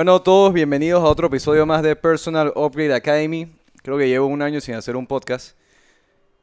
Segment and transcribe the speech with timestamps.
[0.00, 3.52] Bueno, todos bienvenidos a otro episodio más de Personal Upgrade Academy.
[3.82, 5.58] Creo que llevo un año sin hacer un podcast.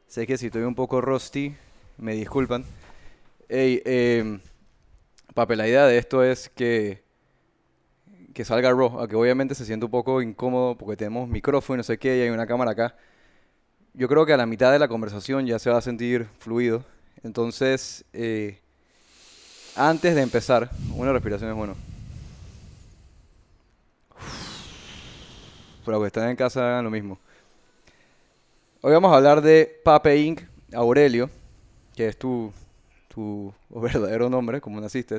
[0.06, 1.56] Sé que si estoy un poco rusty,
[1.98, 2.64] me disculpan.
[3.48, 4.38] Ey, eh,
[5.34, 7.02] papi, la idea de esto es que,
[8.34, 11.82] que salga raw, aunque obviamente se siente un poco incómodo porque tenemos micrófono y no
[11.82, 12.96] sé qué, y hay una cámara acá.
[13.94, 16.84] Yo creo que a la mitad de la conversación ya se va a sentir fluido.
[17.24, 18.60] Entonces, eh,
[19.74, 21.74] antes de empezar, una respiración es bueno.
[25.84, 27.18] Para los que están en casa hagan lo mismo.
[28.82, 30.42] Hoy vamos a hablar de Pape Inc.
[30.74, 31.30] Aurelio,
[31.98, 32.52] que es tu,
[33.08, 35.18] tu verdadero nombre, como naciste.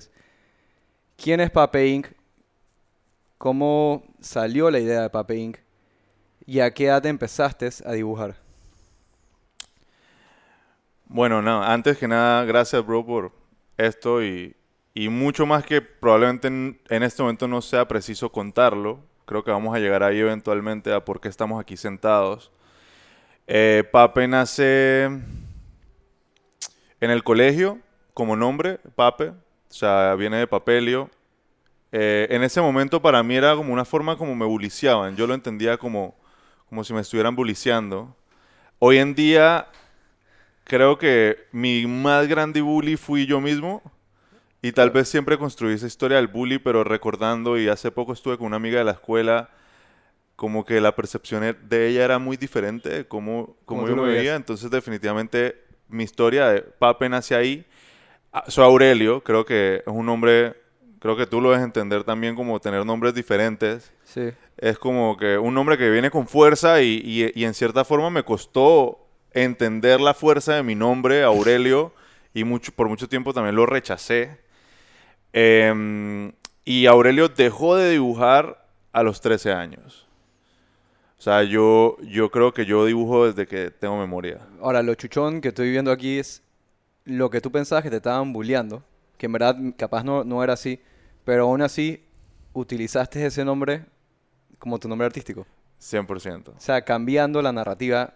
[1.17, 2.07] ¿Quién es Pape Inc?
[3.37, 5.57] ¿Cómo salió la idea de Pape Inc?
[6.45, 8.37] ¿Y a qué edad empezaste a dibujar?
[11.07, 13.33] Bueno, no, antes que nada, gracias, bro, por
[13.75, 14.55] esto y,
[14.93, 19.01] y mucho más que probablemente en, este momento no sea preciso contarlo.
[19.25, 22.53] Creo que vamos a llegar ahí eventualmente a por qué estamos aquí sentados.
[23.47, 25.09] Eh, Pape nace
[27.01, 27.79] en el colegio
[28.13, 29.35] como nombre, Pape, o
[29.69, 31.09] sea, viene de Papelio.
[31.91, 35.33] Eh, en ese momento para mí era como una forma como me buliciaban, yo lo
[35.33, 36.15] entendía como,
[36.67, 38.15] como si me estuvieran buliciando.
[38.79, 39.67] Hoy en día
[40.65, 43.81] creo que mi más grande bully fui yo mismo
[44.61, 48.37] y tal vez siempre construí esa historia del bully, pero recordando y hace poco estuve
[48.37, 49.49] con una amiga de la escuela
[50.39, 54.13] como que la percepción de ella era muy diferente de cómo, cómo Como yo me
[54.13, 54.35] veía.
[54.35, 57.65] Entonces, definitivamente, mi historia de Pape nace ahí.
[58.31, 60.55] Ah, Soy Aurelio, creo que es un nombre,
[60.99, 63.91] creo que tú lo debes entender también como tener nombres diferentes.
[64.03, 64.29] Sí.
[64.57, 68.09] Es como que un nombre que viene con fuerza y, y- y en cierta forma
[68.09, 71.93] me costó entender la fuerza de mi nombre, Aurelio,
[72.33, 74.37] y mucho, por mucho tiempo también lo rechacé.
[75.33, 76.31] Em,
[76.65, 80.07] y Aurelio dejó de dibujar a los 13 años.
[81.19, 84.39] O sea, yo, yo creo que yo dibujo desde que tengo memoria.
[84.61, 86.41] Ahora, lo chuchón que estoy viendo aquí es
[87.03, 88.81] lo que tú pensabas que te estaban bulleando,
[89.17, 90.79] que en verdad capaz no, no era así,
[91.25, 92.01] pero aún así
[92.53, 93.83] utilizaste ese nombre
[94.59, 95.45] como tu nombre artístico.
[95.81, 96.49] 100%.
[96.49, 98.13] O sea, cambiando la narrativa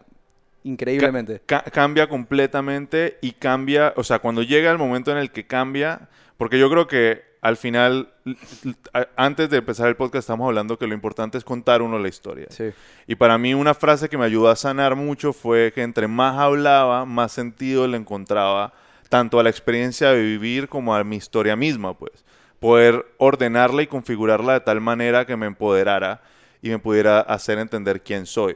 [0.63, 1.41] increíblemente.
[1.45, 6.07] Ca- cambia completamente y cambia, o sea, cuando llega el momento en el que cambia,
[6.37, 8.07] porque yo creo que al final,
[9.17, 12.47] antes de empezar el podcast, estamos hablando que lo importante es contar uno la historia.
[12.49, 12.71] Sí.
[13.05, 16.39] Y para mí una frase que me ayudó a sanar mucho fue que entre más
[16.39, 18.71] hablaba, más sentido le encontraba
[19.09, 22.23] tanto a la experiencia de vivir como a mi historia misma, pues.
[22.61, 26.21] Poder ordenarla y configurarla de tal manera que me empoderara
[26.61, 28.55] y me pudiera hacer entender quién soy.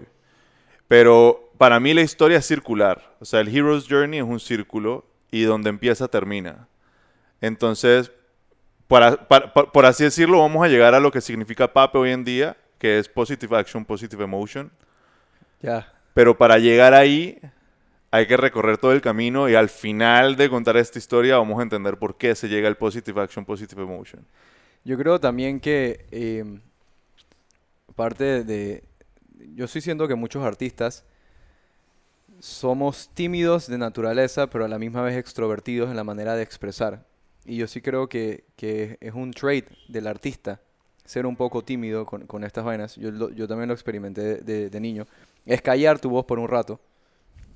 [0.88, 3.18] Pero para mí la historia es circular.
[3.20, 6.70] O sea, el Hero's Journey es un círculo y donde empieza termina.
[7.42, 8.14] Entonces,
[8.88, 12.12] para- para- pa- por así decirlo, vamos a llegar a lo que significa PAPE hoy
[12.12, 14.72] en día, que es Positive Action, Positive Emotion.
[15.62, 15.92] Ya.
[16.14, 17.40] Pero para llegar ahí
[18.12, 21.64] hay que recorrer todo el camino y al final de contar esta historia vamos a
[21.64, 24.26] entender por qué se llega al Positive Action, Positive Emotion.
[24.84, 26.60] Yo creo también que eh,
[27.96, 28.84] parte de...
[29.56, 31.04] Yo sí siento que muchos artistas
[32.40, 37.04] somos tímidos de naturaleza, pero a la misma vez extrovertidos en la manera de expresar.
[37.48, 40.60] Y yo sí creo que, que es un trait del artista
[41.06, 42.96] ser un poco tímido con, con estas vainas.
[42.98, 45.08] Yo, lo- yo también lo experimenté de, de- de niño.
[45.46, 46.80] Es callar tu voz por un rato.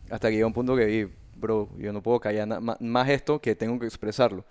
[0.09, 2.47] Hasta que llega un punto que vi, bro, yo no puedo callar
[2.79, 4.45] más esto que tengo que expresarlo.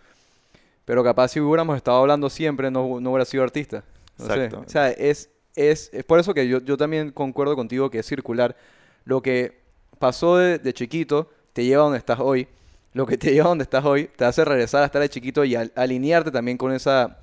[0.84, 3.84] Pero capaz si hubiéramos estado hablando siempre, no, no hubiera sido artista.
[4.18, 4.32] No sé.
[4.34, 4.60] Exacto.
[4.66, 8.06] O sea, es, es, es por eso que yo, yo también concuerdo contigo que es
[8.06, 8.54] circular.
[9.04, 9.60] Lo que
[9.98, 12.46] pasó de, de chiquito te lleva a donde estás hoy.
[12.92, 15.44] Lo que te lleva a donde estás hoy te hace regresar a estar de chiquito
[15.44, 17.18] y al- alinearte también con esa,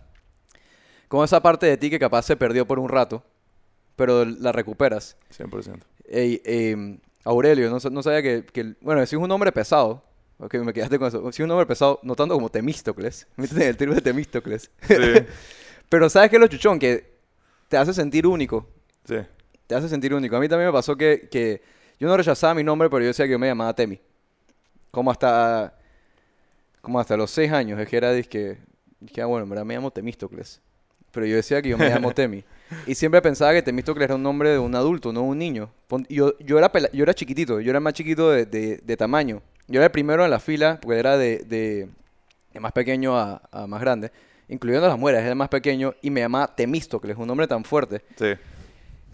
[1.07, 3.23] con esa parte de ti que capaz se perdió por un rato,
[3.95, 5.17] pero la recuperas.
[5.37, 5.79] 100%.
[6.09, 10.03] Ey, em, Aurelio, no, no sabía que, Bueno, si es un nombre pesado.
[10.39, 11.21] Ok, me quedaste con eso.
[11.31, 13.25] Si es un nombre pesado, no tanto como Temístocles.
[13.37, 14.69] Métete en el tiro de Temístocles.
[14.87, 14.95] Sí,
[15.89, 16.77] Pero ¿sabes qué es lo chuchón?
[16.79, 17.11] Que
[17.69, 18.67] te hace sentir único.
[19.05, 19.15] sí.
[19.65, 20.33] Te hace sentir único.
[20.37, 21.61] A mí también me pasó que, que
[21.99, 23.99] yo no rechazaba mi nombre, pero yo decía que yo me llamaba Temi.
[24.91, 25.73] Como hasta...
[26.81, 27.79] Como hasta los seis años.
[27.79, 28.57] Es que era, que
[29.13, 30.61] que, ah, bueno, en verdad me llamo Temístocles.
[31.11, 32.43] Pero yo decía que yo me llamo Temi.
[32.85, 35.69] Y siempre pensaba que Temístocles era un nombre de un adulto, no un niño.
[36.09, 39.41] Yo, yo, era, yo era chiquitito, yo era más chiquito de, de- de tamaño.
[39.67, 41.89] Yo era el primero en la fila, porque era de, de,
[42.53, 44.11] de más pequeño a, a más grande,
[44.47, 48.01] incluyendo las mujeres, era el más pequeño, y me llamaba Temístocles, un nombre tan fuerte,
[48.17, 48.33] Sí.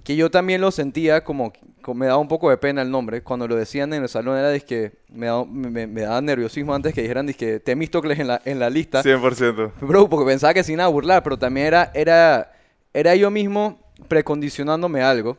[0.04, 1.52] que yo también lo sentía como
[1.94, 3.22] me daba un poco de pena el nombre.
[3.24, 6.94] Cuando lo decían en el salón era que me daba, me, me daba nerviosismo antes
[6.94, 9.02] que dijeran que Temístocles en la, en la lista.
[9.04, 9.74] 100%.
[9.82, 12.52] Bro, porque pensaba que sin nada burlar, pero también era, era,
[12.94, 15.38] era yo mismo precondicionándome algo.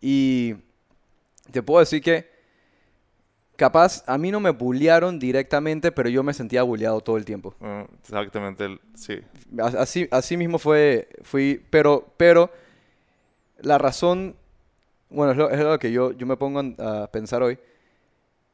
[0.00, 0.54] Y
[1.50, 2.28] te puedo decir que
[3.56, 7.54] capaz a mí no me bullearon directamente, pero yo me sentía bulleado todo el tiempo.
[7.60, 9.18] Mm, Exactamente, sí.
[9.58, 12.50] A- Así, así mismo fue, fui, pero, pero
[13.58, 14.36] la razón,
[15.10, 17.58] bueno, es lo, que yo, yo me pongo a pensar hoy.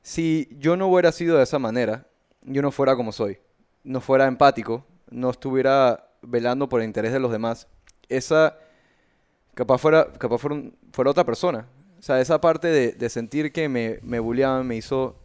[0.02, 2.06] Si yo no hubiera sido de esa manera,
[2.43, 3.38] yo no fuera como soy,
[3.84, 7.69] no fuera empático, no estuviera velando por el interés de los demás,
[8.08, 8.56] esa
[9.54, 10.62] capaz fuera, capaz fuera,
[10.93, 11.66] fuera otra persona.
[11.99, 15.16] O sea, esa parte de, de sentir que me, me bulleaban me hizo,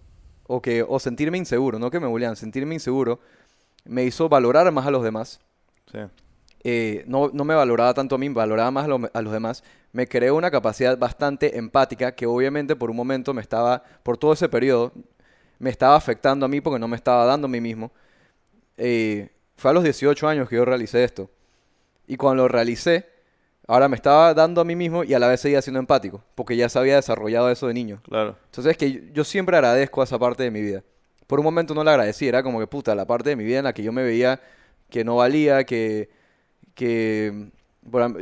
[0.46, 3.20] o, que, o sentirme inseguro, no que me bulleaban, sentirme inseguro,
[3.84, 5.40] me hizo valorar más a los demás
[5.92, 6.00] Sí.
[6.64, 9.64] Eh, no, no me valoraba tanto a mí, valoraba más a, lo- a los demás,
[9.94, 14.34] me creó una capacidad bastante empática que obviamente por un momento me estaba, por todo
[14.34, 14.92] ese periodo,
[15.60, 17.92] me estaba afectando a mí porque no me estaba dando a mí mismo.
[18.78, 21.30] Eh, fue a los 18 años que yo realicé esto.
[22.08, 23.06] Y cuando lo realicé,
[23.68, 26.56] ahora me estaba dando a mí mismo y a la vez seguía siendo empático, porque
[26.56, 28.02] ya se había desarrollado eso de niño.
[28.08, 28.38] Claro.
[28.46, 30.84] Entonces es que yo- yo siempre agradezco a esa parte de mi vida.
[31.26, 33.58] Por un momento no la agradecí, era como que puta, la parte de mi vida
[33.60, 34.40] en la que yo me veía
[34.90, 36.10] que no valía, que,
[36.78, 37.50] que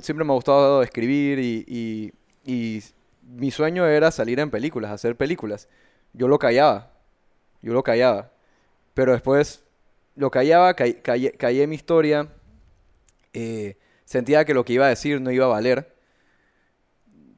[0.02, 2.14] siempre me ha gustado escribir y, y-
[3.28, 5.68] mi sueño era salir en películas, hacer películas.
[6.14, 6.92] Yo lo callaba,
[7.62, 8.32] yo lo callaba.
[8.96, 9.64] Pero después
[10.16, 12.30] lo callaba, ca- callé, callé mi historia,
[13.34, 15.94] eh, sentía que lo que iba a decir no iba a valer.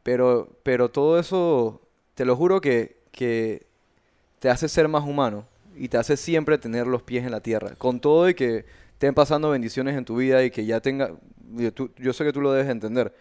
[0.03, 1.81] Pero, pero todo eso,
[2.15, 3.65] te lo juro que, que
[4.39, 5.47] te hace ser más humano
[5.77, 7.75] y te hace siempre tener los pies en la tierra.
[7.77, 8.65] Con todo y que
[8.97, 11.11] estén pasando bendiciones en tu vida y que ya tenga,
[11.51, 13.13] yo, tú- yo sé que tú lo debes entender,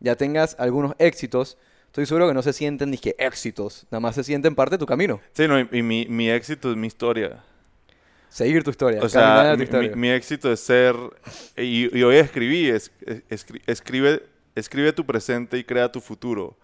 [0.00, 1.56] ya tengas algunos éxitos,
[1.86, 4.78] estoy seguro que no se sienten ni que éxitos, nada más se sienten parte de
[4.78, 7.44] tu camino, Sí, no, y, y mi, mi éxito es mi historia.
[8.28, 9.90] seguir tu historia, O sea, tu mi, historia.
[9.90, 10.96] mi- mi éxito es ser,
[11.56, 14.24] y, y hoy escribí, es- es- escri- escribe,
[14.56, 16.58] escribe tu presente y crea tu futuro.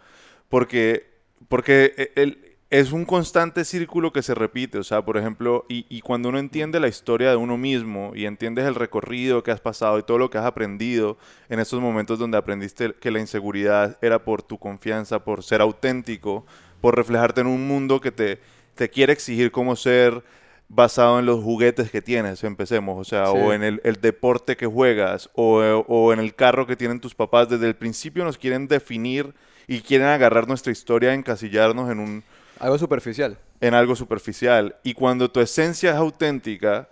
[0.48, 1.06] Porque,
[1.48, 4.78] porque e- el- es un constante círculo que se repite.
[4.78, 8.26] O sea, por ejemplo, y, y cuando uno entiende la historia de uno mismo y
[8.26, 11.16] entiendes el recorrido que has pasado y todo lo que has aprendido
[11.48, 16.44] en esos momentos donde aprendiste que la inseguridad era por tu confianza, por ser auténtico,
[16.80, 18.40] por reflejarte en un mundo que te,
[18.74, 20.24] te quiere exigir cómo ser
[20.68, 23.32] basado en los juguetes que tienes, empecemos, o sea, Sí.
[23.36, 27.14] o en el, el deporte que juegas, o, o en el carro que tienen tus
[27.14, 29.32] papás, desde el principio nos quieren definir
[29.68, 32.24] y quieren agarrar nuestra historia, encasillarnos en, un,
[32.60, 33.36] Algo superficial.
[33.60, 34.76] en algo superficial.
[34.82, 36.88] Y cuando tu esencia es auténtica,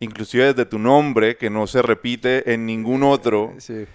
[0.00, 3.86] inclusive desde tu nombre, que no se repite en ningún otro, Sí.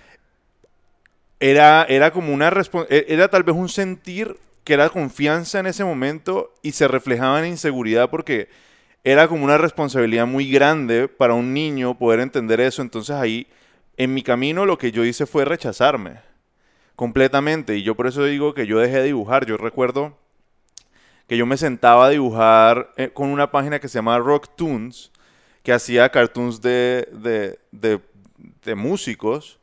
[1.39, 2.51] era, era como una
[2.89, 7.39] e- era tal vez un sentir que era confianza en ese momento y se reflejaba
[7.39, 8.49] en inseguridad porque
[9.03, 12.81] era como una responsabilidad muy grande para un niño poder entender eso.
[12.81, 13.47] Entonces ahí,
[13.95, 16.19] en mi camino, lo que yo hice fue rechazarme
[16.95, 17.77] completamente.
[17.77, 19.45] Y yo por eso digo que yo dejé de dibujar.
[19.45, 20.17] Yo recuerdo
[21.27, 25.11] que yo me sentaba a dibujar eh, con una página que se llamaba Rock Tunes,
[25.63, 29.59] que hacía cartoons de, de, de- músicos,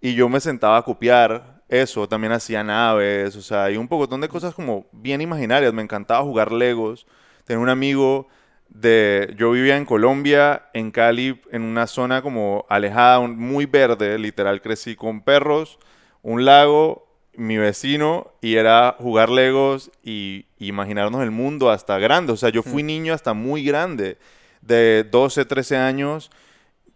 [0.00, 2.08] y yo me sentaba a copiar eso.
[2.08, 5.72] También hacía naves, o sea, y un pocotón de cosas como bien imaginarias.
[5.72, 7.06] Me encantaba jugar Legos.
[7.44, 8.28] Tenía un amigo
[8.68, 9.34] de...
[9.36, 14.60] Yo vivía en Colombia, en Cali, en una zona como alejada, muy verde, literal.
[14.62, 15.78] Crecí con perros,
[16.22, 17.03] un lago,
[17.36, 22.32] mi vecino, y era jugar Legos y y imaginarnos el mundo hasta grande.
[22.32, 24.16] O sea, yo fui niño hasta muy grande,
[24.62, 26.30] de 12, 13 años,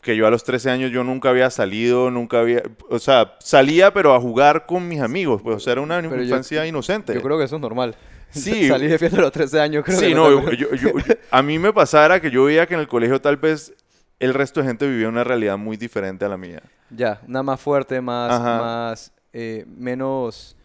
[0.00, 2.62] que yo a los 13 años yo nunca había salido, nunca había...
[2.88, 6.16] O sea, salía pero a jugar con mis amigos, pues, o sea, era una Pero
[6.16, 7.12] yo- infancia inocente.
[7.12, 7.95] Yo creo que eso es normal.
[8.30, 8.68] Sí.
[8.68, 10.90] Salí de fiesta a los 13 años, creo Sí, que no, yo- yo- yo-
[11.30, 13.75] a mí me pasara que yo veía que en el colegio tal vez
[14.21, 16.62] el resto de gente vivía una realidad muy diferente a la mía.
[16.88, 18.59] Ya, una más fuerte, más, Ajá.
[18.62, 20.57] más eh, menos,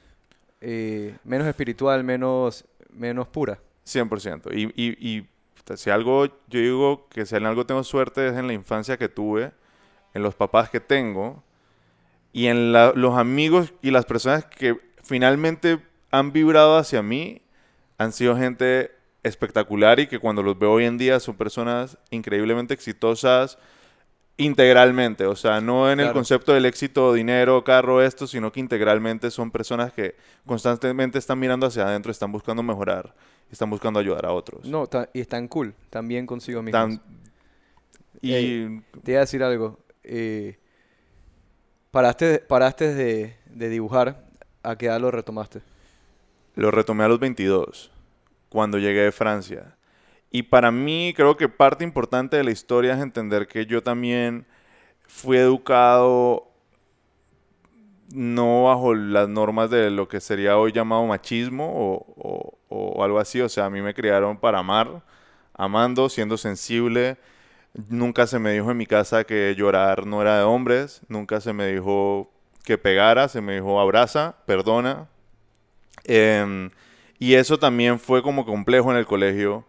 [0.62, 3.60] eh, menos espiritual, menos, menos pura.
[3.86, 4.52] 100%.
[4.54, 5.28] Y, y,
[5.76, 9.08] si algo, yo digo que si en algo tengo suerte es en la infancia que
[9.08, 9.52] tuve,
[10.14, 11.42] en los papás que tengo
[12.34, 15.80] y en los amigos y las personas que finalmente
[16.12, 17.42] han vibrado hacia mí,
[17.98, 18.92] han sido gente
[19.24, 23.58] espectacular y que cuando los veo hoy en día son personas increíblemente exitosas
[24.38, 29.30] integralmente, o sea, no en el concepto del éxito, dinero, carro, esto, sino que integralmente
[29.30, 33.14] son personas que constantemente están mirando hacia adentro, están buscando mejorar,
[33.52, 34.66] están buscando ayudar a otros.
[34.66, 36.82] No, y están cool, también consigo mismos.
[37.00, 37.02] Tan-
[38.22, 38.82] y Ey.
[39.04, 39.80] Te iba a decir algo.
[40.04, 40.58] eh,
[41.92, 44.24] paraste paraste de, de dibujar,
[44.64, 45.62] ¿a qué edad lo retomaste?
[46.56, 47.92] lo retomé a los 22,
[48.50, 49.76] cuando llegué de Francia.
[50.34, 54.46] Y para mí creo que parte importante de la historia es entender que yo también
[55.08, 56.50] fui educado
[58.14, 63.42] no bajo las normas de lo que sería hoy llamado machismo o, o- algo así.
[63.42, 65.04] O sea, a mí me criaron para amar,
[65.54, 67.18] amando, siendo sensible.
[67.90, 71.02] Nunca se me dijo en mi casa que llorar no era de hombres.
[71.10, 72.32] Nunca se me dijo
[72.66, 73.28] que pegara.
[73.30, 75.10] Se me dijo abraza, perdona.
[76.06, 76.72] Em,
[77.20, 79.66] y eso también fue como complejo en el colegio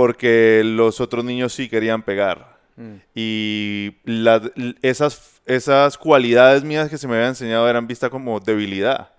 [0.00, 2.56] porque los otros niños sí querían pegar.
[2.74, 4.40] Mm, Y la-
[4.80, 9.10] esas, esas cualidades mías que se me habían enseñado eran vistas como debilidad.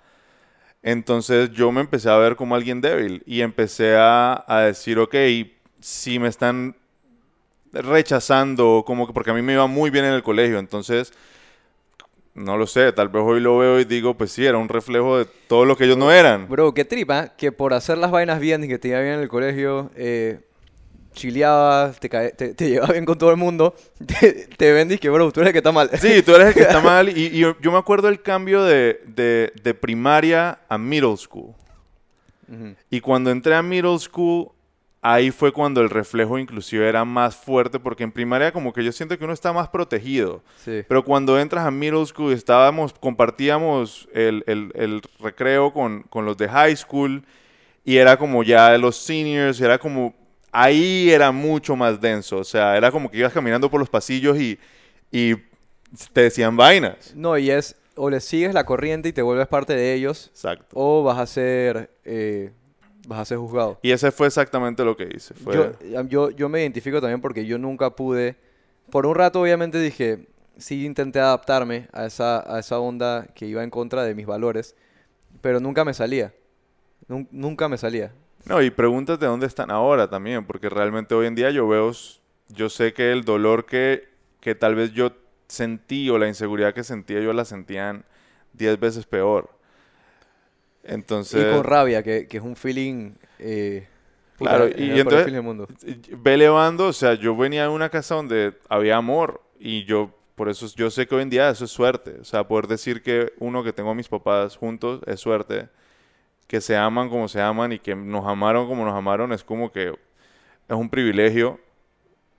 [0.82, 5.14] Entonces yo me empecé a ver como alguien débil y empecé a, a decir, ok,
[5.80, 6.76] si me están
[7.72, 11.14] rechazando, como que porque a mí me iba muy bien en el colegio, entonces,
[12.34, 15.20] no lo sé, tal vez hoy lo veo y digo, pues sí, era un reflejo
[15.20, 16.50] de todo lo que ellos no eran.
[16.50, 19.20] Bro, qué tripa, que por hacer las vainas bien y que te iba bien en
[19.20, 20.40] el colegio, eh,
[21.13, 23.75] chileabas, te, te, te llevabas bien con todo el mundo,
[24.06, 25.89] te, te ven y que, bro, tú eres el que está mal.
[26.00, 27.10] Sí, tú eres el que está mal.
[27.15, 31.53] Y, y yo, yo me acuerdo el cambio de, de- de primaria a middle school.
[32.89, 34.50] Y cuando entré a middle school,
[35.01, 38.91] ahí fue cuando el reflejo inclusive era más fuerte, porque en primaria como que yo
[38.91, 40.44] siento que uno está más protegido.
[40.63, 40.82] Sí.
[40.86, 46.36] Pero cuando entras a middle school, estábamos, compartíamos el, el- el recreo con, con los
[46.38, 47.24] de high school
[47.86, 50.13] y era como ya los seniors, era como,
[50.51, 54.38] ahí era mucho más denso, o sea, era como que ibas caminando por los pasillos
[54.38, 54.60] y,
[55.12, 55.36] y
[56.13, 57.13] te decían vainas.
[57.15, 60.67] No, y es, o le sigues la corriente y te vuelves parte de ellos, Exacto.
[60.74, 62.51] o vas a ser, eh,
[63.08, 63.79] vas a ser juzgado.
[63.81, 65.34] Y ese fue exactamente lo que hice.
[65.34, 68.36] Fue, Yo, yo, yo me identifico también porque yo nunca pude.
[68.89, 70.27] Por un rato, obviamente, dije.
[70.58, 74.75] Sí, intenté adaptarme a esa, a esa onda que iba en contra de mis valores.
[75.41, 76.34] Pero nunca me salía.
[77.08, 78.12] Nun- nunca me salía.
[78.45, 81.91] No, y pregúntate dónde están ahora también, porque realmente hoy en día yo veo,
[82.50, 84.07] yo sé que el dolor que,
[84.39, 85.12] que tal vez yo
[85.48, 88.03] sentí o la inseguridad que sentía, yo la sentían
[88.53, 89.50] 10 veces peor.
[90.83, 93.12] Entonces, y con rabia, que, que es un feeling.
[93.39, 93.88] eh,
[94.38, 95.67] puta, Claro, y mejor entonces- feeling del mundo.
[96.17, 100.50] ve elevando, o sea, yo venía de una casa donde había amor y yo, por
[100.50, 102.17] eso yo sé que hoy en día eso es suerte.
[102.19, 105.69] O sea, poder decir que uno, que tengo a mis papás juntos, es suerte.
[106.51, 109.72] Que se aman como se aman y que nos amaron como nos amaron, es como
[109.72, 109.88] que
[110.67, 111.62] es un privilegio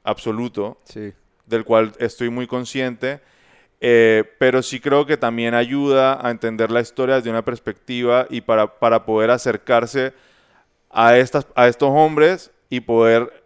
[0.04, 1.14] absoluto Sí.
[1.47, 3.23] del cual estoy muy consciente,
[3.81, 8.42] eh, pero sí creo que también ayuda a entender la historia desde una perspectiva y
[8.42, 10.12] para, para poder acercarse
[10.90, 13.42] a, estas, a estos hombres y poder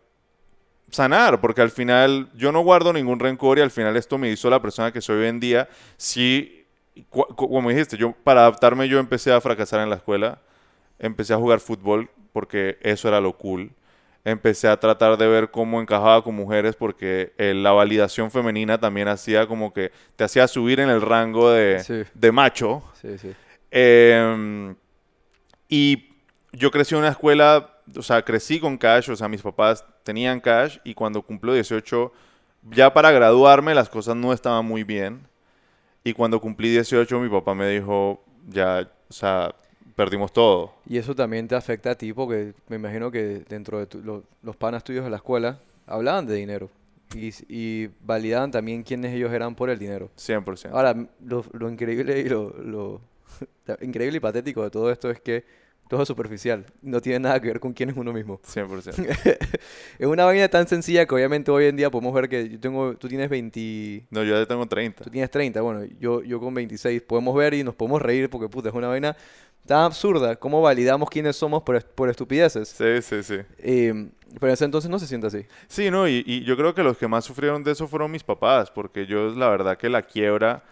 [0.91, 4.51] sanar, porque al final yo no guardo ningún rencor y al final esto me hizo
[4.51, 5.69] la persona que soy hoy en día.
[5.97, 6.67] Sí,
[7.09, 10.41] como dijiste, yo para adaptarme yo empecé a fracasar en la escuela,
[10.99, 13.71] empecé a jugar fútbol porque eso era lo cool.
[14.25, 19.07] Empecé a tratar de ver cómo encajaba con mujeres porque eh, la validación femenina también
[19.09, 22.03] hacía como que te hacía subir en el rango de, Sí.
[22.13, 22.83] de macho.
[23.01, 23.33] Sí, sí.
[23.71, 24.75] Eh,
[25.69, 26.09] y
[26.53, 30.41] yo crecí en una escuela, o sea, crecí con cash, o sea, mis papás tenían
[30.41, 32.13] cash y cuando cumplo 18,
[32.71, 35.27] ya para graduarme las cosas no estaban muy bien.
[36.03, 39.55] Y cuando cumplí 18, mi papá me dijo, ya, o sea,
[39.97, 40.73] perdimos todo.
[40.89, 44.23] Y eso también te afecta a ti porque me imagino que dentro de tu- lo-
[44.43, 46.71] los panas tuyos de la escuela hablaban de dinero
[47.15, 50.11] y, y validaban también quiénes ellos eran por el dinero.
[50.17, 50.71] 100%.
[50.77, 53.01] Ahora, lo, lo increíble y lo, lo
[53.81, 55.45] increíble y patético de todo esto es que
[55.89, 58.41] todo es superficial, no tiene nada que ver con quién es uno mismo.
[58.45, 58.97] 100%.
[60.01, 62.95] Es una vaina tan sencilla que obviamente hoy en día podemos ver que yo tengo,
[62.97, 65.05] tú tienes 20, No, yo ya tengo 30.
[65.05, 67.03] Tú tienes 30, bueno, yo, yo con 26.
[67.03, 69.17] Podemos ver y nos podemos reír porque, puta, es una vaina
[69.67, 70.37] tan absurda.
[70.37, 72.69] ¿Cómo validamos quiénes somos por, est- por estupideces?
[72.69, 73.39] Sí, sí, sí.
[73.59, 75.47] Eh, pero en ese entonces no se siente así.
[75.69, 78.25] Sí, no, y, y yo creo que los que más sufrieron de eso fueron mis
[78.25, 80.63] papás, porque ellos, la verdad que la quiebra,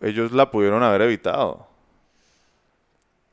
[0.00, 1.66] ellos la pudieron haber evitado.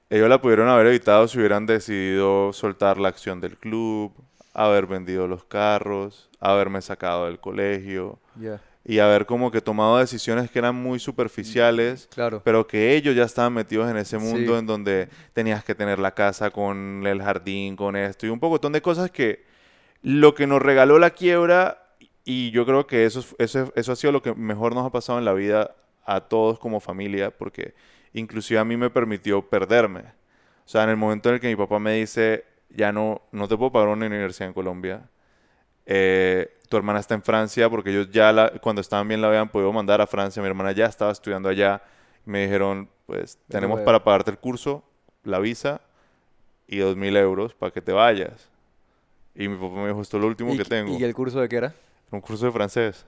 [0.10, 4.12] Ellos la pudieron haber evitado si hubieran decidido soltar la acción del club,
[4.54, 10.50] haber vendido los carros, haberme sacado del colegio Ya, y haber como que tomado decisiones
[10.50, 12.42] que eran muy superficiales claro.
[12.44, 14.60] pero que ellos ya estaban metidos en ese mundo Sí.
[14.60, 18.72] en donde tenías que tener la casa con el jardín, con esto y un pocotón
[18.74, 19.44] de cosas que
[20.02, 21.84] lo que nos regaló la quiebra
[22.24, 24.92] y yo creo que eso, es- eso, eso ha sido lo que mejor nos ha
[24.92, 27.74] pasado en la vida a todos como familia, porque
[28.14, 30.02] inclusive a mí me permitió perderme.
[30.66, 33.48] O sea, en el momento en el que mi papá me dice, ya no, no
[33.48, 35.10] te puedo pagar una universidad en Colombia,
[35.92, 39.50] eh, tu hermana está en Francia, porque ellos ya la- cuando estaban bien la habían
[39.50, 41.82] podido mandar a Francia, mi hermana ya estaba estudiando allá,
[42.26, 44.84] me dijeron, pues te tenemos para pagarte el curso,
[45.24, 45.82] la visa
[46.68, 48.50] y dos mil euros para que te vayas.
[49.34, 50.96] Y mi papá me dijo, esto es lo último ¿Y, que tengo.
[50.96, 51.68] ¿Y el curso de qué era?
[51.68, 51.76] Era
[52.12, 53.06] un curso de francés.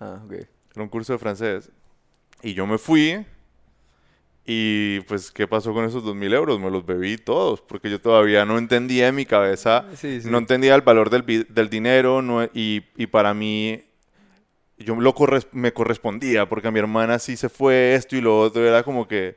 [0.00, 0.32] Ah, ok.
[0.32, 1.70] Era un curso de francés.
[2.42, 3.26] Y yo me fui.
[4.44, 6.58] Y pues, ¿qué pasó con esos dos mil euros?
[6.58, 7.60] Me los bebí todos.
[7.60, 9.84] Porque yo todavía no entendía en mi cabeza.
[9.94, 10.28] Sí, sí.
[10.28, 12.22] No entendía el valor del, del dinero.
[12.22, 13.82] no- y, y para mí,
[14.78, 16.48] yo lo corres- me correspondía.
[16.48, 18.66] Porque a mi hermana sí se fue esto y lo otro.
[18.66, 19.36] Era como que.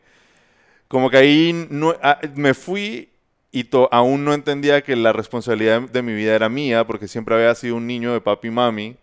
[0.88, 3.10] Como que ahí no, ah, me fui
[3.52, 6.86] y aún no entendía que la responsabilidad de mi vida era mía.
[6.88, 8.96] Porque siempre había sido un niño de papi y mami.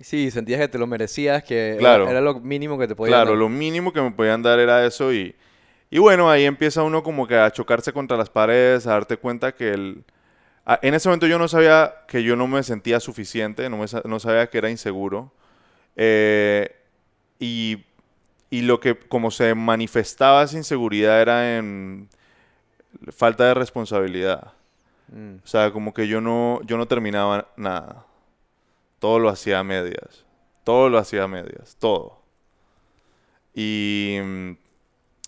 [0.00, 2.10] Sí, sentías que te lo merecías, que era- Claro.
[2.10, 3.38] era, lo mínimo que te podían Claro, dar.
[3.38, 5.34] lo mínimo que me podían dar era eso y,
[5.90, 9.54] y bueno, ahí empieza uno como que a chocarse contra las paredes, a darte cuenta
[9.54, 10.04] que el...
[10.66, 13.86] a- en ese momento yo no sabía que yo no me sentía suficiente, no, me
[14.04, 15.32] no sabía que era inseguro.
[15.96, 16.74] Eh,
[17.40, 17.84] y,
[18.50, 22.08] y lo que como se manifestaba esa inseguridad era en
[23.12, 24.52] falta de responsabilidad.
[25.08, 25.36] Mm.
[25.44, 28.06] O sea, como que yo no, yo no terminaba nada.
[28.98, 30.24] Todo lo hacía a medias.
[30.64, 31.76] Todo lo hacía a medias.
[31.78, 32.20] Todo.
[33.54, 34.52] Y, mm,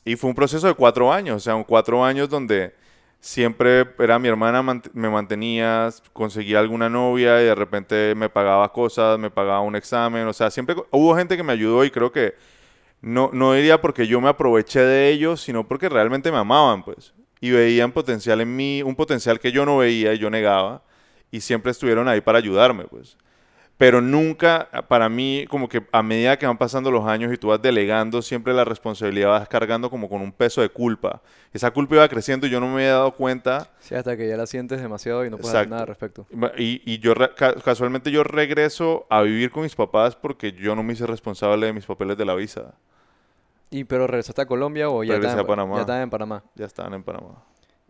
[0.08, 1.36] y fue un proceso de cuatro años.
[1.36, 2.74] O sea, cuatro años donde
[3.20, 9.18] siempre era mi hermana, me mantenía, conseguía alguna novia y de repente me pagaba cosas,
[9.18, 10.26] me pagaba un examen.
[10.26, 12.34] O sea, siempre hubo gente que me ayudó y creo que
[13.02, 17.12] no, no diría porque yo me aproveché de ellos, sino porque realmente me amaban, pues.
[17.40, 20.82] Y veían potencial en mí, un potencial que yo no veía y yo negaba.
[21.30, 23.18] Y siempre estuvieron ahí para ayudarme, pues.
[23.78, 27.48] Pero nunca, para mí, como que a medida que van pasando los años y tú
[27.48, 31.22] vas delegando, siempre la responsabilidad vas cargando como con un peso de culpa.
[31.52, 33.70] Esa culpa iba creciendo y yo no me había dado cuenta.
[33.78, 36.26] Sí, hasta que ya la sientes demasiado y no puedes hacer nada al respecto.
[36.56, 37.14] Y, y yo
[37.64, 41.72] casualmente yo regreso a vivir con mis papás porque yo no me hice responsable de
[41.72, 42.74] mis papeles de la visa.
[43.70, 45.76] ¿Y pero regresaste a Colombia o ya Regresé estás a Panamá.
[45.76, 46.42] ya estás en Panamá?
[46.56, 47.44] Ya estaban en Panamá.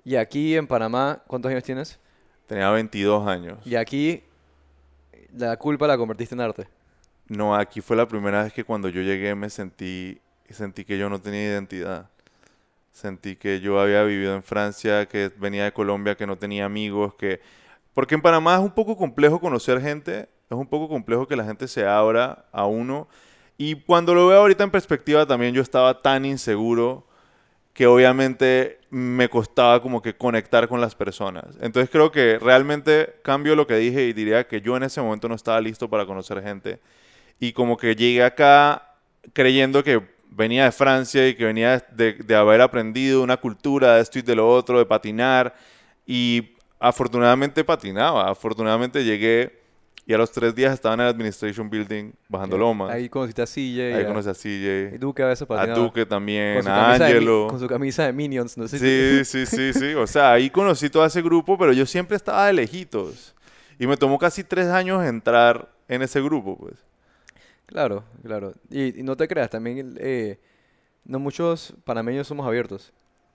[0.05, 1.99] Y aquí en Panamá, ¿cuántos años tienes?
[2.47, 3.59] Tenía 22 años.
[3.65, 4.23] Y aquí
[5.39, 6.69] la culpa la convertiste en arte.
[7.29, 10.21] No, aquí fue la primera vez que cuando yo llegué me sentí,
[10.51, 12.09] sentí que yo no tenía identidad.
[12.93, 17.15] Sentí que yo había vivido en Francia, que venía de Colombia, que no tenía amigos,
[17.15, 17.41] que...
[17.95, 21.45] Porque en Panamá es un poco complejo conocer gente, es un poco complejo que la
[21.45, 23.09] gente se abra a uno.
[23.57, 27.08] Y cuando lo veo ahorita en perspectiva también yo estaba tan inseguro
[27.79, 31.45] que obviamente me costaba como que conectar con las personas.
[31.61, 35.29] Entonces creo que realmente cambio lo que dije y diría que yo en ese momento
[35.29, 36.81] no estaba listo para conocer gente.
[37.39, 38.97] Y como que llegué acá
[39.33, 44.19] creyendo que venía de Francia y que venía de, haber aprendido una cultura de esto
[44.19, 45.55] y de lo otro, de patinar.
[46.05, 48.29] Y afortunadamente patinaba.
[48.29, 49.58] Afortunadamente llegué
[50.09, 52.91] y a los tres días estaba en el Administration Building bajando lomas.
[52.91, 53.95] Ahí, Ahí conociste a CJ.
[53.95, 54.35] a- conocí a Y
[54.93, 55.67] CJ, Duque a veces a.
[55.67, 57.47] Duque también, a de, Angelo.
[57.51, 58.57] con su camisa de Minions.
[58.57, 59.95] No sé si- Sí, sí, sí, sí.
[59.95, 63.35] O sea, ahí conocí todo ese grupo, pero yo siempre estaba de lejitos.
[63.79, 66.75] Y me tomó casi tres años entrar en ese grupo, pues.
[67.67, 68.55] Claro, claro.
[68.71, 70.41] Y, y no te creas, también eh,
[71.05, 72.95] no muchos panameños somos abiertos.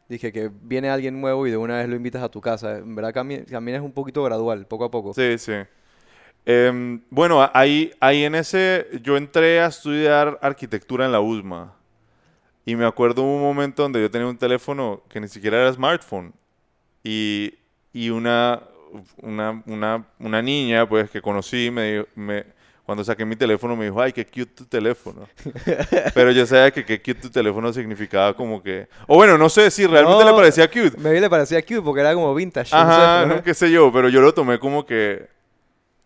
[0.10, 2.80] Dije que viene alguien nuevo y de una vez lo invitas a tu casa.
[2.80, 5.14] En verdad cami- también es un poquito gradual, poco a poco.
[5.14, 5.54] Sí, sí.
[6.46, 11.74] Em, bueno, ahí, ahí en ese, yo entré a estudiar arquitectura en la USMA.
[12.66, 16.34] Y me acuerdo un momento donde yo tenía un teléfono que ni siquiera era smartphone.
[17.04, 17.54] Y,
[17.92, 18.62] y una,
[19.22, 22.06] una, una, una niña, pues, que conocí, me,
[22.86, 25.28] cuando saqué mi teléfono me dijo, ay, qué cute tu teléfono.
[26.14, 28.88] Pero yo sabía que qué cute tu teléfono significaba como que...
[29.08, 30.98] O bueno, no sé si realmente No, le parecía cute.
[30.98, 32.72] Me le parecía cute porque era como vintage.
[32.76, 35.28] no sé, Ajá, pero- no, qué sé yo, pero yo lo tomé como que,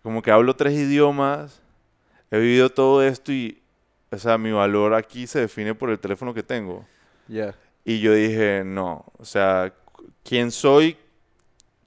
[0.08, 1.62] como que hablo tres idiomas,
[2.32, 3.62] he vivido todo esto y,
[4.10, 6.86] o sea, mi valor aquí se define por el teléfono que tengo.
[7.28, 7.54] Ya.
[7.84, 9.74] Y yo dije, no, o sea,
[10.24, 10.96] ¿quién soy?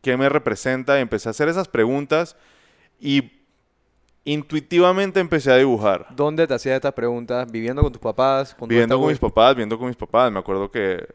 [0.03, 0.99] ¿Qué me representa?
[0.99, 2.37] Y empecé a hacer esas preguntas
[3.01, 3.33] y
[4.25, 6.07] intuitivamente empecé a dibujar.
[6.11, 7.51] ¿Dónde te hacías estas preguntas?
[7.51, 8.55] ¿Viviendo con tus papás?
[8.55, 11.09] Con Viviendo con mis papás, viviendo con mis papás, me acuerdo que...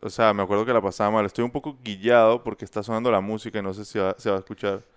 [0.00, 1.26] O sea, me acuerdo que la pasaba mal.
[1.26, 4.30] Estoy un poco guillado porque está sonando la música y no sé si va- se
[4.30, 4.93] va a escuchar.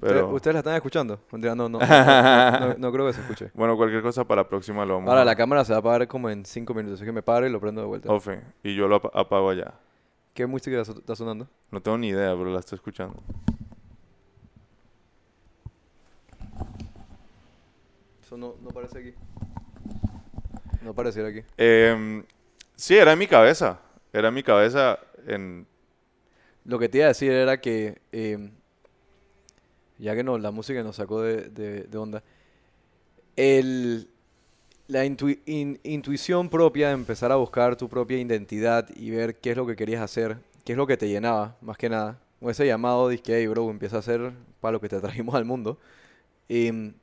[0.00, 0.30] Pero...
[0.30, 1.20] ¿Ustedes la están escuchando?
[1.32, 1.78] No, no, no,
[2.78, 3.50] no, creo que se escuche.
[3.54, 5.24] Bueno, cualquier cosa para la próxima lo vamos Ahora, a...
[5.24, 7.50] la cámara se va a apagar como en 5 minutos, así que me paro y
[7.50, 8.10] lo prendo de vuelta.
[8.12, 9.74] Ofe, y yo lo ap- apago allá.
[10.34, 11.48] ¿Qué música está- sonando?
[11.70, 13.20] No tengo ni idea, pero la estoy escuchando.
[18.22, 19.14] Eso no, no aparece aquí.
[20.82, 21.42] No apareciera aquí.
[21.56, 22.24] Em,
[22.76, 23.80] sí, era en mi cabeza.
[24.12, 25.66] Era en mi cabeza en...
[26.64, 28.50] Lo que te iba a decir era que, eh,
[30.00, 32.22] ya que no, la música nos sacó de, de- de onda,
[34.88, 39.52] la intui- in- intuición propia de empezar a buscar tu propia identidad y ver qué
[39.52, 42.18] es lo que querías hacer, qué es lo que te llenaba, más que nada.
[42.40, 45.44] Con ese llamado, dije, hey, bro, empieza a hacer para lo que te trajimos al
[45.44, 45.78] mundo.
[46.48, 46.94] Em,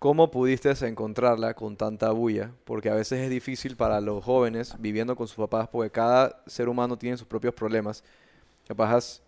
[0.00, 2.52] ¿Cómo pudiste encontrarla con tanta bulla?
[2.64, 6.68] Porque a veces es difícil para los jóvenes viviendo con sus papás, porque cada ser
[6.68, 8.04] humano tiene sus propios problemas.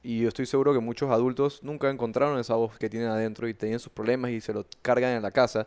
[0.02, 3.54] Y yo estoy seguro que muchos adultos nunca encontraron esa voz que tienen adentro y
[3.54, 5.66] tenían sus problemas y se lo cargan en la casa.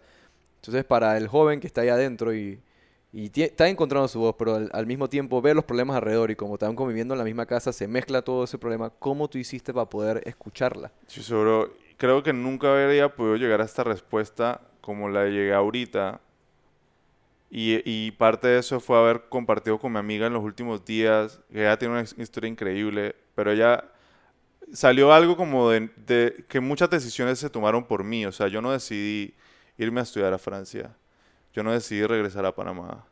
[0.55, 2.60] Entonces, para el joven que está ahí adentro y,
[3.13, 6.55] y está encontrando su voz, pero al, mismo tiempo ver los problemas alrededor y como
[6.55, 8.89] están conviviendo en la misma casa, se mezcla todo ese problema.
[8.89, 10.91] ¿Cómo tú hiciste para poder escucharla?
[11.08, 11.73] Sí, seguro.
[11.97, 16.21] Creo que nunca habría podido llegar a esta respuesta como la llegué ahorita.
[17.52, 21.62] Y, parte de eso fue haber compartido con mi amiga en los últimos días, que
[21.62, 23.86] ella tiene una his- historia increíble, pero ella
[24.74, 28.26] salió algo como de, de que muchas decisiones se tomaron por mí.
[28.26, 29.36] O sea, yo no decidí
[29.78, 30.96] irme a estudiar a Francia.
[31.54, 33.06] Yo no decidí regresar a Panamá.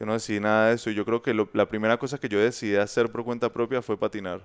[0.00, 0.90] Yo no decidí nada de eso.
[0.90, 3.82] Y yo creo que lo- la primera cosa que yo decidí hacer por cuenta propia
[3.82, 4.42] fue patinar.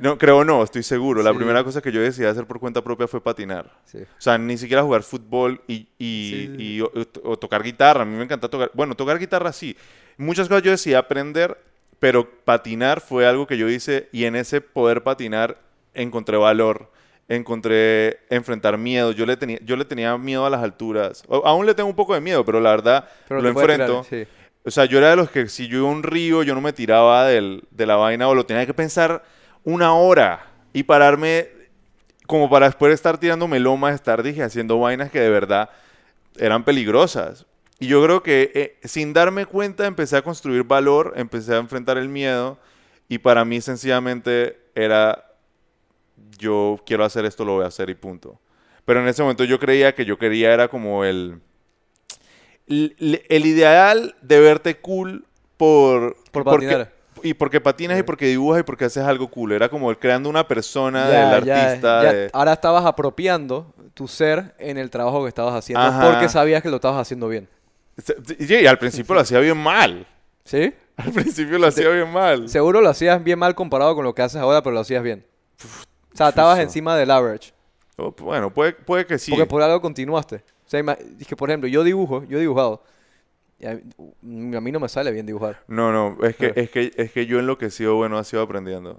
[0.00, 1.22] No, creo no, estoy seguro.
[1.22, 1.36] La Sí.
[1.36, 3.70] primera cosa que yo decidí hacer por cuenta propia fue patinar.
[3.84, 3.98] Sí.
[3.98, 6.90] O sea, ni siquiera jugar fútbol y, y- Sí, sí, y- o,
[7.24, 8.02] o tocar guitarra.
[8.02, 8.70] A mí me encanta tocar.
[8.74, 9.76] Bueno, tocar guitarra sí.
[10.16, 11.56] Muchas cosas yo decidí aprender,
[11.98, 15.58] pero patinar fue algo que yo hice y en ese poder patinar
[15.94, 16.90] encontré valor.
[17.28, 19.12] Encontré enfrentar miedo.
[19.12, 21.22] Yo le tenía, yo le tenía miedo a las alturas.
[21.28, 24.06] O- aún le tengo un poco de miedo, pero la verdad Pero lo tirar, enfrento.
[24.64, 26.60] O sea, yo era de los que si yo iba a un río, yo no
[26.60, 29.22] me tiraba del- de la vaina o lo tenía que pensar
[29.64, 31.48] una hora y pararme
[32.26, 35.70] como para después estar tirándome lomas, estar dije, haciendo vainas que de verdad
[36.36, 37.46] eran peligrosas.
[37.80, 41.98] Y yo creo que eh, sin darme cuenta empecé a construir valor, empecé a enfrentar
[41.98, 42.58] el miedo
[43.08, 45.26] y para mí sencillamente era
[46.38, 48.38] yo quiero hacer esto, lo voy a hacer y punto.
[48.84, 51.40] Pero en ese momento yo creía que yo quería era como el
[52.68, 56.99] el, el ideal de verte cool por Por porque-.
[57.22, 59.52] Y porque patinas y porque dibujas y porque haces algo cool.
[59.52, 62.02] Era como creando una persona Ya, del ya, artista.
[62.02, 62.12] ya.
[62.12, 66.10] de- Ahora estabas apropiando tu ser en el trabajo que estabas haciendo Ajá.
[66.10, 67.48] porque sabías que lo estabas haciendo bien.
[68.38, 70.06] Y al principio lo hacía bien mal.
[70.44, 70.72] ¿Sí?
[70.96, 72.48] Al principio lo hacía bien mal.
[72.48, 75.24] Seguro lo hacías bien mal comparado con lo que haces ahora, pero lo hacías bien.
[76.12, 77.52] O sea, estabas encima del average.
[77.96, 79.30] Oh, Bueno, puede, puede que sí.
[79.30, 80.36] Porque por algo continuaste.
[80.36, 82.82] O sea, ima- dije, por ejemplo, yo dibujo, yo he dibujado.
[83.66, 83.74] A,
[84.22, 85.62] mí- a mí no me sale bien dibujar.
[85.68, 88.18] No, no, es que, es que, es que yo en lo que he sido bueno
[88.18, 88.98] ha sido aprendiendo.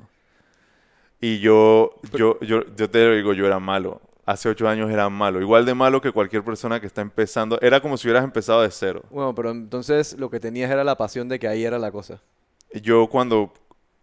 [1.19, 4.02] Y yo, yo, yo, yo te lo digo, yo era malo.
[4.26, 5.41] Hace ocho años era malo.
[5.41, 7.60] Igual de malo que cualquier persona que está empezando.
[7.62, 9.04] Era como si hubieras empezado de cero.
[9.10, 12.21] Bueno, pero entonces lo que tenías era la pasión de que ahí era la cosa.
[12.74, 13.52] Yo cuando,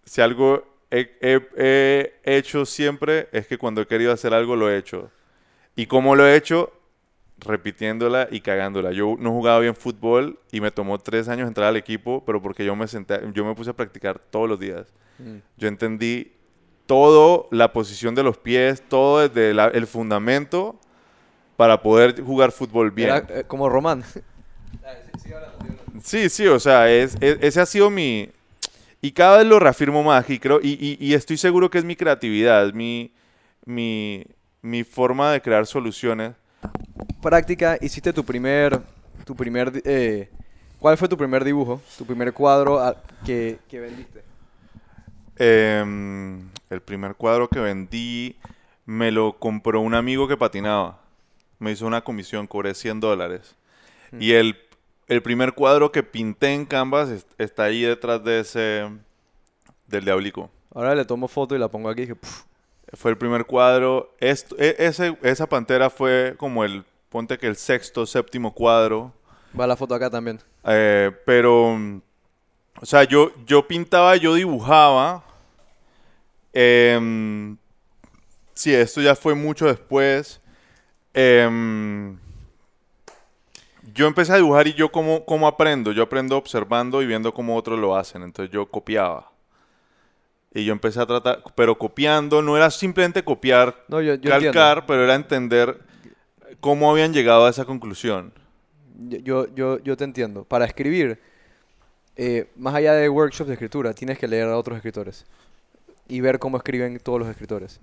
[0.04, 4.70] si algo he, he- he hecho siempre, es que cuando he querido hacer algo lo
[4.70, 5.10] he hecho.
[5.74, 6.72] ¿Y cómo lo he hecho?
[7.44, 8.92] Repitiéndola y cagándola.
[8.92, 12.64] Yo no jugaba bien fútbol y me tomó tres años entrar al equipo, pero porque
[12.64, 14.86] yo me senté, yo me puse a practicar todos los días.
[15.18, 15.36] Mm.
[15.56, 16.32] Yo entendí
[16.86, 20.78] todo, la posición de los pies, todo desde la- el fundamento
[21.56, 23.08] para poder jugar fútbol bien.
[23.10, 24.02] Era eh, como Román.
[26.02, 28.30] Sí, sí, o sea, es, es- ese ha sido mi...
[29.00, 31.84] Y cada vez lo reafirmo más y creo, y, y- y estoy seguro que es
[31.84, 33.12] mi creatividad, mi,
[33.64, 34.24] mi,
[34.60, 36.32] mi forma de crear soluciones.
[37.22, 38.80] Práctica, hiciste tu primer,
[39.24, 40.28] tu primer, eh,
[40.78, 41.80] ¿cuál fue tu primer dibujo?
[41.96, 44.22] Tu primer cuadro ah, que, que vendiste.
[45.36, 48.36] Em, el primer cuadro que vendí
[48.86, 50.98] me lo compró un amigo que patinaba.
[51.58, 53.54] Me hizo una comisión, cobré 100 dólares.
[54.18, 54.56] Y el,
[55.08, 58.88] el primer cuadro que pinté en Canvas es- está ahí detrás de ese,
[59.86, 60.50] del diablico.
[60.74, 62.44] Ahora le tomo foto y la pongo aquí y dije, "Puf".
[62.94, 64.14] Fue el primer cuadro.
[64.20, 69.12] Esto- e- ese, esa pantera fue como el, ponte que el sexto, séptimo cuadro.
[69.58, 70.40] va la foto acá también.
[70.64, 71.72] Eh, pero,
[72.80, 75.24] o sea, yo, yo pintaba, yo dibujaba.
[76.52, 77.56] Em,
[78.54, 80.40] sí, esto ya fue mucho después.
[81.14, 82.18] Em,
[83.94, 85.92] yo empecé a dibujar y yo cómo, cómo aprendo.
[85.92, 88.22] Yo aprendo observando y viendo cómo otros lo hacen.
[88.22, 89.30] Entonces yo copiaba.
[90.54, 94.78] Y yo empecé a tratar, pero copiando no era simplemente copiar, No, yo, yo calcar,
[94.78, 94.84] entiendo.
[94.86, 95.78] pero era entender
[96.60, 98.32] cómo habían llegado a esa conclusión.
[98.98, 100.44] Yo, yo, yo, te entiendo.
[100.44, 101.20] Para escribir,
[102.16, 105.24] eh, más allá de workshops de escritura, tienes que leer a otros escritores
[106.08, 107.80] y ver cómo escriben todos los escritores.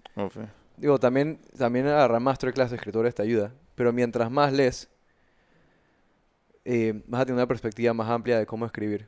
[0.77, 4.89] Digo, también, también agarrar masterclass de escritores te ayuda, pero mientras más lees,
[6.65, 9.07] eh, vas a tener una perspectiva más amplia de cómo escribir.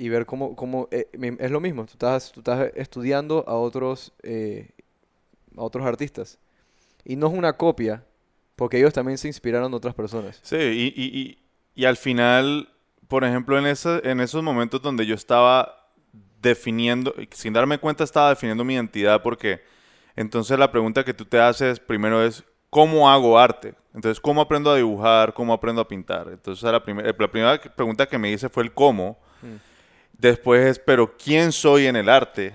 [0.00, 1.08] Y ver cómo, cómo eh,
[1.40, 4.70] es lo mismo, tú estás, tú estás estudiando a otros, eh,
[5.56, 6.38] a otros artistas.
[7.04, 8.04] Y no es una copia,
[8.54, 10.38] porque ellos también se inspiraron de otras personas.
[10.44, 11.38] Sí, y, y- y-
[11.74, 12.68] y al final,
[13.08, 15.90] por ejemplo, en, esa- en esos momentos donde yo estaba
[16.40, 19.60] definiendo, sin darme cuenta estaba definiendo mi identidad porque
[20.14, 23.74] entonces la pregunta que tú te haces primero es, ¿cómo hago arte?
[23.94, 25.34] Entonces, ¿cómo aprendo a dibujar?
[25.34, 26.28] ¿Cómo aprendo a pintar?
[26.28, 29.18] Entonces, la, la primera pregunta que me hice fue el cómo.
[30.16, 32.54] Después es, ¿pero quién soy en el arte?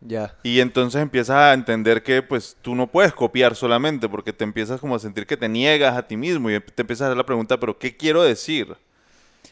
[0.00, 0.34] Ya.
[0.42, 4.80] Y entonces empiezas a entender que pues tú no puedes copiar solamente porque te empiezas
[4.80, 7.26] como a sentir que te niegas a ti mismo y te empiezas a hacer la
[7.26, 8.74] pregunta, pero ¿qué quiero decir?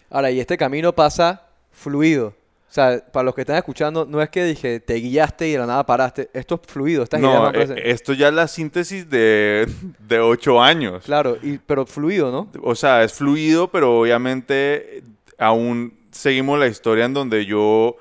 [0.08, 2.34] Ahora, y este camino pasa fluido.
[2.68, 5.58] O sea, para los que están escuchando, no es que dije, te guiaste y de
[5.58, 6.30] la nada paraste.
[6.32, 10.20] Esto es fluido, estas ideas No, van eh, esto ya es la síntesis de, de
[10.20, 11.04] ocho años.
[11.04, 12.48] Claro, y, pero fluido, ¿no?
[12.62, 15.02] O sea, es fluido, pero obviamente
[15.36, 17.96] aún seguimos la historia en donde yo,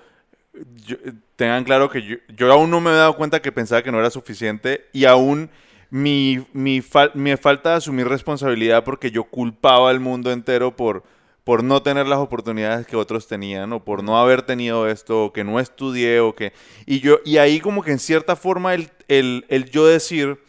[0.85, 0.97] yo-
[1.35, 3.99] tengan claro que yo, yo aún no me he dado cuenta que pensaba que no
[3.99, 5.49] era suficiente y aún
[5.89, 11.03] mi, mi, fal- mi falta asumir responsabilidad porque yo culpaba al mundo entero por,
[11.43, 15.33] por no tener las oportunidades que otros tenían o por no haber tenido esto o
[15.33, 16.53] que no estudié o que...
[16.85, 20.39] Y, yo, y ahí como que en cierta forma el, el, el yo decir,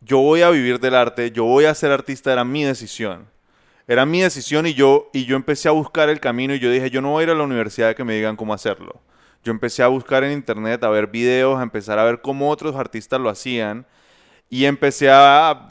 [0.00, 3.28] yo voy a vivir del arte, yo voy a ser artista, era mi decisión.
[3.86, 6.90] Era mi decisión y yo, y yo empecé a buscar el camino y yo dije,
[6.90, 9.00] yo no voy a ir a la universidad que me digan cómo hacerlo.
[9.44, 12.76] Yo empecé a buscar en internet, a ver videos, a empezar a ver cómo otros
[12.76, 13.86] artistas lo hacían
[14.48, 15.68] y empecé a, a,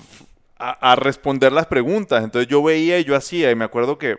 [0.58, 2.24] a responder las preguntas.
[2.24, 4.18] Entonces yo veía y yo hacía y me acuerdo que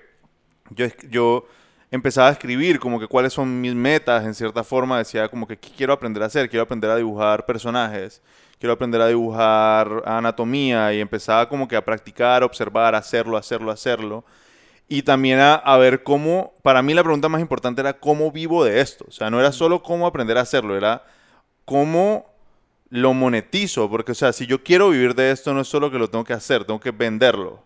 [0.70, 1.46] yo, yo
[1.92, 5.59] empezaba a escribir como que cuáles son mis metas, en cierta forma decía como que
[5.59, 8.22] qué quiero aprender a hacer, quiero aprender a dibujar personajes,
[8.59, 14.24] quiero aprender a dibujar anatomía y empezaba como que a practicar, observar, hacerlo, hacerlo, hacerlo.
[14.88, 18.64] Y también a, a ver cómo, para mí la pregunta más importante era cómo vivo
[18.64, 19.05] de esto.
[19.09, 21.05] O sea, no era solo cómo aprender a hacerlo, era
[21.66, 22.26] cómo
[22.88, 23.88] lo monetizo.
[23.90, 26.24] Porque, o sea, si yo quiero vivir de esto, no es solo que lo tengo
[26.24, 27.62] que hacer, tengo que venderlo.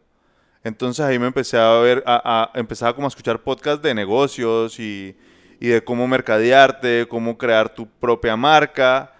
[0.67, 4.81] Entonces ahí me empecé a ver, a, a- empezaba como a escuchar podcasts de negocios
[4.81, 5.17] y,
[5.61, 9.15] y de cómo mercadearte, cómo crear tu propia marca.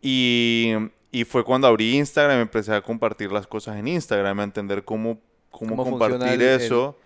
[0.00, 0.72] Y,
[1.12, 4.82] y fue cuando abrí Instagram y empecé a compartir las cosas en Instagram, a entender
[4.84, 5.18] cómo,
[5.50, 6.98] cómo, compartir el- el- eso.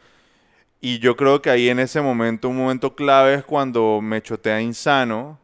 [0.81, 4.61] Y yo creo que ahí en ese momento, un momento clave es cuando me chotea
[4.61, 5.39] Insano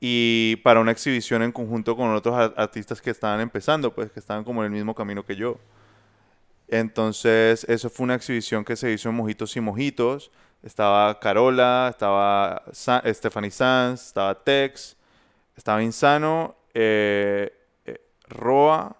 [0.00, 4.18] y para una exhibición en conjunto con otros ar- artistas que estaban empezando, pues que
[4.20, 5.58] estaban como en el mismo camino que yo.
[6.72, 10.30] Entonces, eso fue una exhibición que se hizo en Mojitos y Mojitos.
[10.62, 14.96] Estaba Carola, estaba Sa- Stephanie Sanz, estaba Tex,
[15.54, 17.52] estaba Insano, eh,
[17.84, 18.96] eh, Roa,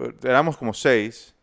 [0.00, 1.34] eh, éramos como seis.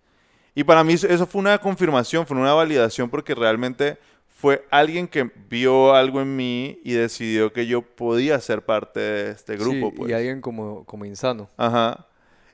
[0.54, 3.98] Y para mí eso- eso fue una confirmación, fue una validación porque realmente
[4.30, 9.32] fue alguien que vio algo en mí y decidió que yo podía ser parte de
[9.32, 9.90] este grupo.
[9.90, 10.12] Sí, pues.
[10.12, 11.50] Y alguien como, como insano.
[11.58, 12.06] Ajá.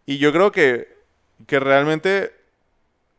[0.08, 0.88] Y yo creo que,
[1.46, 2.41] que realmente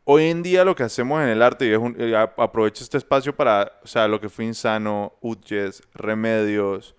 [0.05, 2.99] hoy en día lo que hacemos en el arte, y es un- eh, aprovecho este
[2.99, 6.95] espacio para, o sea, lo que fue Insano, Utjes, Remedios,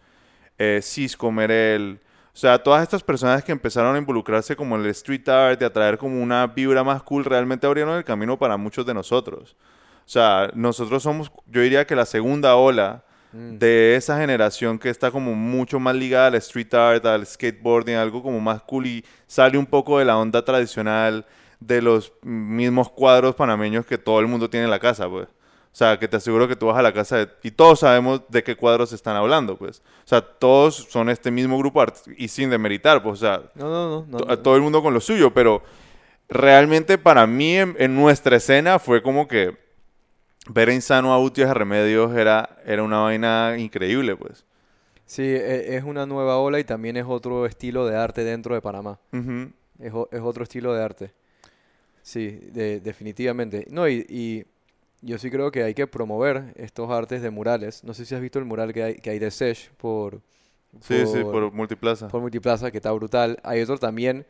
[0.58, 2.00] eh, Cisco, Merel,
[2.34, 5.66] o sea, todas estas personas que empezaron a involucrarse como en el street art y
[5.66, 9.56] a traer como una vibra más cool, realmente abrieron el camino para muchos de nosotros.
[10.06, 13.04] O sea, nosotros somos, yo diría que la segunda ola
[13.36, 13.58] Mm.
[13.58, 18.22] de esa generación que está como mucho más ligada al street art, al skateboarding, algo
[18.22, 21.26] como más cool y sale un poco de la onda tradicional
[21.68, 25.28] de los mismos cuadros panameños que todo el mundo tiene en la casa, pues.
[25.28, 28.22] O sea, que te aseguro que tú vas a la casa de- y todos sabemos
[28.30, 29.80] de qué cuadros están hablando, pues.
[30.06, 31.84] O sea, todos son este mismo grupo
[32.18, 34.06] y sin demeritar, pues, o sea, No, no, no.
[34.08, 34.40] no, to- no.
[34.40, 35.64] todo el mundo con lo suyo, pero
[36.30, 39.58] realmente para mí en, en nuestra escena fue como que
[40.50, 44.46] ver a Insano a Utios a Remedios era, era una vaina increíble, pues.
[45.06, 48.62] Sí, e- es una nueva ola y también es otro estilo de arte dentro de
[48.62, 49.00] Panamá.
[49.80, 51.12] Es otro estilo de arte.
[52.04, 53.66] Sí, de- definitivamente.
[53.72, 54.46] No, y, y
[55.02, 57.84] yo sí creo que hay que promover estos artes de murales.
[57.84, 60.22] No sé si has visto el mural que hay, que hay de Sesh por,
[60.82, 62.08] Sí, sí, por Multiplaza.
[62.10, 63.40] por Multiplaza, que está brutal.
[63.44, 64.26] Hay otro también,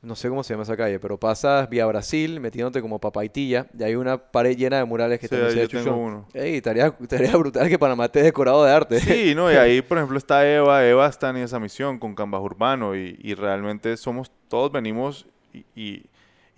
[0.00, 3.82] no sé cómo se llama esa calle, pero pasas vía Brasil metiéndote como papaitilla y
[3.82, 6.26] hay una pared llena de murales que Sí, también se yo tengo uno.
[6.34, 9.00] Ey, estaría, estaría brutal que Panamá esté decorado de arte.
[9.00, 10.86] Sí, no, y ahí, por ejemplo, está Eva.
[10.86, 15.64] Eva está en esa misión con Canvas Urbano y, y realmente somos, todos venimos y,
[15.74, 16.04] y,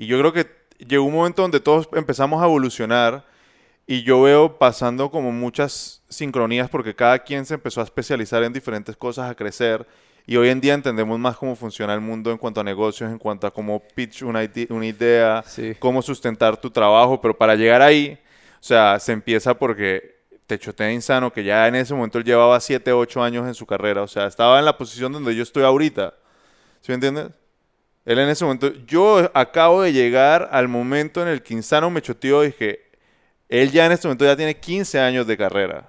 [0.01, 0.47] y yo creo que
[0.79, 3.25] llegó un momento donde todos empezamos a evolucionar
[3.87, 8.53] y yo veo pasando como muchas sincronías porque cada quien se empezó a especializar en
[8.53, 9.87] diferentes cosas, a crecer
[10.27, 13.19] Y hoy en día entendemos más cómo funciona el mundo en cuanto a negocios, en
[13.19, 15.75] cuanto a cómo pitch una, ide- una idea, Sí.
[15.79, 18.17] cómo sustentar tu trabajo, pero para llegar ahí,
[18.55, 22.61] o sea, se empieza porque te chotea insano, que ya en ese momento él llevaba
[22.61, 25.65] 7, 8 años en su carrera, o sea, estaba en la posición donde yo estoy
[25.65, 26.15] ahorita,
[26.81, 27.29] ¿sí me entiendes?
[28.11, 32.03] Él en ese momento, yo acabo de llegar al momento en el que Insano me
[32.03, 32.81] choteó y dije,
[33.49, 35.87] él ya en este momento ya tiene 15 años de carrera.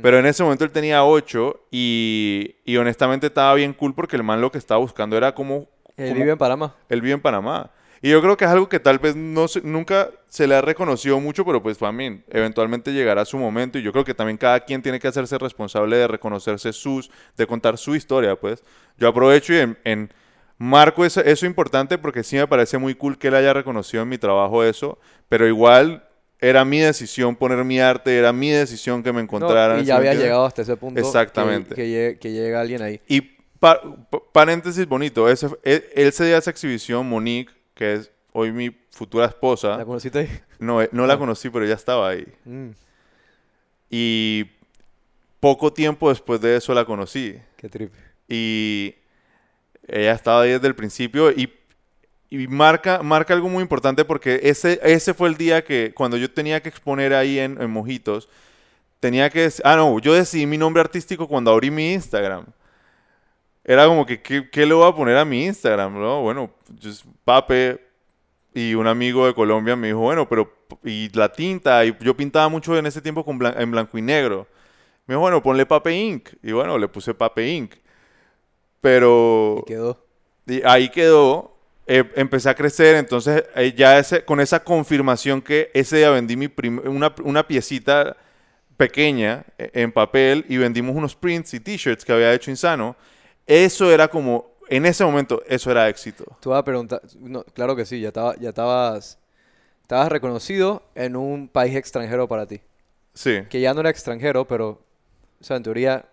[0.00, 4.22] Pero en ese momento él tenía 8 y, y honestamente estaba bien cool porque el
[4.22, 5.68] man lo que estaba buscando era como...
[5.98, 6.74] Él como- vive en Panamá.
[6.88, 7.70] él vive en Panamá.
[8.00, 10.60] Y yo creo que es algo que tal vez no se- nunca se le ha
[10.62, 13.78] reconocido mucho, pero pues también eventualmente llegará su momento.
[13.78, 17.46] Y yo creo que también cada quien tiene que hacerse responsable de reconocerse sus, de
[17.46, 18.64] contar su historia, pues.
[18.96, 20.12] Yo aprovecho y en, en
[20.58, 24.08] marco eso, eso importante porque sí me parece muy cool que él haya reconocido en
[24.08, 26.06] mi trabajo eso, pero igual
[26.40, 29.78] era mi decisión poner mi arte, era mi decisión que me No, encontraran.
[29.78, 30.98] y ¿sí ya había llegado hasta ese punto.
[31.00, 31.74] Exactamente.
[31.74, 33.00] Que, llegue alguien ahí.
[33.06, 33.20] Y
[33.60, 38.10] pa- pa- paréntesis bonito, ese, él, él se dio a esa exhibición, Monique, que es
[38.32, 39.76] hoy mi futura esposa.
[39.76, 40.28] ¿La conociste ahí?
[40.58, 42.26] No, eh, no la conocí, pero ella estaba ahí.
[42.44, 42.70] Mm,
[43.90, 44.46] Y
[45.40, 47.36] poco tiempo después de eso la conocí.
[47.56, 47.92] qué trip.
[48.28, 48.94] Y
[49.88, 51.52] ella estaba ahí desde el principio y,
[52.30, 56.30] y marca, marca algo muy importante porque ese, ese fue el día que cuando yo
[56.30, 58.28] tenía que exponer ahí en, en Mojitos,
[59.00, 59.50] tenía que...
[59.64, 62.46] Ah, no, yo decidí mi nombre artístico cuando abrí mi Instagram.
[63.64, 66.00] Era como que, ¿qué, qué le voy a poner a mi Instagram?
[66.00, 66.50] No, bueno,
[66.82, 67.80] just Pape
[68.54, 70.60] y un amigo de Colombia me dijo, bueno, pero...
[70.84, 74.02] Y la tinta, y yo pintaba mucho en ese tiempo con blan- en blanco y
[74.02, 74.48] negro.
[75.06, 76.30] Me dijo, bueno, ponle Pape Inc.
[76.42, 77.74] Y bueno, le puse Pape Inc.
[78.82, 79.60] Pero...
[79.60, 80.04] Y quedó.
[80.46, 81.56] Y ahí quedó.
[81.86, 86.36] eh, empecé a crecer, entonces eh, ya ese, con esa confirmación que ese día vendí
[86.36, 86.50] mi
[86.84, 88.16] una, una piecita
[88.76, 92.96] pequeña eh, en papel y vendimos unos prints y t-shirts que había hecho Insano,
[93.46, 96.24] eso era como, en ese momento, eso era éxito.
[96.40, 97.02] Tú vas a preguntar.
[97.18, 99.18] No, claro que sí, ya, estaba, ya estabas.
[99.82, 102.60] Estabas reconocido en un país extranjero para ti.
[103.12, 103.42] Sí.
[103.50, 104.80] Que ya no era extranjero, pero.
[105.40, 106.06] O sea, en teoría.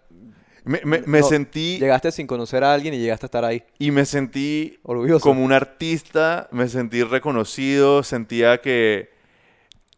[0.69, 3.63] Me, me- me no, sentí, Llegaste sin conocer a alguien y llegaste a estar ahí.
[3.79, 5.21] y me sentí Orgulloso.
[5.23, 9.09] como un artista, me sentí reconocido, sentía que,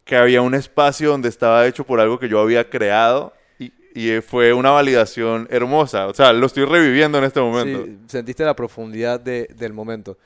[0.04, 4.20] que había un espacio donde estaba hecho por algo que yo había creado y, y
[4.22, 6.06] fue una validación hermosa.
[6.06, 7.84] O sea, lo estoy reviviendo en este momento.
[7.84, 10.16] Sí, sentiste la profundidad de- del momento.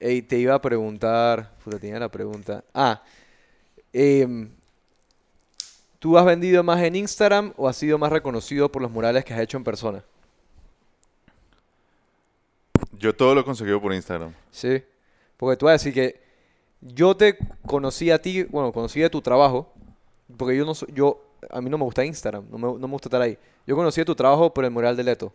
[0.00, 2.64] Ey, te iba a preguntar, puta, tenía la pregunta.
[2.74, 3.00] Ah,
[3.92, 4.48] em,
[5.98, 9.34] ¿tú has vendido más en Instagram o has sido más reconocido por los murales que
[9.34, 10.04] has hecho en persona?
[12.98, 14.34] Yo todo lo he conseguido por Instagram.
[14.50, 14.82] Sí,
[15.36, 16.20] porque tú vas a decir que
[16.80, 19.72] yo te conocí a ti, bueno, conocí de tu trabajo,
[20.36, 22.92] porque yo no soy, yo, a mí no me gusta Instagram, no me, no me
[22.92, 23.38] gusta estar ahí.
[23.66, 25.32] Yo conocí de tu trabajo por el mural de Leto.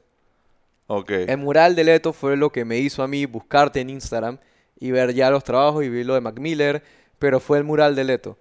[0.87, 1.11] Ok.
[1.11, 4.37] El mural de Leto fue lo que me hizo a mí buscarte en Instagram
[4.79, 6.83] y ver ya los trabajos y vi lo de Mac Miller,
[7.19, 8.37] pero fue el mural de Leto.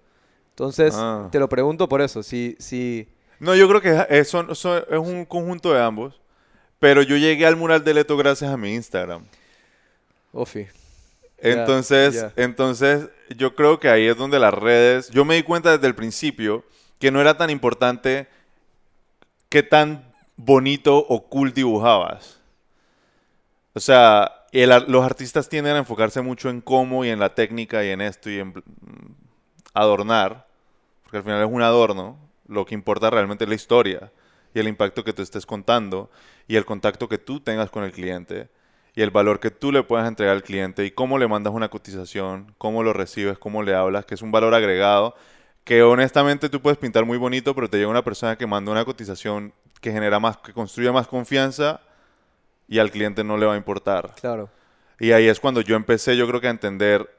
[0.53, 1.29] Entonces, Ah.
[1.31, 3.07] te lo pregunto por eso, si, si,
[3.39, 6.21] No, yo creo que es un conjunto de ambos.
[6.79, 9.23] Pero yo llegué al mural de Leto gracias a mi Instagram.
[10.33, 10.67] Ofi,
[11.37, 15.87] Entonces, entonces yo creo que ahí es donde las redes, yo me di cuenta desde
[15.87, 16.63] el principio
[16.99, 18.27] que no era tan importante
[19.49, 22.39] qué tan bonito o cool dibujabas.
[23.73, 27.83] O sea, el los artistas tienden a enfocarse mucho en cómo y en la técnica
[27.85, 28.53] y en esto y en
[29.73, 30.47] adornar,
[31.03, 32.17] porque al final es un adorno.
[32.47, 34.11] Lo que importa realmente es la historia
[34.53, 36.09] y el impacto que tú estés contando
[36.47, 38.49] y el contacto que tú tengas con el cliente
[38.95, 41.69] y el valor que tú le puedas entregar al cliente y cómo le mandas una
[41.69, 45.15] cotización, cómo lo recibes, cómo le hablas, que es un valor agregado
[45.63, 48.85] que honestamente tú puedes pintar muy bonito, pero te llega una persona que manda una
[48.85, 51.81] cotización que genera más, que construye más confianza
[52.67, 54.13] y al cliente no le va a importar.
[54.19, 54.49] claro.
[54.99, 57.09] Y ahí es cuando yo empecé, yo creo que a entender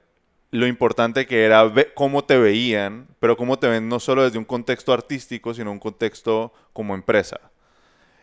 [0.54, 4.44] lo importante que era cómo te veían, pero cómo te ven no solo desde un
[4.44, 7.40] contexto artístico, sino un contexto como empresa.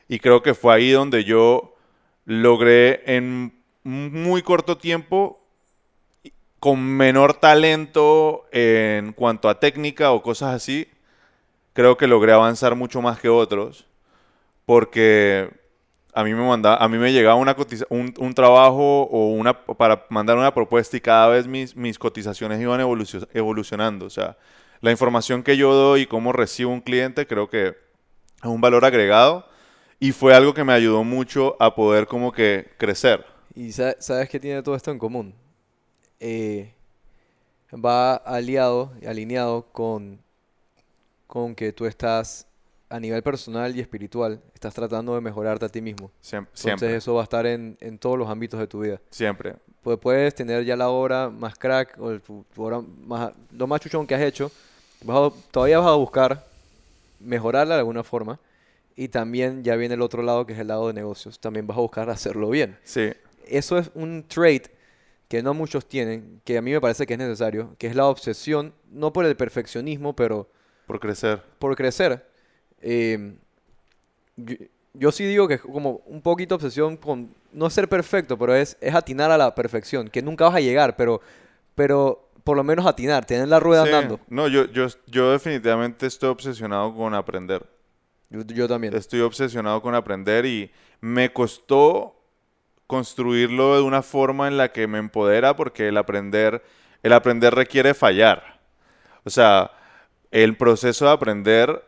[0.07, 1.75] Y creo que fue ahí donde yo
[2.23, 5.45] logré en muy corto tiempo,
[6.61, 10.87] con menor talento en cuanto a técnica o cosas así,
[11.73, 13.87] creo que logré avanzar mucho más que otros,
[14.65, 15.49] porque
[16.13, 17.55] a mí me manda, a mí me llegaba una
[17.89, 22.81] un, trabajo o una para mandar una propuesta y cada vez mis, mis cotizaciones iban
[22.81, 24.05] evolucio- evolucionando.
[24.05, 24.37] O sea,
[24.81, 27.75] la información que yo doy y cómo recibo un cliente creo que es
[28.45, 29.47] un valor agregado
[29.99, 33.25] y fue algo que me ayudó mucho a poder como que crecer.
[33.55, 35.33] Y sa- sabes que tiene todo esto en común.
[36.19, 36.73] Eh,
[37.73, 40.21] va aliado, alineado con,
[41.27, 42.47] con que tú estás
[42.91, 46.11] a nivel personal y espiritual estás tratando de mejorarte a ti mismo.
[46.21, 46.95] Siem- Entonces Siempre.
[46.95, 48.99] eso va a estar en, en todos los ámbitos de tu vida.
[49.09, 49.55] Siempre.
[49.81, 53.65] Pues puedes tener ya la obra más crack o el- tu, tu obra más, lo
[53.67, 54.51] más chuchón que has hecho.
[55.03, 56.45] vas a- todavía vas a buscar
[57.19, 58.39] mejorarla de alguna forma.
[58.95, 61.39] Y también ya viene el otro lado que es el lado de negocios.
[61.39, 62.77] También vas a buscar hacerlo bien.
[62.83, 63.11] Sí.
[63.47, 64.67] Eso es un trait
[65.27, 68.05] que no muchos tienen, que a mí me parece que es necesario, que es la
[68.07, 70.49] obsesión, no por el perfeccionismo, pero
[70.87, 71.41] Por crecer.
[71.57, 72.25] por crecer.
[72.81, 73.33] Eh,
[74.37, 74.55] yo,
[74.93, 78.77] yo sí digo que es como un poquito obsesión con no ser perfecto, pero es,
[78.81, 81.21] es atinar a la perfección, que nunca vas a llegar, pero,
[81.75, 83.91] pero por lo menos atinar, tener la rueda Sí.
[83.91, 84.19] andando.
[84.27, 87.65] No, yo, yo, yo definitivamente estoy obsesionado con aprender.
[88.29, 88.95] Yo, yo también.
[88.95, 90.71] Estoy obsesionado con aprender y
[91.01, 92.15] me costó
[92.87, 96.61] construirlo de una forma en la que me empodera porque el aprender,
[97.03, 98.59] el aprender requiere fallar.
[99.23, 99.71] O sea,
[100.31, 101.83] el proceso de aprender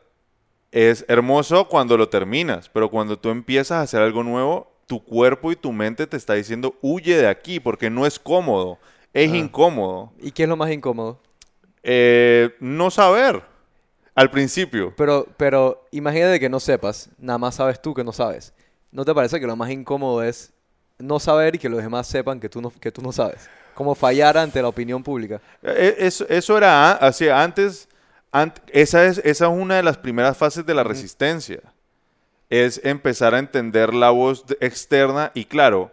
[0.73, 5.51] es hermoso cuando lo terminas, pero cuando tú empiezas a hacer algo nuevo, tu cuerpo
[5.51, 8.79] y tu mente te está diciendo huye de aquí porque no es cómodo,
[9.13, 9.35] es Ah.
[9.37, 10.11] incómodo.
[10.19, 11.19] ¿Y qué es lo más incómodo?
[11.83, 13.41] Eh, no saber
[14.15, 14.93] al principio.
[14.97, 18.53] Pero, pero imagínate que no sepas, nada más sabes tú que no sabes.
[18.91, 20.51] ¿No te parece que lo más incómodo es
[20.99, 23.47] no saber y que los demás sepan que tú no, que tú no sabes?
[23.73, 25.41] Como fallar ante la opinión pública.
[25.63, 27.92] Eh, Eso, eso era así, antes, ant-
[28.67, 31.61] esa, es, esa es una de las primeras fases de la resistencia.
[32.49, 35.91] Es empezar a entender la voz externa y claro,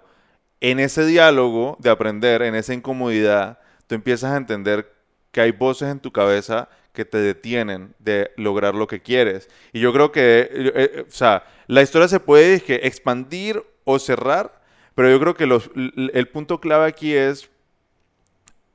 [0.60, 4.92] en ese diálogo de aprender, en esa incomodidad, tú empiezas a entender
[5.32, 9.48] que hay voces en tu cabeza que te detienen de lograr lo que quieres.
[9.72, 14.60] Y yo creo que, eh, eh, o sea, la historia se puede expandir o cerrar,
[14.94, 17.48] pero yo creo que los- el punto clave aquí es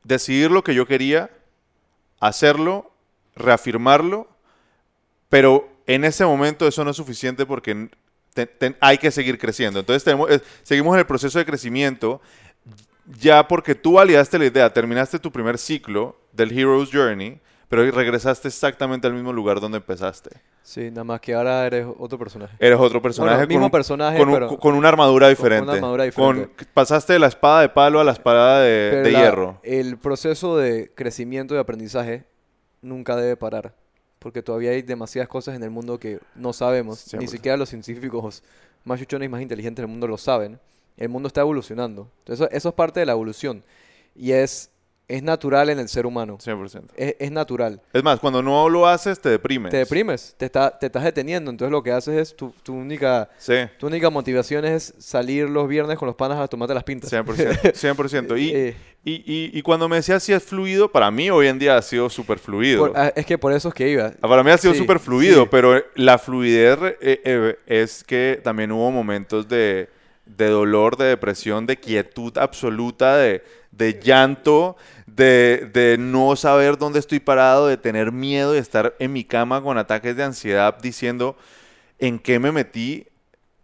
[0.03, 1.29] decidir lo que yo quería,
[2.19, 2.94] hacerlo,
[3.35, 4.27] reafirmarlo,
[5.29, 7.89] pero en ese momento eso no es suficiente porque
[8.79, 9.79] hay que seguir creciendo.
[9.79, 12.21] Entonces tenemos- eh, seguimos en el proceso de crecimiento
[13.19, 18.47] ya porque tú validaste la idea, terminaste tu primer ciclo del Hero's Journey, pero regresaste
[18.47, 20.31] exactamente al mismo lugar donde empezaste.
[20.63, 22.55] Sí, nada más que ahora eres otro personaje.
[22.59, 25.71] Eres otro personaje, Bueno, mismo con, un- personaje, con, un- pero- con una armadura diferente.
[25.73, 29.19] armadura Con- pasaste de la espada de palo a la espada de, Pero de la-
[29.19, 29.59] hierro.
[29.61, 32.23] El proceso de crecimiento y aprendizaje
[32.85, 33.73] nunca debe parar.
[34.19, 37.13] Porque todavía hay demasiadas cosas en el mundo que no sabemos.
[37.13, 37.27] Ni 100%.
[37.27, 38.43] siquiera los científicos
[38.83, 40.59] más chuchones y más inteligentes del mundo lo saben.
[40.97, 42.09] El mundo está evolucionando.
[42.19, 43.63] Entonces, eso, eso es parte de la evolución.
[44.15, 44.69] Y es,
[45.07, 46.37] es natural en el ser humano.
[46.39, 46.85] 100%.
[46.95, 47.79] Es, es natural.
[47.93, 49.69] Es más, cuando no lo haces, te deprimes.
[49.71, 51.51] Te deprimes, te, está, te estás deteniendo.
[51.51, 53.29] Entonces, lo que haces es tu, tu única...
[53.37, 57.11] Sí, Tu única motivación es salir los viernes con los panas a tomarte las pintas.
[57.11, 57.73] 100%.
[57.73, 58.39] 100%.
[58.39, 58.75] Y, Eh,
[59.07, 61.81] y, y, y cuando me decías si es fluido, para mí hoy en día ha
[61.83, 62.87] sido súper fluido.
[62.87, 64.09] por- ah, es que por eso es que iba.
[64.19, 65.47] Para mí ha sido Sí, súper fluido, sí.
[65.51, 69.89] pero la fluidez eh, eh, es que también hubo momentos de,
[70.25, 74.75] de dolor, de depresión, de quietud absoluta, de, de llanto,
[75.05, 79.61] de, de no saber dónde estoy parado, de tener miedo, de estar en mi cama
[79.61, 81.35] con ataques de ansiedad diciendo
[81.99, 83.05] en qué me metí,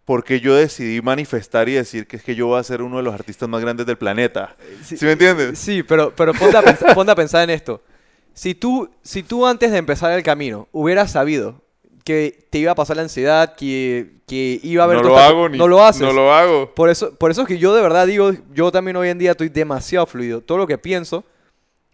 [0.04, 3.02] porque yo decidí manifestar y decir que es que yo voy a ser uno de
[3.02, 4.56] los artistas más grandes del planeta.
[4.82, 5.58] ¿Sí, me entiendes?
[5.58, 7.82] Sí, pero, pero ponte, a pensar, ponte a pensar en esto.
[8.34, 11.62] Si tú, si tú antes de empezar el camino hubieras sabido
[12.04, 15.02] que te iba a pasar la ansiedad, que, que iba a haber...
[15.02, 16.02] no lo hago ni No lo haces.
[16.02, 16.74] No lo hago.
[16.74, 19.32] Por eso, por eso es que yo de verdad digo, yo también hoy en día
[19.32, 20.40] estoy demasiado fluido.
[20.40, 21.24] Todo lo que pienso,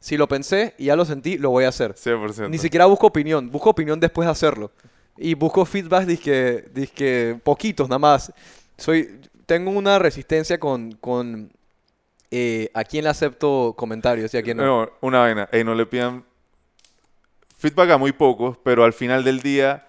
[0.00, 1.94] si lo pensé y ya lo sentí, lo voy a hacer.
[1.94, 2.48] 100%.
[2.48, 4.70] Ni siquiera busco opinión, busco opinión después de hacerlo.
[5.16, 8.32] Y busco feedback, dizque, dizque poquitos nada más.
[8.76, 11.50] Soy, tengo una resistencia con, con
[12.30, 14.64] eh, a quién le acepto comentarios y a quién no.
[14.64, 15.48] No, una vaina.
[15.50, 16.24] Ey, no le pidan
[17.56, 19.87] feedback a muy pocos, pero al final del día,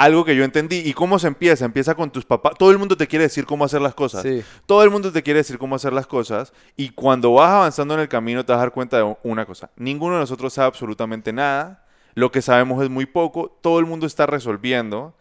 [0.00, 0.78] algo que yo entendí.
[0.78, 1.66] ¿Y cómo se empieza?
[1.66, 2.54] Empieza con tus papás.
[2.58, 4.22] Todo el mundo te quiere decir cómo hacer las cosas.
[4.22, 4.42] Sí.
[4.64, 6.54] Todo el mundo te quiere decir cómo hacer las cosas.
[6.74, 9.70] Y cuando vas avanzando en el camino, te vas a dar cuenta de una cosa.
[9.76, 11.84] Ninguno de nosotros sabe absolutamente nada.
[12.14, 13.58] Lo que sabemos es muy poco.
[13.60, 15.14] Todo el mundo está resolviendo.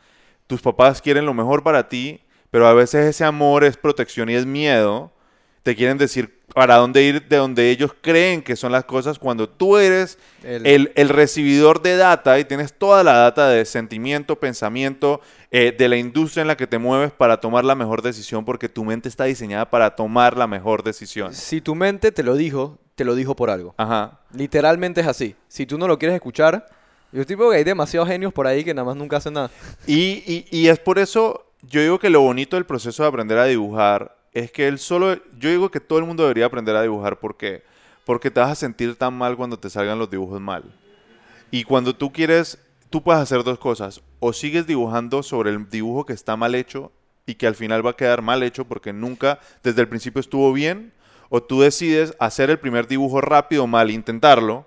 [0.47, 4.35] Tus papás quieren lo mejor para ti, pero a veces ese amor es protección y
[4.35, 5.11] es miedo.
[5.63, 9.47] Te quieren decir para dónde ir de donde ellos creen que son las cosas cuando
[9.47, 14.37] tú eres El- el, el recibidor de data y tienes toda la data de sentimiento,
[14.39, 15.21] pensamiento,
[15.51, 18.69] eh, de la industria en la que te mueves para tomar la mejor decisión porque
[18.69, 21.33] tu mente está diseñada para tomar la mejor decisión.
[21.33, 23.73] Si tu mente te lo dijo, te lo dijo por algo.
[23.77, 24.19] Ajá.
[24.33, 25.35] Literalmente es así.
[25.47, 26.67] Si tú no lo quieres escuchar,
[27.11, 29.49] yo tipo que hay demasiados genios por ahí que nada más nunca hacen nada.
[29.87, 33.37] Y, y- y es por eso, yo digo que lo bonito del proceso de aprender
[33.39, 36.81] a dibujar es que él solo, yo digo que todo el mundo debería aprender a
[36.81, 37.63] dibujar porque
[38.05, 40.63] porque te vas a sentir tan mal cuando te salgan los dibujos mal.
[41.51, 42.57] Y cuando tú quieres,
[42.89, 44.01] tú puedes hacer dos cosas.
[44.19, 46.91] o sigues dibujando sobre el dibujo que está mal hecho
[47.25, 50.51] y que al final va a quedar mal hecho porque nunca desde el principio estuvo
[50.53, 50.91] bien,
[51.29, 54.65] o tú decides hacer el primer dibujo rápido mal, intentarlo,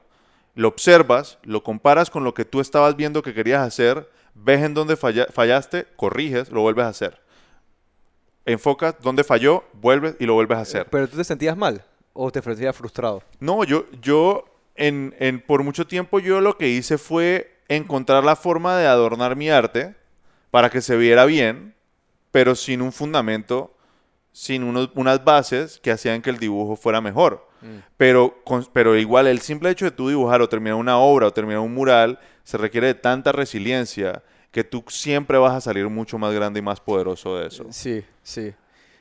[0.55, 4.75] lo observas, lo comparas con lo que tú estabas viendo que querías hacer, ves en
[4.75, 7.22] dónde falla- fallaste, corriges, lo vuelves a hacer.
[8.45, 10.87] Enfocas dónde falló, vuelves y lo vuelves a hacer.
[10.91, 13.23] ¿Pero tú te sentías mal o te sentías frustrado?
[13.41, 18.35] No, yo, yo en, en- por mucho tiempo yo lo que hice fue encontrar la
[18.37, 19.95] forma de adornar mi arte
[20.51, 21.75] para que se viera bien,
[22.33, 23.75] pero sin un fundamento,
[24.33, 27.49] sin unos- unas bases que hacían que el dibujo fuera mejor.
[27.97, 31.33] Pero, con- pero igual el simple hecho de tú dibujar o terminar una obra o
[31.33, 36.19] terminar un mural se requiere de tanta resiliencia que tú siempre vas a salir mucho
[36.19, 37.67] más grande y más poderoso de eso.
[37.71, 38.55] Sí, sí.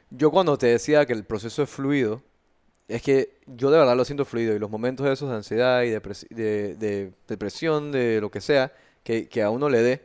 [0.10, 2.24] Yo cuando te decía que el proceso es fluido,
[2.88, 5.91] es que yo de verdad lo siento fluido y los momentos esos de ansiedad y
[5.91, 8.74] de, de depresión, de lo que sea,
[9.04, 10.02] que, que a uno le dé,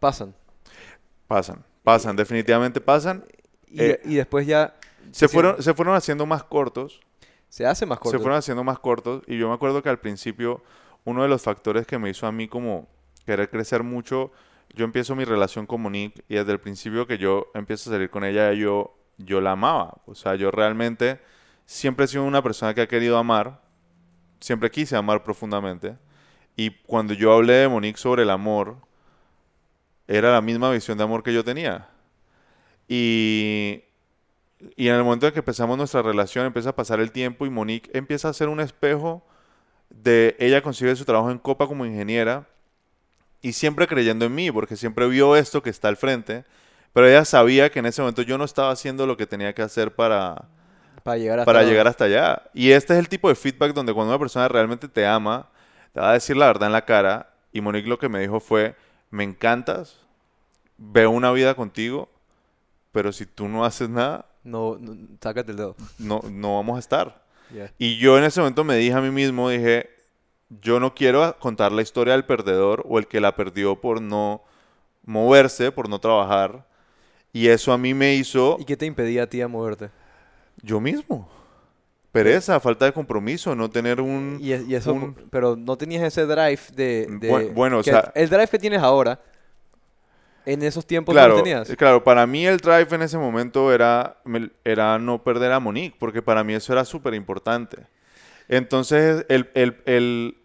[0.00, 0.34] pasan.
[1.26, 3.24] Pasan, pasan, definitivamente pasan.
[3.66, 4.74] Y, Eh, y después ya
[5.12, 7.00] Se fueron, se fueron haciendo más cortos
[7.48, 8.18] se hace más corto.
[8.18, 10.62] se fueron haciendo más cortos y yo me acuerdo que al principio
[11.04, 12.88] uno de los factores que me hizo a mí como
[13.24, 14.32] querer crecer mucho,
[14.74, 18.10] yo empiezo mi relación con Monique y desde el principio que yo empiezo a salir
[18.10, 19.98] con ella, yo, yo la amaba.
[20.06, 21.20] O sea, yo realmente
[21.66, 23.60] siempre he sido una persona que ha querido amar,
[24.40, 25.96] siempre quise amar profundamente.
[26.56, 28.76] Y cuando yo hablé de Monique sobre el amor,
[30.06, 31.88] era la misma visión de amor que yo tenía.
[32.88, 33.84] Y,
[34.76, 37.50] y en el momento en que empezamos nuestra relación, empieza a pasar el tiempo y
[37.50, 39.24] Monique empieza a ser un espejo
[39.90, 42.48] de ella consigue su trabajo en Copa como ingeniera
[43.42, 46.44] y siempre creyendo en mí, porque siempre vio esto que está al frente,
[46.92, 49.62] pero ella sabía que en ese momento yo no estaba haciendo lo que tenía que
[49.62, 50.48] hacer para,
[51.02, 52.42] para llegar hasta para llegar hasta allá.
[52.54, 55.48] Y este es el tipo de feedback donde cuando una persona realmente te ama,
[55.92, 57.34] te va a decir la verdad en la cara.
[57.52, 58.76] Y Monique lo que me dijo fue,
[59.10, 59.98] me encantas,
[60.78, 62.08] veo una vida contigo,
[62.92, 65.76] pero si tú no haces nada, No, no, sácate el dedo.
[65.98, 67.22] no, no vamos a estar.
[67.78, 69.90] Y yo en ese momento me dije a mí mismo, dije,
[70.60, 74.42] yo no quiero contar la historia del perdedor o el que la perdió por no
[75.04, 76.66] moverse, por no trabajar.
[77.32, 79.90] Y eso a mí me hizo ¿Y qué te impedía a ti a moverte?
[80.62, 81.28] yo mismo.
[82.12, 84.36] Pereza, falta de compromiso, no tener un...
[84.38, 87.06] Y, es- y eso, un- pero no tenías ese drive de...
[87.08, 89.18] de- Bu- bueno, o sea- El drive que tienes ahora,
[90.44, 91.74] en esos tiempos no Claro, lo tenías.
[91.76, 94.18] claro, para mí el drive en ese momento era,
[94.64, 97.78] era no perder a Monique, porque para mí eso era súper importante.
[98.48, 100.36] Entonces, el, el- el-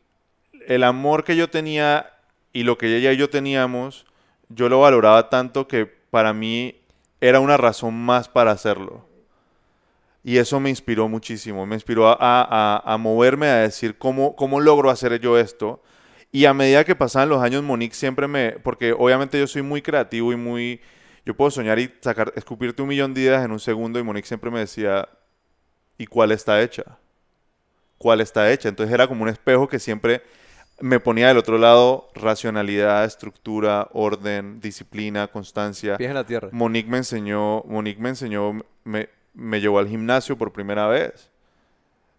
[0.68, 2.12] el amor que yo tenía
[2.54, 4.06] y lo que ella y yo teníamos,
[4.50, 6.76] yo lo valoraba tanto que para mí
[7.22, 9.06] era una razón más para hacerlo.
[10.24, 14.60] Y eso me inspiró muchísimo, me inspiró a, a- a moverme, a decir cómo, cómo
[14.60, 15.82] logro hacer yo esto.
[16.32, 18.52] Y a medida que pasaban los años, Monique siempre me...
[18.64, 20.82] Porque obviamente yo soy muy creativo y muy...
[21.26, 24.28] Yo puedo soñar y sacar, escupirte un millón de ideas en un segundo y Monique
[24.28, 25.08] siempre me decía,
[25.98, 26.84] ¿y cuál está hecha?
[27.98, 28.70] ¿Cuál está hecha?
[28.70, 30.22] Entonces era como un espejo que siempre
[30.80, 35.98] me ponía del otro lado racionalidad, estructura, orden, disciplina, constancia.
[35.98, 36.50] Pies en la tierra.
[36.52, 38.54] Monique me enseñó, Monique me enseñó,
[38.84, 41.32] me, me llevó al gimnasio por primera vez.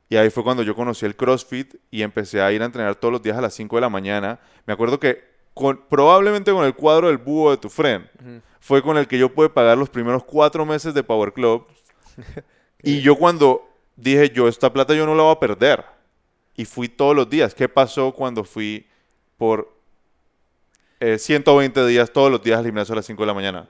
[0.09, 3.13] Y ahí fue cuando yo conocí el CrossFit y empecé a ir a entrenar todos
[3.13, 4.41] los días a las 5 de la mañana.
[4.67, 8.07] Me acuerdo que con, probablemente con el cuadro del búho de tu friend
[8.61, 11.67] fue con el que yo pude pagar los primeros cuatro meses de Power Club.
[12.83, 15.85] y yo cuando dije, yo esta plata yo no la voy a perder.
[16.59, 17.55] Y fui todos los días.
[17.55, 18.85] ¿Qué pasó cuando fui
[19.37, 19.73] por
[20.99, 23.69] eh, 120 días todos los días al gimnasio a las 5 de la mañana?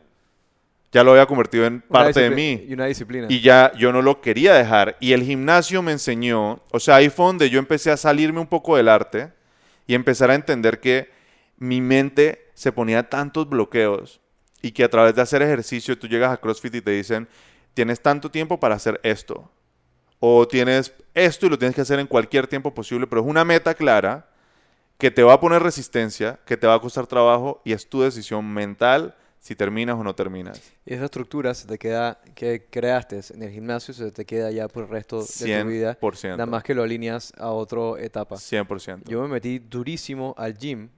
[0.91, 2.65] Ya lo había convertido en parte de mí.
[2.67, 3.27] Y una disciplina.
[3.29, 4.97] Y ya yo no lo quería dejar.
[5.01, 8.47] Y el gimnasio me enseñó, o sea, ahí fue donde yo empecé a salirme un
[8.47, 9.35] poco del arte
[9.87, 11.11] y empezar a entender que
[11.59, 14.19] mi mente se ponía tantos bloqueos
[14.63, 17.29] y que a través de hacer ejercicio tú llegas a CrossFit y te dicen,
[17.75, 19.51] tienes tanto tiempo para hacer esto.
[20.21, 23.45] O tienes esto y lo tienes que hacer en cualquier tiempo posible, pero es una
[23.45, 24.29] meta clara
[24.99, 28.01] que te va a poner resistencia, que te va a costar trabajo y es tu
[28.03, 30.61] decisión mental si terminas o no terminas.
[30.85, 34.67] Y esa estructura se te queda, que creaste en el gimnasio, se te queda ya
[34.67, 35.97] por el resto de tu vida.
[36.01, 36.31] 100%.
[36.31, 38.35] Nada más que lo alineas a otra etapa.
[38.37, 39.03] 100%.
[39.09, 40.89] Yo me metí durísimo al gym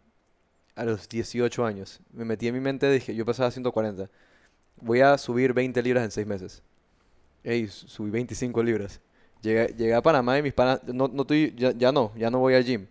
[0.75, 2.01] a los 18 años.
[2.15, 4.09] Me metí en mi mente, dije, yo pesaba 140.
[4.81, 6.63] Voy a subir 20 libras en 6 meses.
[7.45, 9.01] Ey, su- subí 25 libras.
[9.43, 12.39] Llegué, llegué a Panamá y mis panas, no, no estoy- ya, ya no, ya no
[12.39, 12.87] voy al gym.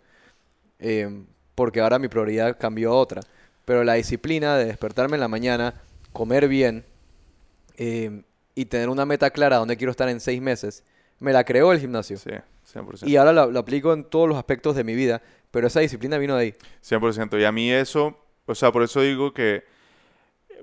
[0.79, 1.25] Em,
[1.55, 3.21] porque ahora mi prioridad cambió a otra.
[3.65, 5.73] Pero la disciplina de despertarme en la mañana,
[6.13, 6.83] comer bien
[7.77, 8.23] em,
[8.55, 10.83] y tener una meta clara donde quiero estar en 6 meses,
[11.19, 12.17] me la creó el gimnasio.
[12.17, 12.29] Sí,
[12.73, 13.07] 100%.
[13.07, 15.21] Y ahora lo, lo aplico en todos los aspectos de mi vida,
[15.51, 16.55] pero esa disciplina vino de ahí.
[16.81, 17.37] 100%.
[17.39, 19.63] Y a mí eso, o sea, por eso digo que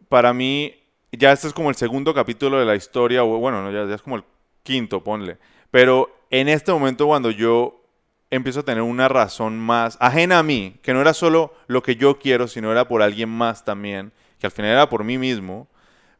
[0.09, 0.75] para mí,
[1.13, 3.95] ya este es como el segundo capítulo de la historia, o bueno, no, ya, ya
[3.95, 4.25] es como el
[4.63, 5.39] quinto, ponle.
[5.77, 7.83] Pero en este momento cuando yo
[8.31, 11.97] empiezo a tener una razón más ajena a mí, que no era solo lo que
[11.97, 15.69] yo quiero, sino era por alguien más también, que al final era por mí mismo,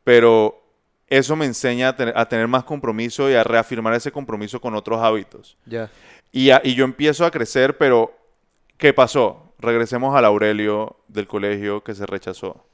[0.05, 0.63] pero
[1.09, 4.75] eso me enseña a tener, a tener más compromiso y a reafirmar ese compromiso con
[4.75, 5.57] otros hábitos.
[5.65, 5.89] Ya.
[6.33, 8.15] Y, a- y yo empiezo a crecer, pero
[8.77, 9.55] ¿qué pasó?
[9.59, 12.67] Regresemos al Aurelio del colegio que se rechazó.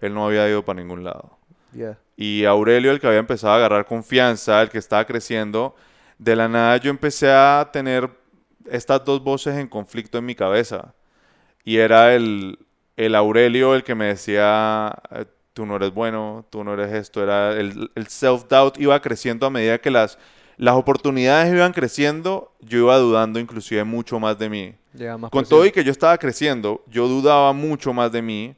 [0.00, 1.38] Él no había ido para ningún lado.
[1.72, 1.98] Ya.
[2.16, 5.76] Y Aurelio, el que había empezado a agarrar confianza, el que estaba creciendo,
[6.18, 8.10] de la nada yo empecé a tener
[8.70, 10.94] estas dos voces en conflicto en mi cabeza.
[11.64, 12.58] Y era el,
[12.96, 17.22] el Aurelio el que me decía, eh, tú no eres bueno, tú no eres esto.
[17.22, 20.18] Era el, el self-doubt iba creciendo a medida que las,
[20.56, 24.74] las oportunidades iban creciendo, yo iba dudando inclusive mucho más de mí.
[24.94, 28.56] Llega más Con todo y que yo estaba creciendo, yo dudaba mucho más de mí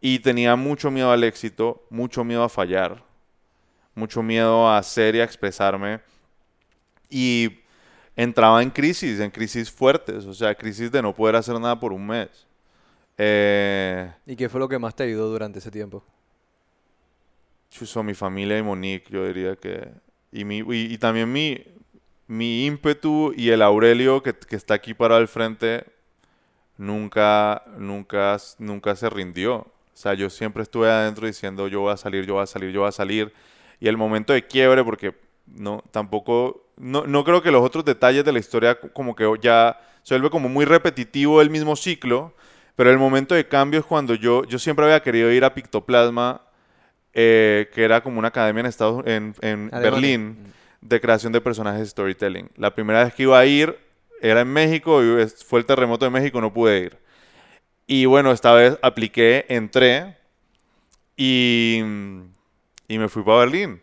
[0.00, 3.02] y tenía mucho miedo al éxito, mucho miedo a fallar,
[3.94, 6.00] mucho miedo a hacer y a expresarme.
[7.14, 7.60] Y
[8.16, 11.92] entraba en crisis, en crisis fuertes, o sea, crisis de no poder hacer nada por
[11.92, 12.28] un mes.
[13.16, 16.02] Eh, ¿Y qué fue lo que más te ayudó durante ese tiempo?
[17.70, 19.90] chuzo, mi familia y Monique, yo diría que...
[20.30, 21.60] Y, mi, y, y también mi,
[22.26, 25.84] mi ímpetu y el Aurelio que, que está aquí parado al frente
[26.76, 29.56] nunca, nunca, nunca se rindió.
[29.56, 32.72] O sea, yo siempre estuve adentro diciendo yo voy a salir, yo voy a salir,
[32.72, 33.32] yo voy a salir.
[33.80, 35.14] Y el momento de quiebre, porque
[35.46, 39.78] no, tampoco, no, no creo que los otros detalles de la historia como que ya
[40.02, 42.34] se vuelve como muy repetitivo el mismo ciclo,
[42.76, 46.42] pero el momento de cambio es cuando yo, yo siempre había querido ir a Pictoplasma,
[47.12, 49.70] eh, que era como una academia en, Estados, en, en.
[49.70, 52.50] Berlín de creación de personajes de storytelling.
[52.56, 53.78] La primera vez que iba a ir
[54.20, 56.98] era en México, y fue el terremoto de México, no pude ir.
[57.86, 60.16] Y bueno, esta vez apliqué, entré
[61.16, 61.80] y,
[62.88, 63.80] y me fui para Berlín.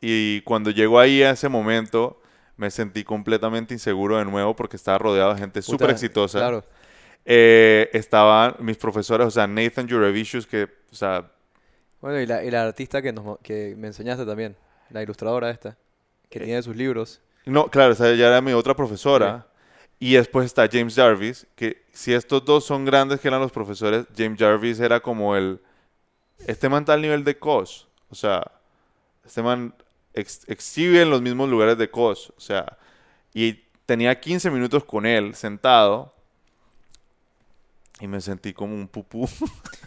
[0.00, 2.20] Y cuando llego ahí a ese momento,
[2.56, 6.38] me sentí completamente inseguro de nuevo porque estaba rodeado de gente súper exitosa.
[6.38, 6.64] Claro.
[7.24, 11.30] Eh, estaban mis profesores, o sea, Nathan Jurevicius, que, o sea,
[12.00, 14.56] Bueno, y la, y la artista que, nos, que me enseñaste también,
[14.88, 15.76] la ilustradora esta,
[16.30, 17.20] que Eh, tiene sus libros.
[17.44, 19.46] No, claro, esa ya era mi otra profesora.
[19.98, 24.06] Y después está James Jarvis, que si estos dos son grandes que eran los profesores,
[24.16, 25.60] James Jarvis era como el...
[26.46, 27.86] Este man está al nivel de Cos.
[28.08, 28.50] O sea,
[29.26, 29.74] este man
[30.14, 32.32] ex- exhibe en los mismos lugares de Cos.
[32.36, 32.78] O sea,
[33.34, 33.54] y
[33.86, 36.14] tenía 15 minutos con él sentado.
[38.00, 39.28] Y me sentí como un pupú.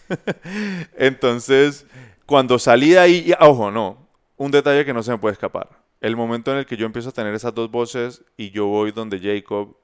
[0.97, 1.86] Entonces,
[2.26, 4.07] cuando salí de ahí, y- ojo, no,
[4.38, 5.69] un detalle que no se me puede escapar.
[6.01, 8.91] El momento en el que yo empiezo a tener esas dos voces y yo voy
[8.91, 9.76] donde Jacob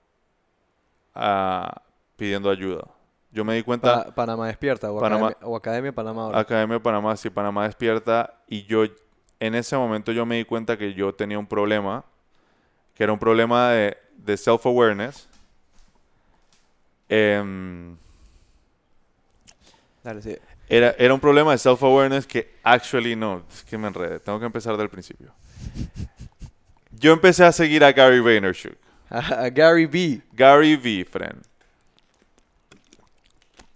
[1.15, 1.81] ah,
[2.17, 2.85] pidiendo ayuda.
[3.31, 6.39] Yo me di cuenta, Pa- Panamá Despierta o, Panamá- Academia, o Academia Panamá ahora.
[6.39, 8.83] Academia de Panamá, si Panamá despierta, y yo
[9.39, 12.03] en ese momento yo me di cuenta que yo tenía un problema,
[12.93, 15.27] que era un problema de, de self-awareness.
[17.07, 17.97] Em,
[20.03, 20.37] Dale, sí.
[20.67, 24.45] Era, era un problema de self-awareness que actually no, es que me enredé, tengo que
[24.45, 25.33] empezar del principio.
[26.91, 28.75] Yo empecé a seguir a Gary Vaynerchuk.
[29.09, 30.21] A Gary B.
[30.33, 31.41] Gary V, friend.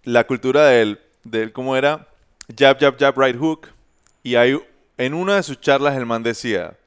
[0.03, 2.07] La cultura del, del, ¿cómo era?
[2.55, 3.70] Jab, jab, jab, right hook.
[4.22, 4.59] Y hay,
[4.98, 6.78] en una de sus charlas el man decía,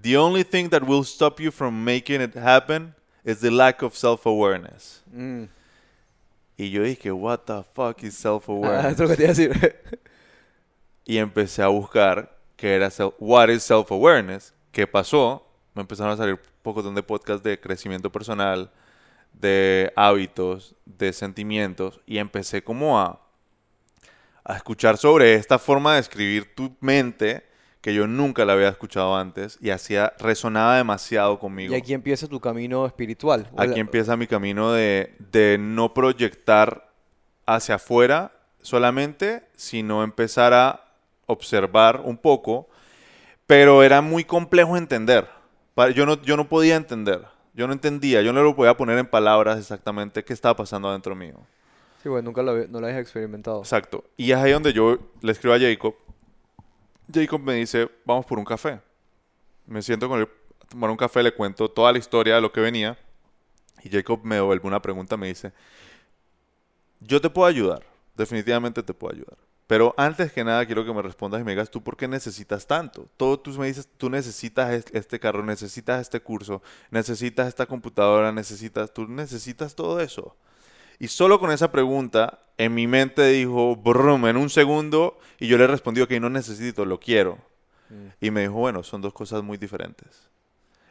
[0.00, 2.94] The only thing that will stop you from making it happen
[3.24, 5.02] is the lack of self-awareness.
[5.12, 5.48] Mm.
[6.56, 8.92] Y yo dije, what the fuck is Ah, self-awareness?
[8.94, 9.76] eso es lo que te iba a decir.
[11.04, 15.46] y empecé a buscar qué era self, what is self-awareness, qué pasó.
[15.74, 18.70] Me empezaron a salir pocos de podcasts de crecimiento personal,
[19.32, 23.21] de hábitos, de sentimientos y empecé como a,
[24.44, 27.44] a escuchar sobre esta forma de escribir tu mente
[27.80, 31.74] que yo nunca la había escuchado antes y hacía resonaba demasiado conmigo.
[31.74, 33.50] y aquí empieza tu camino espiritual.
[33.56, 36.88] Aquí empieza mi camino de, de no proyectar
[37.44, 38.32] hacia afuera
[38.62, 40.84] solamente, sino empezar a
[41.26, 42.68] observar un poco,
[43.46, 45.28] pero era muy complejo entender.
[45.94, 47.24] Yo no, yo no podía entender,
[47.54, 51.16] yo no entendía, yo no lo podía poner en palabras exactamente qué estaba pasando adentro
[51.16, 51.40] mío.
[52.02, 53.60] Sí, bueno, nunca lo, no lo habías experimentado.
[53.60, 54.04] Exacto.
[54.16, 55.94] Y es ahí donde yo le escribo a Jacob.
[57.12, 58.80] Jacob me dice, vamos por un café.
[59.66, 60.28] Me siento con él
[60.60, 62.98] a tomar un café, le cuento toda la historia de lo que venía.
[63.84, 65.52] Y Jacob me devuelve una pregunta, me dice,
[67.00, 67.84] yo te puedo ayudar,
[68.16, 69.36] definitivamente te puedo ayudar.
[69.66, 72.66] Pero antes que nada quiero que me respondas y me digas tú por qué necesitas
[72.66, 73.08] tanto.
[73.16, 78.32] Todo tú me dices, tú necesitas es- este carro, necesitas este curso, necesitas esta computadora,
[78.32, 80.36] necesitas, tú necesitas todo eso.
[81.02, 85.58] Y solo con esa pregunta, en mi mente dijo, brum, en un segundo, y yo
[85.58, 87.38] le respondí, ok, no necesito, lo quiero.
[87.90, 88.06] Mm.
[88.20, 90.30] Y me dijo, bueno, son dos cosas muy diferentes.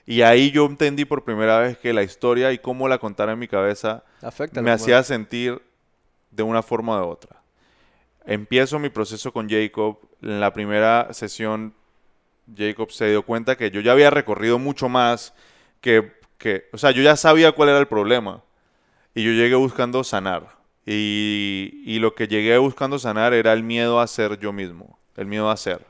[0.06, 3.40] Y ahí yo entendí por primera vez que la historia y cómo la contara en
[3.40, 4.62] mi cabeza Afecta.
[4.62, 5.62] me hacía sentir
[6.30, 7.42] de una forma o de otra.
[8.26, 9.98] Empiezo mi proceso con Jacob.
[10.22, 11.74] En la primera sesión,
[12.54, 15.34] Jacob se dio cuenta que yo ya había recorrido mucho más
[15.80, 18.44] que, que, o sea, yo ya sabía cuál era el problema.
[19.14, 20.62] Y yo llegué buscando sanar.
[20.86, 25.28] Y, y lo que llegué buscando sanar era el miedo a ser yo mismo, el
[25.28, 25.86] miedo a ser.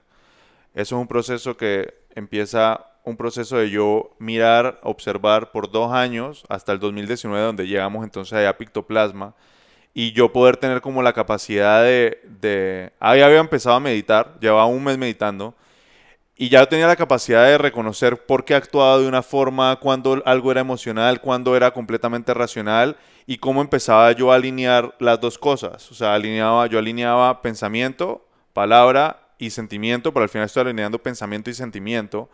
[0.73, 6.45] Eso es un proceso que empieza, un proceso de yo mirar, observar por dos años
[6.49, 9.35] hasta el 2019, donde llegamos entonces allá a Pictoplasma,
[9.93, 12.93] y yo poder tener como la capacidad de, de...
[12.99, 15.53] Ahí había empezado a meditar, llevaba un mes meditando,
[16.41, 20.49] y ya tenía la capacidad de reconocer por qué actuaba de una forma, cuando algo
[20.49, 25.91] era emocional, cuando era completamente racional y cómo empezaba yo a alinear las dos cosas.
[25.91, 31.51] O sea, alineaba, yo alineaba pensamiento, palabra y sentimiento, pero al final estoy alineando pensamiento
[31.51, 32.27] y sentimiento.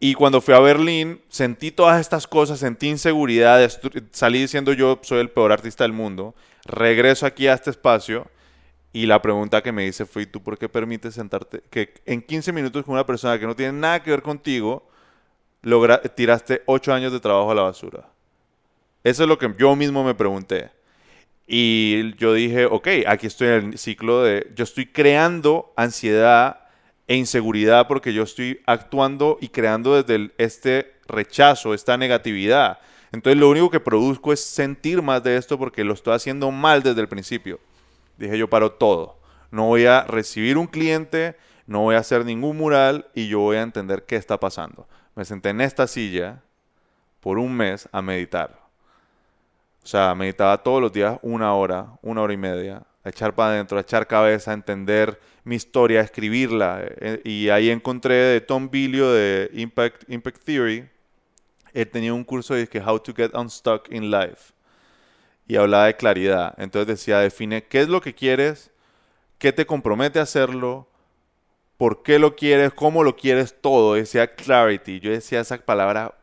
[0.00, 3.70] Y cuando fui a Berlín, sentí todas estas cosas, sentí inseguridad,
[4.10, 6.34] salí diciendo yo soy el peor artista del mundo.
[6.64, 8.26] Regreso aquí a este espacio
[8.92, 11.62] y la pregunta que me hice fue, ¿y tú por qué permites sentarte?
[11.70, 14.86] Que en 15 minutos con una persona que no tiene nada que ver contigo,
[15.62, 18.08] logra, tiraste 8 años de trabajo a la basura.
[19.02, 20.70] Eso es lo que yo mismo me pregunté.
[21.46, 26.60] Y yo dije, ok, aquí estoy en el ciclo de, yo estoy creando ansiedad
[27.08, 32.78] e inseguridad porque yo estoy actuando y creando desde el, este rechazo, esta negatividad.
[33.10, 36.82] Entonces lo único que produzco es sentir más de esto porque lo estoy haciendo mal
[36.82, 37.58] desde el principio.
[38.16, 39.20] Dije yo paro todo.
[39.50, 41.36] No voy a recibir un cliente,
[41.66, 44.86] no voy a hacer ningún mural y yo voy a entender qué está pasando.
[45.14, 46.42] Me senté en esta silla
[47.20, 48.58] por un mes a meditar.
[49.82, 53.54] O sea, meditaba todos los días una hora, una hora y media, a echar para
[53.54, 56.82] adentro, a echar cabeza, a entender mi historia, a escribirla.
[56.82, 60.88] Eh, y ahí encontré de Tom Bilio de Impact, Impact Theory.
[61.72, 64.52] Él tenía un curso de How to Get Unstuck in Life.
[65.46, 66.54] Y hablaba de claridad.
[66.58, 68.70] Entonces decía, define qué es lo que quieres,
[69.38, 70.88] qué te compromete a hacerlo,
[71.76, 73.94] por qué lo quieres, cómo lo quieres, todo.
[73.94, 75.00] Decía clarity.
[75.00, 76.14] Yo decía esa palabra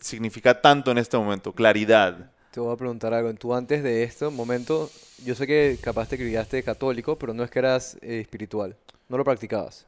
[0.00, 2.30] significa tanto en este momento, claridad.
[2.50, 3.32] Te voy a preguntar algo.
[3.34, 4.90] Tú antes de este momento,
[5.24, 8.76] yo sé que capaz te criaste católico, pero no es que eras eh, espiritual.
[9.08, 9.86] No lo practicabas.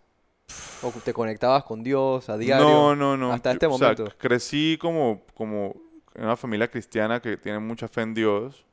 [0.82, 2.64] O te conectabas con Dios a diario.
[2.64, 3.32] No, no, no.
[3.32, 4.12] Hasta este O sea, momento.
[4.18, 5.74] crecí como, como
[6.14, 8.64] en una familia cristiana que tiene mucha fe en Dios.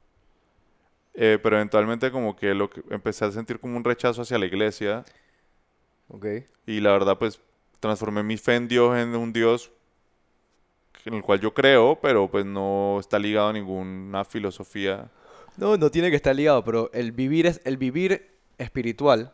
[1.13, 4.45] eh, pero eventualmente como que lo que empecé a sentir como un rechazo hacia la
[4.45, 5.03] iglesia.
[6.07, 6.25] Ok.
[6.65, 7.41] Y la verdad, pues,
[7.79, 9.71] transformé mi fe en Dios en un Dios
[11.05, 15.09] en el cual yo creo, pero pues no está ligado a ninguna filosofía.
[15.57, 18.27] No, no tiene que estar ligado, pero el vivir es el vivir
[18.57, 19.33] espiritual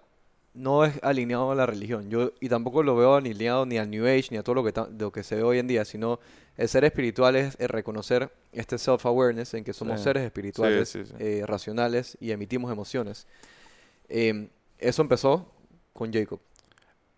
[0.53, 2.09] no es alineado a la religión.
[2.09, 4.73] Yo y tampoco lo veo alineado ni al New Age ni a todo lo que
[4.97, 6.19] lo que se ve hoy en día, sino
[6.57, 10.03] el ser espiritual es el reconocer este self-awareness en que somos Sí.
[10.05, 11.15] seres espirituales, Sí, sí, sí.
[11.19, 13.27] eh, racionales y emitimos emociones.
[14.07, 15.51] Em, eso empezó
[15.93, 16.39] con Jacob.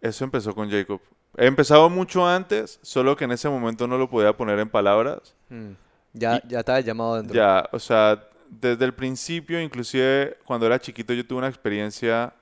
[0.01, 1.01] Eso empezó con Jacob.
[1.37, 5.35] He empezado mucho antes, solo que en ese momento no lo podía poner en palabras.
[5.49, 5.71] Mm.
[6.13, 7.35] Ya, ya estaba llamado dentro.
[7.35, 12.33] Ya, o sea, desde el principio, inclusive cuando era chiquito, yo tuve una experiencia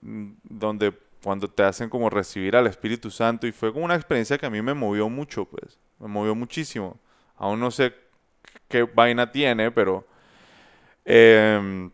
[0.00, 0.92] mm, donde
[1.24, 4.50] cuando te hacen como recibir al Espíritu Santo y fue como una experiencia que a
[4.50, 6.98] mí me movió mucho, pues, me movió muchísimo.
[7.36, 7.94] Aún no sé
[8.68, 10.04] qué vaina tiene, pero
[11.04, 11.90] em,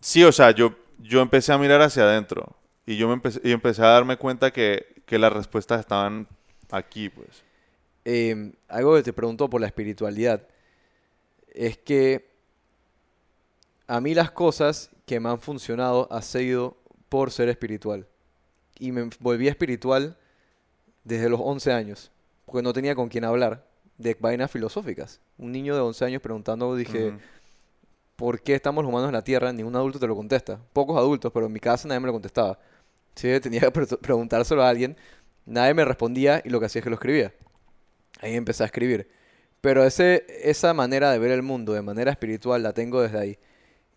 [0.00, 3.52] sí, o sea, yo, yo empecé a mirar hacia adentro y yo me empecé, y
[3.52, 6.26] empecé a darme cuenta que, que las respuestas estaban
[6.70, 7.44] aquí, pues.
[8.04, 10.46] Em, algo que te pregunto por la espiritualidad
[11.54, 12.30] es que
[13.86, 16.76] a mí las cosas que me han funcionado ha sido
[17.08, 18.06] por ser espiritual.
[18.78, 20.16] Y me volví espiritual
[21.04, 22.10] desde los 11 años,
[22.46, 23.66] porque no tenía con quién hablar
[23.98, 25.20] de vainas filosóficas.
[25.36, 27.12] Un niño de 11 años preguntando, dije.
[28.16, 29.52] ¿por qué estamos los humanos en la Tierra?
[29.52, 30.58] Ningún adulto te lo contesta.
[30.72, 32.58] Pocos adultos, pero en mi casa nadie me lo contestaba.
[33.14, 34.96] Sí, tenía que pre- preguntárselo a alguien.
[35.44, 37.32] Nadie me respondía y lo que hacía es que lo escribía.
[38.20, 39.10] Ahí empecé a escribir.
[39.60, 43.38] Pero ese, esa manera de ver el mundo de manera espiritual la tengo desde ahí.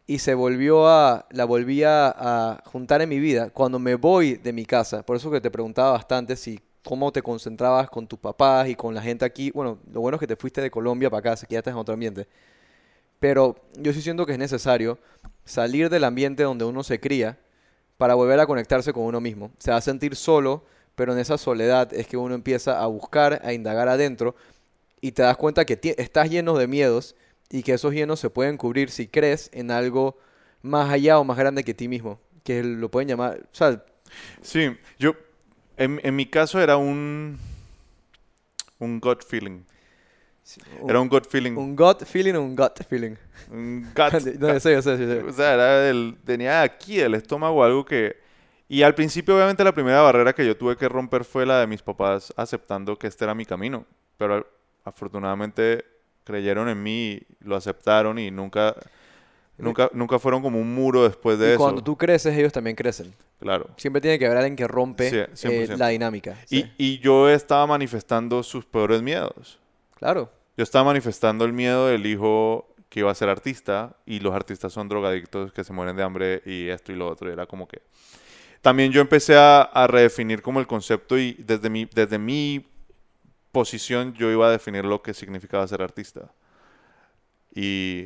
[0.06, 4.36] Y se volvió a, la volví a, a juntar en mi vida cuando me voy
[4.36, 5.04] de mi casa.
[5.06, 8.94] Por eso que te preguntaba bastante si cómo te concentrabas con tus papás y con
[8.94, 9.52] la gente aquí.
[9.52, 11.74] Bueno, lo bueno es que te fuiste de Colombia para acá, así que ya estás
[11.74, 12.28] en otro ambiente.
[13.20, 14.98] Pero yo sí siento que es necesario
[15.46, 17.38] salir del ambiente donde uno se cría
[17.98, 19.52] para volver a conectarse con uno mismo.
[19.58, 20.64] Se va a sentir solo,
[20.96, 24.36] pero en esa soledad es que uno empieza a buscar, a indagar adentro
[25.02, 27.16] y te das cuenta que estás lleno de miedos
[27.50, 30.18] y que esos llenos se pueden cubrir si crees en algo
[30.62, 33.84] más allá o más grande que ti mismo, que lo pueden llamar, o sea,
[34.42, 35.16] Sí, yo,
[35.80, 37.40] en, en mi caso era un,
[38.80, 39.64] un gut feeling.
[40.88, 41.56] Era un gut feeling.
[41.56, 43.16] un gut feeling o un gut feeling.
[43.52, 44.14] Un gut.
[44.40, 45.24] no, yo sé, yo sé, yo sé.
[45.24, 48.18] O sea, era del, tenía aquí el estómago algo que...
[48.68, 51.68] Y al principio, obviamente, la primera barrera que yo tuve que romper fue la de
[51.68, 53.86] mis papás aceptando que este era mi camino.
[54.18, 54.46] Pero
[54.84, 55.86] afortunadamente
[56.24, 58.76] creyeron en mí, lo aceptaron y nunca,
[59.60, 61.60] nunca, nunca fueron como un muro después de Y eso.
[61.60, 63.14] cuando tú creces, ellos también crecen.
[63.40, 63.70] Claro.
[63.78, 65.78] Siempre tiene que haber alguien que rompe Sí, eh, 100%.
[65.78, 66.38] la dinámica.
[66.50, 66.72] Y, sí.
[66.78, 69.60] y yo estaba manifestando sus peores miedos.
[69.96, 70.32] Claro.
[70.58, 74.74] Yo estaba manifestando el miedo del hijo que iba a ser artista y los artistas
[74.74, 77.30] son drogadictos que se mueren de hambre y esto y lo otro.
[77.30, 77.82] Y era como que...
[78.62, 82.66] También yo empecé a, a redefinir como el concepto y desde mi, desde mi
[83.52, 86.32] posición yo iba a definir lo que significaba ser artista.
[87.56, 88.06] Y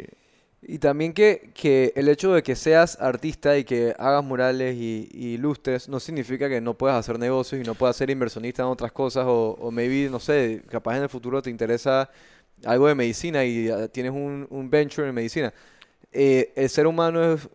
[0.65, 5.09] Y también que, que el hecho de que seas artista y que hagas murales y,
[5.11, 8.69] y ilustres no significa que no puedas hacer negocios y no puedas ser inversionista en
[8.69, 12.09] otras cosas o, o maybe, no sé, capaz en el futuro te interesa
[12.65, 15.53] algo de medicina y ah, tienes un, un venture en medicina.
[16.11, 17.49] Eh, el ser humano es,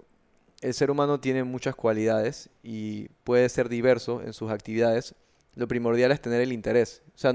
[0.60, 5.14] el ser humano tiene muchas cualidades y puede ser diverso en sus actividades.
[5.54, 7.02] Lo primordial es tener el interés.
[7.14, 7.32] O sea,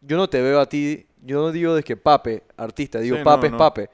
[0.00, 3.20] yo no te veo a ti, yo no digo de que Pape, artista, digo Sí,
[3.20, 3.52] no, Pape es.
[3.52, 3.90] Pape.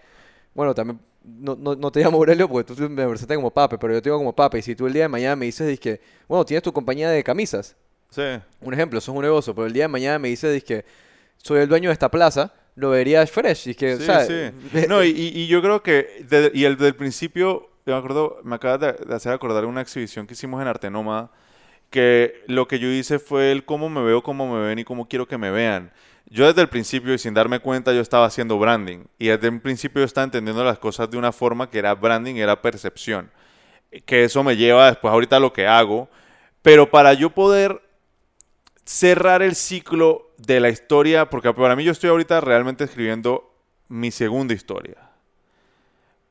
[0.55, 0.99] Bueno, también
[1.39, 4.09] no, no, no te llamo Aurelio porque tú me presentas como Pape, pero yo te
[4.09, 4.59] digo como Pape.
[4.59, 7.23] Y si tú el día de mañana me dices, que bueno, tienes tu compañía de
[7.25, 7.77] camisas,
[8.11, 8.23] sí,
[8.61, 10.85] un ejemplo, eso es un negocio, pero el día de mañana me dices, que
[11.37, 13.69] soy el dueño de esta plaza, lo verías fresh.
[13.69, 14.87] Y que, o sí, sea, sí.
[14.89, 18.55] No, y, y- yo creo que, de- y el del principio, yo me acuerdo, me
[18.57, 21.31] acabas de, de hacer acordar una exhibición que hicimos en Arte Nómada,
[21.91, 25.09] que lo que yo hice fue el cómo me veo, cómo me ven y cómo
[25.09, 25.93] quiero que me vean.
[26.31, 29.61] Yo desde el principio y sin darme cuenta yo estaba haciendo branding y desde el
[29.61, 33.33] principio yo estaba entendiendo las cosas de una forma que era branding, era percepción.
[34.07, 36.09] Que eso me lleva después ahorita a lo que hago,
[36.63, 37.83] pero para yo poder
[38.85, 43.53] cerrar el ciclo de la historia, porque para mí yo estoy ahorita realmente escribiendo
[43.89, 45.11] mi segunda historia.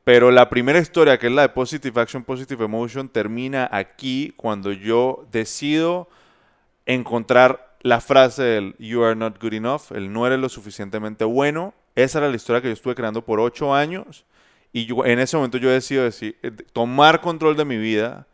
[0.06, 4.72] Pero la primera historia, que es la de Positive Action, Positive Emotion, termina aquí cuando
[4.72, 6.10] yo decido
[6.86, 11.74] encontrar la frase del You are not good enough, el no eres lo suficientemente bueno.
[11.96, 14.26] Esa era la historia que yo estuve creando por ocho años.
[14.72, 18.28] Y yo- en ese momento yo decido decir, eh, tomar control de mi vida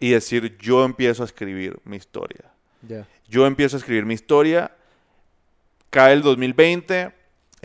[0.00, 2.44] y decir, yo empiezo a escribir mi historia.
[2.86, 3.06] Ya.
[3.28, 4.72] Yo empiezo a escribir mi historia,
[5.90, 7.12] cae el 2020,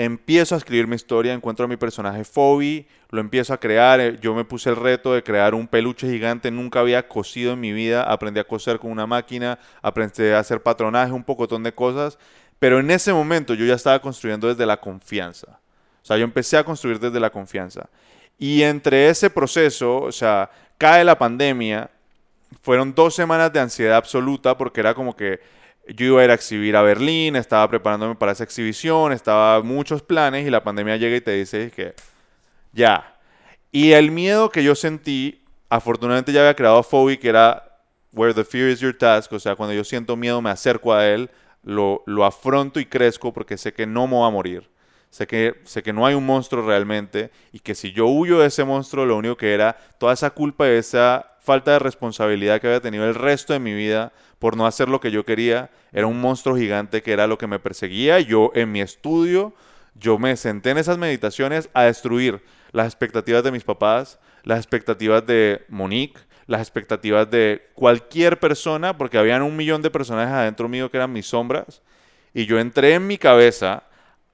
[0.05, 4.17] empiezo a escribir mi historia, encuentro a mi personaje Phoebe, lo empiezo a crear, eh,
[4.21, 7.71] yo me puse el reto de crear un peluche gigante, nunca había cosido en mi
[7.71, 12.17] vida, aprendí a coser con una máquina, aprendí a hacer patronaje, un pocotón de cosas,
[12.59, 15.59] pero en ese momento yo ya estaba construyendo desde la confianza.
[16.01, 17.89] O sea, yo empecé a construir desde la confianza.
[18.37, 21.89] Y entre ese proceso, o sea, cae la pandemia,
[22.63, 25.39] fueron dos semanas de ansiedad absoluta porque era como que
[25.87, 30.01] yo iba a ir a exhibir a Berlín, estaba preparándome para esa exhibición, estaba muchos
[30.01, 31.93] planes y la pandemia llega y te dice que
[32.71, 33.19] ya.
[33.71, 37.79] Y el miedo que yo sentí, afortunadamente ya había creado Phoebe, que era
[38.13, 41.07] where the fear is your task, o sea, cuando yo siento miedo me acerco a
[41.07, 41.29] él,
[41.63, 44.70] lo, lo afronto y crezco porque sé que no me voy a morir.
[45.11, 48.47] Sé que, sé que no hay un monstruo realmente y que si yo huyo de
[48.47, 52.67] ese monstruo, lo único que era toda esa culpa y esa falta de responsabilidad que
[52.67, 56.07] había tenido el resto de mi vida por no hacer lo que yo quería, era
[56.07, 58.21] un monstruo gigante que era lo que me perseguía.
[58.21, 59.53] Yo en mi estudio,
[59.95, 62.41] yo me senté en esas meditaciones a destruir
[62.71, 69.17] las expectativas de mis papás, las expectativas de Monique, las expectativas de cualquier persona, porque
[69.17, 71.81] habían un millón de personajes adentro mío que eran mis sombras.
[72.33, 73.83] Y yo entré en mi cabeza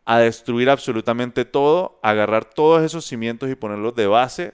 [0.09, 4.53] a destruir absolutamente todo, agarrar todos esos cimientos y ponerlos de base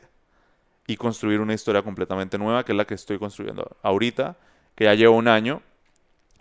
[0.87, 4.35] y construir una historia completamente nueva, que es la que estoy construyendo ahorita,
[4.73, 5.61] que ya llevo un año,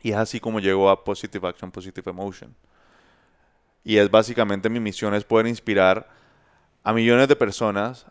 [0.03, 2.57] y es así como llego a Positive Action, Positive Emotion.
[3.85, 6.09] Y es básicamente mi misión es poder inspirar
[6.83, 8.07] a millones de personas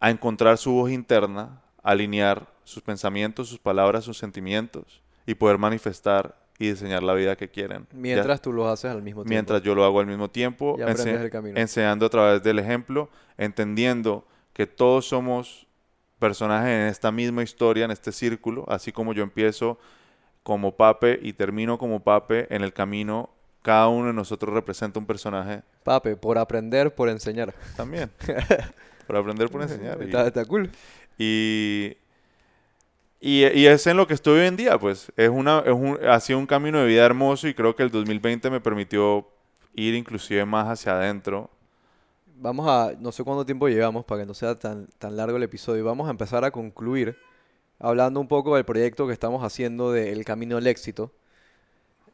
[0.00, 6.36] a encontrar su voz interna, alinear sus pensamientos, sus palabras, sus sentimientos y poder manifestar
[6.64, 7.86] y diseñar la vida que quieren.
[7.90, 9.30] Ya- Mientras tú lo haces al mismo tiempo.
[9.30, 11.58] mientras yo lo hago al mismo tiempo, ense- el camino.
[11.58, 15.66] enseñando a través del ejemplo, entendiendo que todos somos
[16.18, 19.78] personajes en esta misma historia, en este círculo, así como yo empiezo
[20.42, 23.30] como Pape y termino como Pape, en el camino
[23.62, 27.54] cada uno de nosotros representa un personaje Pape, por aprender, por enseñar.
[27.76, 28.10] también.
[29.06, 29.98] por aprender, por enseñar.
[30.00, 30.70] Y- Está, está cool.
[31.18, 31.96] y,
[33.24, 35.12] y, es en lo que estoy hoy en día, pues.
[35.16, 37.90] Es una, es un, ha sido un camino de vida hermoso y creo que el
[37.92, 39.28] 2020 me permitió
[39.74, 41.48] ir inclusive más hacia adentro.
[42.36, 45.44] vamos a, no sé cuánto tiempo llevamos para que no sea tan, tan largo el
[45.44, 45.84] episodio.
[45.84, 47.16] Vamos a empezar a concluir
[47.78, 51.12] hablando un poco del proyecto que estamos haciendo de El Camino al Éxito.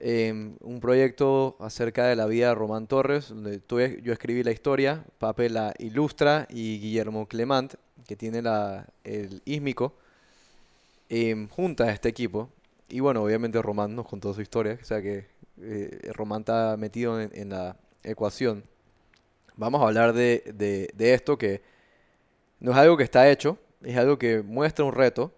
[0.00, 4.52] Em, un proyecto acerca de la vida de Román Torres, donde tú, yo escribí la
[4.52, 9.94] historia, Pape la ilustra y Guillermo Clement, que tiene la, el ísmico,
[11.09, 12.50] em, junta a este equipo.
[12.88, 15.26] Y bueno, obviamente Román nos contó su historia, o sea que
[15.61, 18.64] eh, Román está metido en, la ecuación.
[19.56, 21.62] Vamos a hablar de, de, esto que
[22.61, 25.32] no es algo que está hecho, es algo que muestra un reto.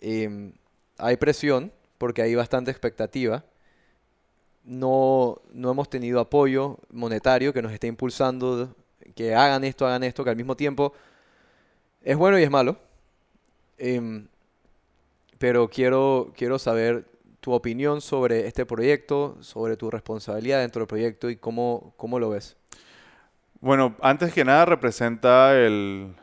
[0.00, 0.52] Em,
[0.98, 3.44] hay presión, porque hay bastante expectativa.
[4.64, 8.74] No, no hemos tenido apoyo monetario que nos esté impulsando,
[9.14, 10.92] que hagan esto, hagan esto, que al mismo tiempo
[12.02, 12.78] es bueno y es malo.
[13.78, 14.28] Em,
[15.42, 17.04] pero quiero, quiero saber
[17.40, 22.30] tu opinión sobre este proyecto, sobre tu responsabilidad dentro del proyecto y cómo, cómo lo
[22.30, 22.56] ves.
[23.60, 26.14] Bueno, antes que nada representa el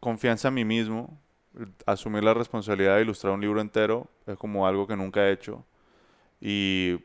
[0.00, 1.16] confianza en mí mismo,
[1.86, 5.64] asumir la responsabilidad de ilustrar un libro entero es como algo que nunca he hecho.
[6.40, 6.98] Y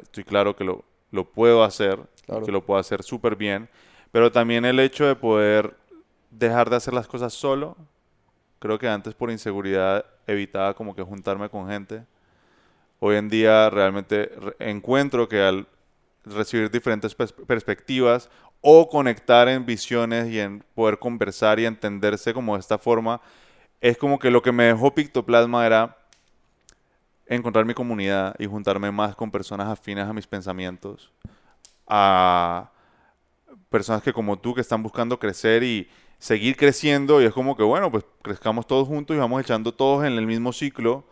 [0.00, 1.98] estoy claro que lo, lo puedo hacer,
[2.44, 3.68] que lo puedo hacer súper bien.
[4.12, 5.74] Pero también el hecho de poder
[6.30, 7.76] dejar de hacer las cosas solo.
[8.60, 12.04] Creo que antes por inseguridad evitaba como que juntarme con gente.
[13.00, 15.66] Hoy en día realmente encuentro que al
[16.24, 22.60] recibir diferentes perspectivas o conectar en visiones y en poder conversar y entenderse como de
[22.60, 23.20] esta forma,
[23.80, 25.98] es como que lo que me dejó Pictoplasma era
[27.26, 31.10] encontrar mi comunidad y juntarme más con personas afines a mis pensamientos,
[31.88, 32.70] a
[33.68, 35.88] personas que como tú que están buscando crecer y
[36.22, 40.04] seguir creciendo y es como que bueno, pues crezcamos todos juntos y vamos echando todos
[40.06, 41.02] en el mismo ciclo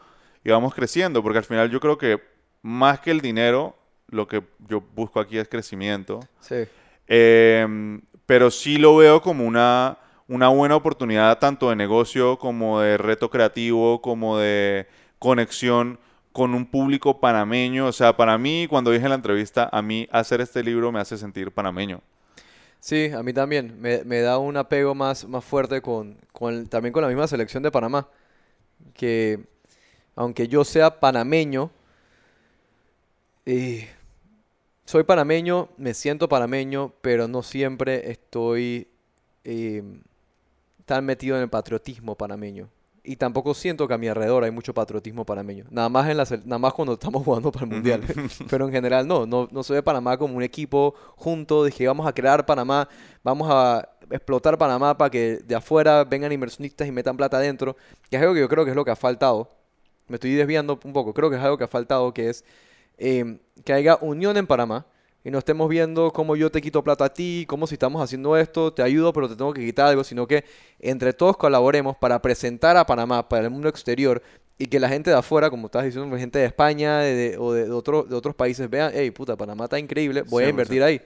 [0.45, 2.23] y vamos creciendo, porque al final yo creo que
[2.63, 3.75] más que el dinero,
[4.07, 6.21] lo que yo busco aquí es crecimiento.
[6.39, 6.65] Sí.
[7.09, 9.99] Em, pero sí lo veo como una
[10.29, 14.87] una buena oportunidad tanto de negocio como de reto creativo, como de
[15.19, 15.99] conexión
[16.31, 17.87] con un público panameño.
[17.87, 21.01] O sea, para mí, cuando dije en la entrevista, a mí hacer este libro me
[21.01, 22.01] hace sentir panameño.
[22.81, 23.81] Sí, a mí también.
[23.81, 26.17] Me, da un apego más, más fuerte con,
[26.69, 28.09] también con la misma selección de Panamá.
[28.95, 29.41] Que
[30.17, 31.71] aunque yo sea panameño,
[33.47, 33.89] eh,
[34.85, 38.89] soy panameño, me siento panameño, pero no siempre estoy
[39.45, 39.83] eh,
[40.85, 42.69] tan metido en el patriotismo panameño.
[43.11, 45.65] Y tampoco siento que a mi alrededor hay mucho patriotismo panameño.
[45.69, 48.05] Nada más, en la, nada más cuando estamos jugando para el Mundial.
[48.49, 52.07] Pero en general no, no, no se ve Panamá como un equipo junto, dije vamos
[52.07, 52.89] a crear Panamá,
[53.25, 57.77] vamos a explotar Panamá para que de afuera vengan inversionistas y metan plata adentro,
[58.09, 59.49] que es algo que yo creo que es lo que ha faltado.
[60.07, 62.45] Me estoy desviando un poco, creo que es algo que ha faltado, que es
[62.97, 64.87] eh, que haya unión en Panamá
[65.25, 68.37] y no estemos viendo cómo yo te quito plata a ti, cómo si estamos haciendo
[68.37, 70.45] esto, te ayudo, pero te tengo que quitar algo, sino que
[70.79, 74.23] entre todos colaboremos para presentar a Panamá para el mundo exterior
[74.57, 77.01] y que la gente de afuera, como estás diciendo, gente de España
[77.39, 81.01] o de, de otros países vean, hey, puta, Panamá está increíble, voy a invertir ahí.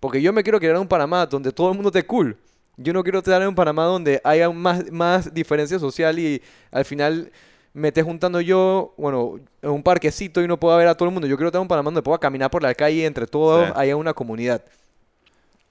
[0.00, 2.36] Porque yo me quiero crear un Panamá donde todo el mundo esté cool.
[2.76, 6.40] Yo no quiero tener un Panamá donde haya más, más diferencia social y
[6.70, 7.32] al final
[7.78, 11.12] me esté juntando yo, bueno, en un parquecito y no puedo ver a todo el
[11.14, 11.28] mundo.
[11.28, 14.12] Yo quiero tener un Panamá donde pueda caminar por la calle entre todos, haya una
[14.12, 14.62] comunidad.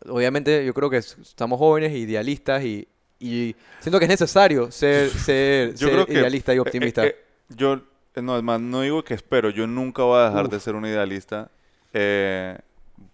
[0.07, 2.87] Obviamente yo creo que estamos jóvenes, idealistas y,
[3.19, 5.73] y siento que es necesario ser, ser,
[6.07, 7.05] idealista y eh, optimista.
[7.05, 7.15] Eh,
[7.49, 7.81] yo,
[8.15, 10.85] no, es más, no digo que espero, yo nunca voy a dejar de ser un
[10.85, 11.49] idealista.
[11.93, 12.57] Eh,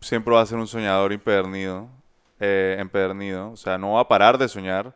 [0.01, 1.89] siempre voy a ser un soñador empedernido,
[2.39, 3.51] empedernido.
[3.51, 4.93] O sea, no va a parar de soñar.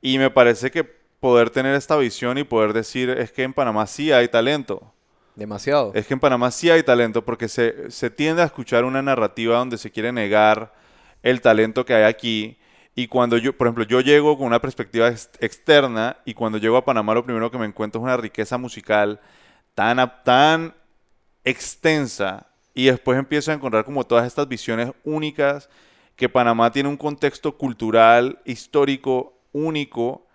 [0.00, 3.86] Y me parece que poder tener esta visión y poder decir, es que en Panamá
[3.86, 4.92] sí hay talento.
[5.36, 5.92] Demasiado.
[5.94, 9.56] Es que en Panamá sí hay talento porque se, se tiende a escuchar una narrativa
[9.56, 10.74] donde se quiere negar
[11.22, 12.58] el talento que hay aquí.
[12.96, 16.84] Y cuando yo, por ejemplo, yo llego con una perspectiva externa y cuando llego a
[16.84, 19.20] Panamá lo primero que me encuentro es una riqueza musical
[19.76, 20.74] tan, tan
[21.44, 25.70] extensa y después empiezo a encontrar como todas estas visiones únicas
[26.16, 30.26] que Panamá tiene un contexto cultural, histórico único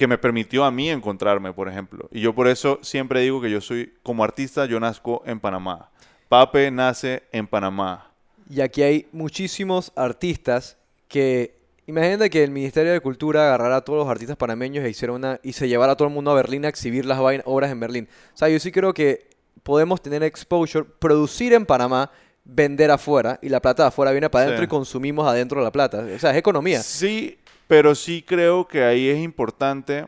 [0.00, 2.08] que me permitió a mí encontrarme, por ejemplo.
[2.10, 5.90] Y yo por eso siempre digo que yo soy, como artista, yo nazco en Panamá.
[6.30, 8.10] Pape nace en Panamá.
[8.48, 11.60] Y aquí hay muchísimos artistas que...
[11.86, 15.38] Imagínate que el Ministerio de Cultura agarrara a todos los artistas panameños e hiciera una...
[15.42, 18.08] y se llevara a todo el mundo a Berlín a exhibir las obras en Berlín.
[18.32, 19.28] O sea, yo sí creo que
[19.62, 22.10] podemos tener exposure, producir en Panamá,
[22.42, 25.98] vender afuera y la plata de afuera viene para adentro y consumimos adentro la plata.
[25.98, 26.82] O sea, es economía.
[26.82, 27.38] Sí,
[27.70, 30.06] pero sí creo que ahí es importante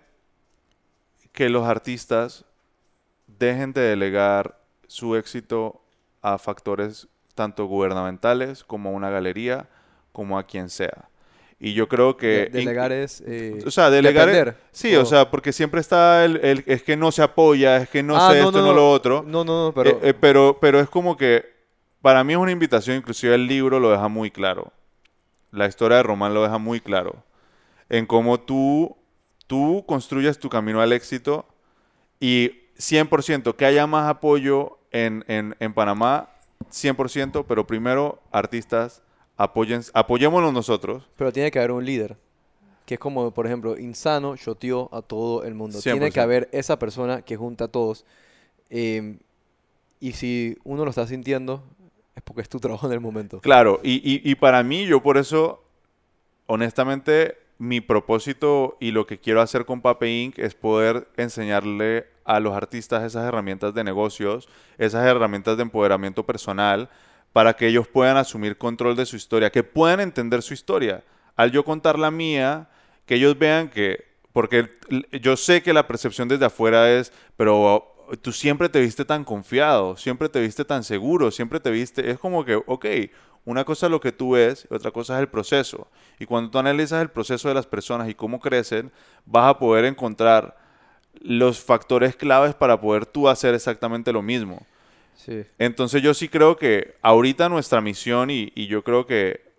[1.33, 2.45] que los artistas
[3.27, 4.59] dejen de delegar
[4.89, 5.83] su éxito
[6.23, 9.69] a factores tanto gubernamentales como a una galería,
[10.13, 11.09] como a quien sea.
[11.59, 12.27] Y yo creo que...
[12.45, 13.23] De- delegar es...
[13.27, 14.27] eh, O sea, delegar...
[14.27, 14.57] depender.
[14.73, 17.89] sí, o O- sea, porque siempre está el, el- Es que no se apoya, es
[17.89, 19.25] que no Ah, sé esto, no, lo otro.
[19.27, 19.91] No, no, no, pero...
[19.91, 21.51] Eh, eh, pero, pero es como que...
[22.03, 24.73] Para mí es una invitación, inclusive el libro lo deja muy claro.
[25.53, 27.25] La historia de Román lo deja muy claro.
[27.93, 28.97] En cómo tú,
[29.47, 31.45] tú construyes tu camino al éxito
[32.19, 36.31] y 100% que haya más apoyo en, en, en Panamá,
[36.71, 39.03] 100%, pero primero, artistas,
[39.37, 41.05] apoyen, apoyémonos nosotros.
[41.17, 42.17] Pero tiene que haber un líder.
[42.87, 45.79] Que es como, por ejemplo, Insano shoteó a todo el mundo.
[45.81, 46.13] Tiene 100%.
[46.13, 48.05] que haber esa persona que junta a todos.
[48.71, 49.19] Eh,
[50.01, 51.63] y si uno lo está sintiendo,
[52.17, 53.41] es porque es tu trabajo en el momento.
[53.41, 55.63] Claro, y, y- y para mí, yo por eso,
[56.47, 60.41] honestamente, mi propósito y lo que quiero hacer con Pape Inc.
[60.41, 64.49] es poder enseñarle a los artistas esas herramientas de negocios,
[64.79, 66.91] esas herramientas de empoderamiento personal,
[67.33, 71.05] para que ellos puedan asumir control de su historia, que puedan entender su historia.
[71.37, 72.69] Al yo contar la mía,
[73.07, 74.69] que ellos vean que, porque
[75.21, 79.97] yo sé que la percepción desde afuera es, pero tú siempre te viste tan confiado,
[79.97, 82.87] siempre te viste tan seguro, siempre te viste, es como que, ok,
[83.45, 85.89] una cosa es lo que tú ves y otra cosa es el proceso.
[86.19, 88.93] Y cuando tú analizas el proceso de las personas y cómo crecen,
[89.27, 90.57] vas a poder encontrar
[91.21, 94.65] los factores claves para poder tú hacer exactamente lo mismo.
[95.17, 95.45] Sí.
[95.59, 99.53] Entonces yo sí creo que ahorita nuestra misión y, y yo creo que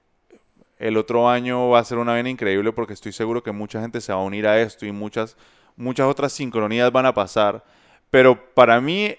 [0.80, 4.02] el otro año va a ser una vena increíble porque estoy seguro que mucha gente
[4.02, 5.38] se va a unir a esto y muchas,
[5.76, 7.64] muchas otras sincronías van a pasar.
[8.10, 9.16] Pero para mí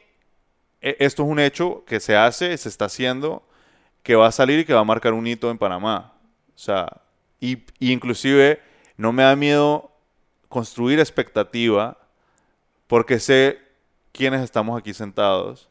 [0.85, 3.43] e- esto es un hecho que se hace, se está haciendo,
[4.05, 6.13] que va a salir y que va a marcar un hito en Panamá.
[6.55, 7.01] O sea,
[7.41, 8.63] y, inclusive
[8.97, 9.91] no me da miedo
[10.49, 11.99] construir expectativa
[12.87, 13.59] porque sé
[14.13, 15.69] quiénes estamos aquí sentados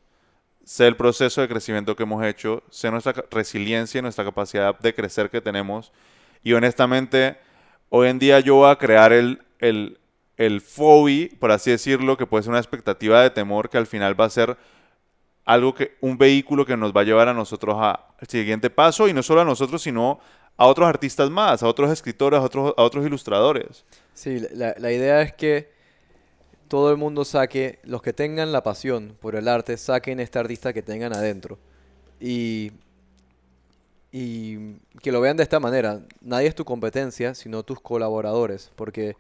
[0.64, 4.94] sé el proceso de crecimiento que hemos hecho, sé nuestra resiliencia y nuestra capacidad de
[4.94, 5.92] crecer que tenemos.
[6.44, 7.38] Y honestamente,
[7.90, 10.00] hoy en día yo voy a crear el, el,
[10.38, 14.20] el FOBI, por así decirlo, que puede ser una expectativa de temor que al final
[14.20, 14.58] va a ser
[15.46, 19.14] algo que, un vehículo que nos va a llevar a nosotros al siguiente paso y
[19.14, 20.20] no solo a nosotros, sino
[20.56, 23.86] a otros artistas más, a otros escritores, a otros, a otros ilustradores.
[24.14, 25.72] Sí, la, la idea es que
[26.68, 30.74] todo el mundo saque, los que tengan la pasión por el arte, saquen este artista
[30.74, 31.60] que tengan adentro.
[32.20, 32.72] Y,
[34.12, 36.02] y que lo vean de esta manera.
[36.22, 38.72] Nadie es tu competencia, sino tus colaboradores.
[38.76, 39.16] Porque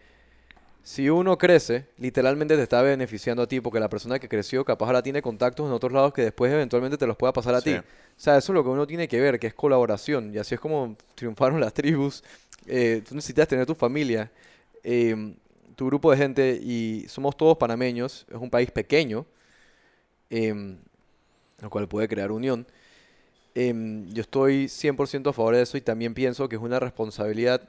[0.84, 4.88] si uno crece, literalmente te está beneficiando a ti, porque la persona que creció capaz
[4.88, 7.71] ahora tiene contactos en otros lados que después eventualmente te los pueda pasar a Sí.
[7.71, 7.75] ti.
[7.77, 7.84] O
[8.17, 10.34] sea, eso es lo que uno tiene que ver, que es colaboración.
[10.34, 12.21] Y así es como triunfaron las tribus.
[12.67, 14.29] Eh, tú necesitas tener tu familia,
[14.84, 15.34] eh,
[15.75, 18.25] tu grupo de gente, y somos todos panameños.
[18.29, 19.25] Es un país pequeño,
[20.29, 20.77] em,
[21.61, 22.67] lo cual puede crear unión.
[23.55, 27.61] Em, yo estoy 100% a favor de eso y también pienso que es una responsabilidad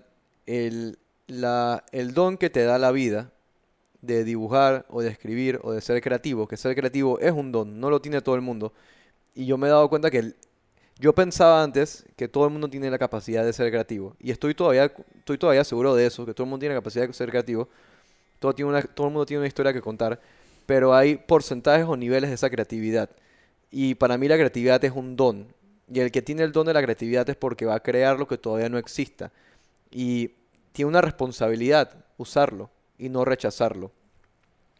[0.47, 3.31] el, la, el don que te da la vida
[4.03, 7.81] de dibujar o de escribir o de ser creativo, que ser creativo es un don,
[7.81, 8.73] no lo tiene todo el mundo.
[9.35, 10.35] Y yo me he dado cuenta que
[10.99, 14.17] yo pensaba antes que todo el mundo tiene la capacidad de ser creativo.
[14.21, 17.07] Y estoy todavía, estoy todavía seguro de eso, que todo el mundo tiene la capacidad
[17.07, 17.69] de ser creativo.
[18.39, 20.21] Todo, tiene todo el mundo tiene una historia que contar.
[20.67, 23.11] Pero hay porcentajes o niveles de esa creatividad.
[23.71, 25.49] Y para mí la creatividad es un don.
[25.93, 28.29] Y el que tiene el don de la creatividad es porque va a crear lo
[28.29, 29.33] que todavía no exista.
[29.91, 30.31] Y
[30.75, 32.69] tiene una responsabilidad usarlo
[32.99, 33.93] y no rechazarlo.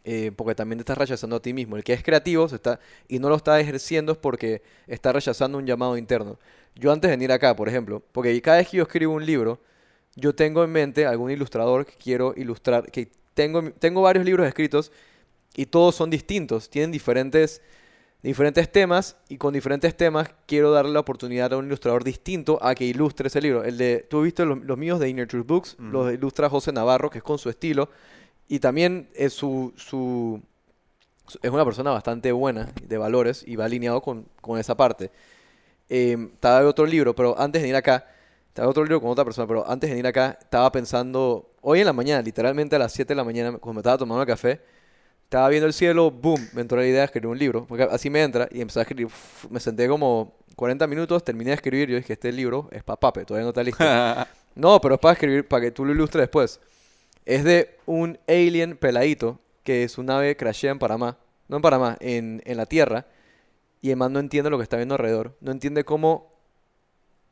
[0.03, 1.77] Eh, porque también te estás rechazando a ti mismo.
[1.77, 5.57] El que es creativo se está, y no lo está ejerciendo es porque está rechazando
[5.57, 6.37] un llamado interno.
[6.75, 9.61] Yo antes de venir acá, por ejemplo, porque cada vez que yo escribo un libro,
[10.15, 14.91] yo tengo en mente algún ilustrador que quiero ilustrar, que tengo, tengo varios libros escritos
[15.55, 17.61] y todos son distintos, tienen diferentes,
[18.25, 22.73] diferentes temas y con diferentes temas quiero darle la oportunidad a un ilustrador distinto a
[22.75, 23.63] que ilustre ese libro.
[23.63, 25.83] El de, tú viste los, los míos de Inner Truth Books, Ujú.
[25.89, 27.89] los ilustra José Navarro, que es con su estilo
[28.47, 30.41] y también es su, su,
[31.27, 35.11] su- es una persona bastante buena de valores y va alineado con, con esa parte.
[35.89, 38.07] Eh, estaba otro libro, pero antes de venir acá,
[38.47, 41.85] estaba otro libro con otra persona, pero antes de venir acá estaba pensando, hoy en
[41.85, 44.61] la mañana, literalmente a las 7 de la mañana, cuando me estaba tomando el café,
[45.35, 48.09] estaba viendo el cielo, boom, me entró la idea de escribir un libro, porque así
[48.09, 49.09] me entra y empecé a escribir,
[49.49, 53.25] me senté como 40 minutos, terminé de escribir, yo dije, este libro es para pape,
[53.25, 53.83] todavía no está listo.
[54.55, 56.61] No, pero es para escribir, para que tú lo ilustres después.
[57.25, 61.17] Es de un alien peladito que su nave crashea en Panamá.
[61.49, 63.05] No en Panamá, en, en la Tierra.
[63.81, 65.35] Y el man no entiende lo que está viendo alrededor.
[65.41, 66.31] No entiende cómo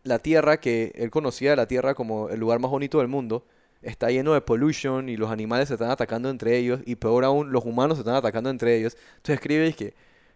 [0.03, 3.45] la Tierra, que él conocía la Tierra como el lugar más bonito del mundo,
[3.83, 6.79] está lleno de pollution y los animales se están atacando entre ellos.
[6.85, 8.95] Y peor aún, los humanos se están atacando entre ellos.
[9.17, 9.93] Entonces escribe y es que,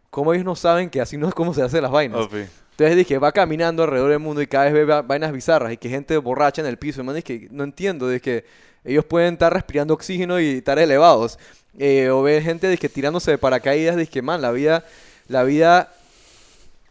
[0.10, 2.22] ¿cómo ellos no saben que así no es como se hacen las vainas?
[2.22, 2.46] Opi.
[2.72, 5.78] Entonces dije, va caminando alrededor del mundo y cada vez ve va- vainas bizarras y
[5.78, 7.04] que gente borracha en el piso.
[7.04, 8.46] Man, que no entiendo, de que
[8.84, 11.40] ellos pueden estar respirando oxígeno y estar elevados.
[11.80, 14.84] Eh, o ver gente tirándose de paracaídas, dije, man, la vida,
[15.28, 15.92] la vida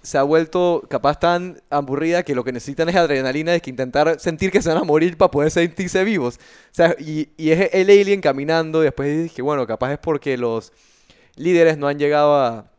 [0.07, 4.21] se ha vuelto capaz tan aburrida que lo que necesitan es adrenalina, es que intentar
[4.21, 6.37] sentir que se van a morir para poder sentirse vivos.
[6.37, 10.73] O sea, y, es el alien caminando y después dije, bueno, capaz es porque los
[11.35, 12.71] líderes no han llegado a...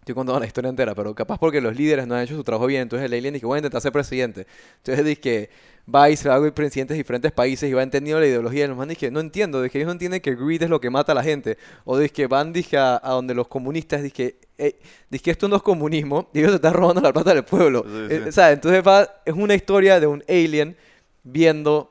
[0.00, 2.66] Estoy contando la historia entera, pero capaz porque los líderes no han hecho su trabajo
[2.66, 2.82] bien.
[2.82, 4.46] Entonces el alien dice, voy a intentar ser presidente.
[4.84, 5.48] Entonces que
[5.92, 8.64] va y se va con presidentes de diferentes países y va entendiendo la ideología.
[8.64, 10.80] Y los man dije, no entiendo, de que ellos no entienden que greed es lo
[10.80, 11.58] que mata a la gente.
[11.84, 14.76] O dice que van a, a donde los comunistas dije, eh,
[15.10, 17.82] dice que esto no es comunismo y ellos se están robando la plata del pueblo.
[17.86, 18.28] Sí, Eh, sí.
[18.28, 20.76] o sea, entonces va, es una historia de un alien
[21.22, 21.90] viendo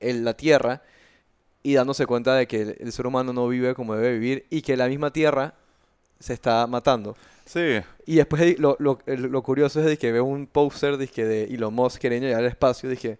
[0.00, 0.82] el- la Tierra
[1.62, 4.62] y dándose cuenta de que el, el ser humano no vive como debe vivir y
[4.62, 5.54] que la misma Tierra
[6.18, 7.16] se está matando.
[7.52, 7.80] Sí.
[8.06, 12.00] Y después lo, lo, lo curioso es de que veo un póster de Elon Musk
[12.00, 12.88] queriendo llegar al espacio.
[12.88, 13.18] Dije,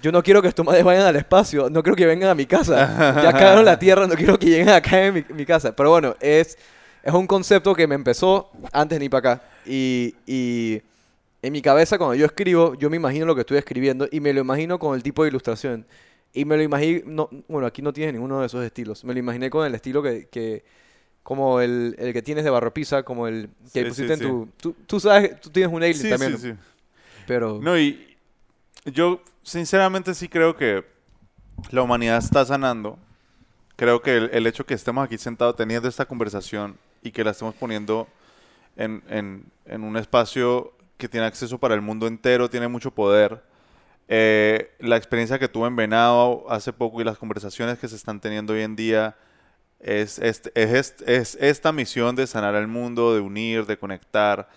[0.00, 2.46] yo no quiero que estos madres vayan al espacio, no quiero que vengan a mi
[2.46, 3.20] casa.
[3.22, 5.76] Ya cagaron la Tierra, no quiero que lleguen acá en mi, mi casa.
[5.76, 6.56] Pero bueno, es,
[7.02, 9.42] es un concepto que me empezó antes ir para acá.
[9.66, 10.80] Y, y
[11.42, 14.32] en mi cabeza, cuando yo escribo, yo me imagino lo que estoy escribiendo y me
[14.32, 15.86] lo imagino con el tipo de ilustración.
[16.32, 19.04] Y me lo imagino, bueno, aquí no tienes ninguno de esos estilos.
[19.04, 20.64] Me lo imaginé con el estilo que, que
[21.24, 24.18] como el, el que tienes de Barro Pizza, como el que Sí, pusiste sí, en
[24.18, 24.24] sí.
[24.24, 24.48] tu...
[24.58, 26.54] Tú, tú sabes, tú tienes un alien también, sí, sí.
[27.26, 27.58] pero...
[27.60, 28.16] No, y
[28.84, 30.84] yo sinceramente sí creo que
[31.70, 32.98] la humanidad está sanando.
[33.76, 37.32] Creo que el, el hecho que estemos aquí sentados teniendo esta conversación y que la
[37.32, 38.06] estemos poniendo
[38.76, 43.42] en, en- en un espacio que tiene acceso para el mundo entero, tiene mucho poder.
[44.08, 48.20] Eh, la experiencia que tuve en Venado hace poco y las conversaciones que se están
[48.20, 49.16] teniendo hoy en día
[49.84, 54.48] es, este- es, est- es esta misión de sanar al mundo, de unir, de conectar,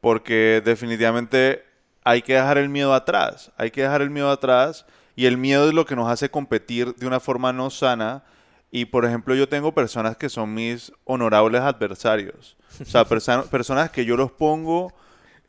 [0.00, 1.64] porque definitivamente
[2.04, 4.86] hay que dejar el miedo atrás, hay que dejar el miedo atrás
[5.16, 8.24] y el miedo es lo que nos hace competir de una forma no sana.
[8.70, 13.90] Y por ejemplo yo tengo personas que son mis honorables adversarios, o sea, persa- personas
[13.90, 14.92] que yo los pongo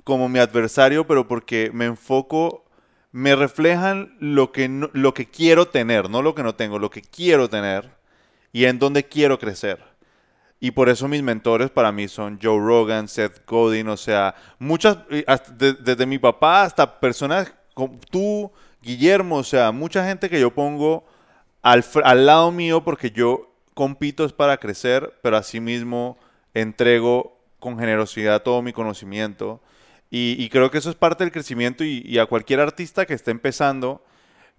[0.03, 2.65] como mi adversario, pero porque me enfoco,
[3.11, 6.89] me reflejan lo que, no- lo que quiero tener, no lo que no tengo, lo
[6.89, 7.98] que quiero tener
[8.51, 9.79] y en donde quiero crecer.
[10.59, 14.97] Y por eso mis mentores para mí son Joe Rogan, Seth Godin, o sea, muchas,
[15.57, 18.51] desde mi papá hasta personas como tú,
[18.81, 21.05] Guillermo, o sea, mucha gente que yo pongo
[21.61, 26.17] al, al lado mío porque yo compito es para crecer, pero asimismo
[26.53, 29.61] entrego con generosidad todo mi conocimiento.
[30.11, 34.03] Y, creo que eso es parte del crecimiento y a cualquier artista que esté empezando,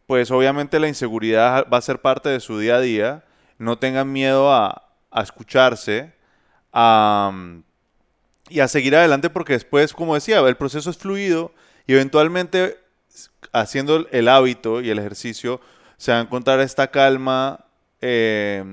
[0.07, 3.25] pues obviamente la inseguridad va a ser parte de su día a día.
[3.61, 6.13] No tengan miedo a, a escucharse
[6.73, 7.31] a,
[8.49, 11.53] y a seguir adelante porque después, como decía, el proceso es fluido
[11.87, 12.79] y eventualmente
[13.53, 15.61] haciendo el- hábito y el ejercicio
[15.97, 17.67] se va a encontrar esta calma.
[18.01, 18.65] eh,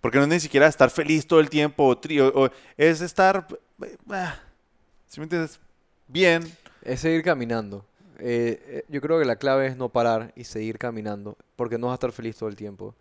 [0.00, 1.92] porque no es ni siquiera estar feliz todo el tiempo, o
[2.44, 3.46] o- es estar,
[3.82, 3.96] eh,
[5.06, 5.60] ¿sí me entiendes?
[6.08, 6.42] Bien,
[6.82, 7.86] Es seguir caminando.
[8.18, 11.86] Eh, eh, yo creo que la clave es no parar y seguir caminando, porque no
[11.88, 12.94] vas a estar feliz todo el tiempo.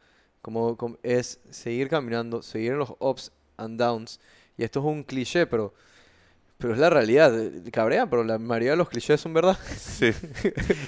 [0.43, 4.19] Como, como- es seguir caminando, seguir en los ups and downs.
[4.57, 5.73] Y esto es un cliché, pero,
[6.59, 7.33] pero es la realidad.
[7.71, 9.57] Cabrean, pero la mayoría de los clichés son verdad.
[9.77, 10.11] Sí.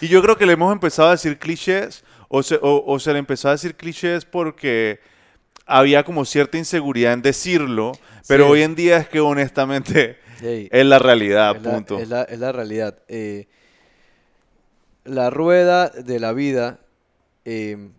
[0.02, 3.12] Y yo creo que le hemos empezado a decir clichés, o se, o, o se
[3.14, 5.00] le empezó a decir clichés porque
[5.66, 7.94] había como cierta inseguridad en decirlo,
[8.28, 8.52] pero Sí.
[8.52, 11.98] hoy en día es que honestamente es la realidad, es la- punto.
[11.98, 13.00] es la, es la realidad.
[13.08, 13.48] Eh,
[15.06, 16.80] la rueda de la vida
[17.46, 17.90] eh,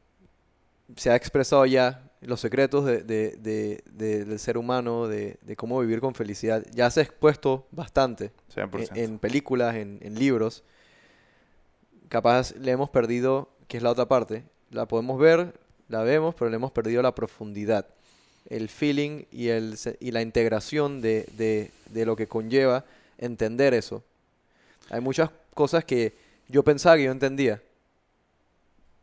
[0.95, 5.81] se ha expresado ya, los secretos de- de- de- de- del ser humano, de, cómo
[5.81, 8.91] vivir con felicidad, ya se ha expuesto bastante 100%.
[8.97, 10.63] en, en películas, en, en libros.
[12.09, 15.55] Capaz le hemos perdido, que es la otra parte, la podemos ver,
[15.89, 17.87] la vemos, pero le hemos perdido la profundidad,
[18.49, 22.85] el feeling y, el, y la integración de, de- de lo que conlleva
[23.19, 24.05] entender eso.
[24.91, 26.15] Hay muchas cosas que
[26.49, 27.61] yo pensaba que yo entendía.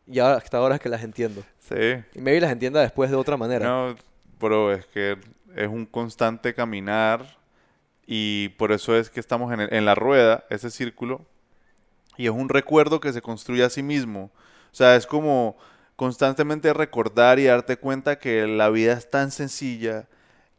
[0.08, 1.44] Y hasta ahora es que las entiendo.
[1.60, 2.04] Sí.
[2.14, 3.66] Y maybe las entienda después de otra manera.
[3.66, 3.96] No,
[4.40, 5.18] bro, es que
[5.56, 7.38] es un constante caminar
[8.06, 11.26] y por eso es que estamos en, el- en la rueda, ese círculo,
[12.18, 14.32] y es un recuerdo que se construye a sí mismo.
[14.72, 15.58] O sea, es como
[15.96, 20.08] constantemente recordar y darte cuenta que la vida es tan sencilla,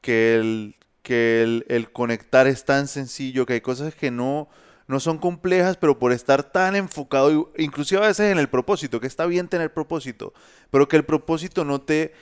[0.01, 4.49] que el, que el, el conectar es tan sencillo, que hay cosas que no,
[4.87, 9.07] no son complejas, pero por estar tan enfocado, inclusive a veces en el propósito, que
[9.07, 10.35] está bien tener propósito,
[10.71, 12.13] pero que el propósito no te,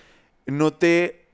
[0.47, 1.27] no te,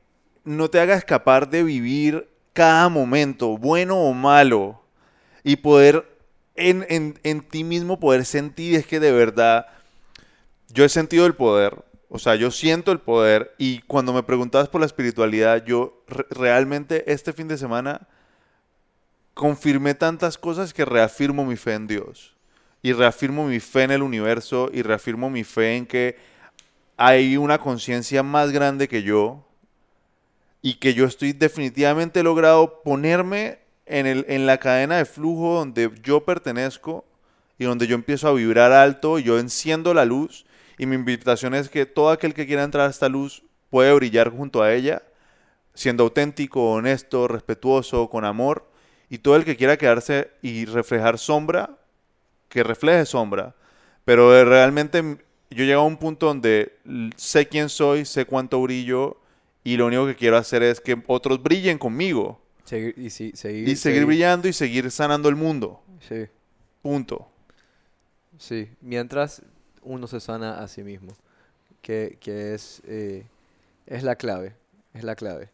[0.44, 4.82] no te haga escapar de vivir cada momento, bueno o malo.
[5.44, 6.04] Y poder
[6.56, 9.66] en, en, en ti mismo poder sentir, es que de verdad,
[10.72, 14.68] yo he sentido el poder, o sea, yo siento el poder y cuando me preguntabas
[14.68, 18.08] por la espiritualidad, yo re- realmente este fin de semana
[19.38, 22.34] confirmé tantas cosas que reafirmo mi fe en Dios.
[22.82, 26.16] Y reafirmo mi fe en el universo y reafirmo mi fe en que
[26.96, 29.46] hay una conciencia más grande que yo
[30.60, 35.88] y que yo estoy definitivamente logrado ponerme en, el, en la cadena de flujo donde
[36.02, 37.04] yo pertenezco
[37.58, 40.46] y donde yo empiezo a vibrar alto, y yo enciendo la luz
[40.78, 44.30] y mi invitación es que todo aquel que quiera entrar a esta luz puede brillar
[44.30, 45.04] junto a ella,
[45.74, 48.67] siendo auténtico, honesto, respetuoso, con amor,
[49.10, 51.70] y todo el que quiera quedarse y reflejar sombra,
[52.48, 53.54] que refleje sombra.
[54.04, 55.18] Pero eh, realmente m-
[55.50, 56.74] yo llego a un punto donde
[57.16, 59.18] sé quién soy, sé cuánto brillo,
[59.64, 62.40] y lo único que quiero hacer es que otros brillen conmigo.
[62.64, 65.80] Seguir, y sí, seguir, Y seguir brillando y seguir sanando el mundo.
[66.00, 66.28] Sí,
[66.82, 67.28] Punto.
[68.38, 68.68] sí.
[68.80, 69.42] Mientras
[69.82, 71.12] uno se sana a sí mismo,
[71.82, 73.24] que, que es, eh,
[73.86, 74.54] es la clave,
[74.94, 75.50] es la clave.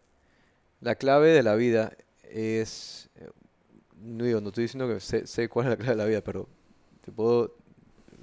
[0.81, 1.93] La clave de la vida
[2.25, 3.29] es, eh,
[4.05, 6.21] no digo, no estoy diciendo que sé, sé cuál es la clave de la vida,
[6.21, 6.49] pero
[7.05, 7.55] te puedo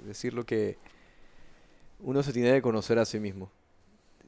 [0.04, 0.78] decir lo que
[2.00, 3.50] uno se tiene que conocer a sí mismo.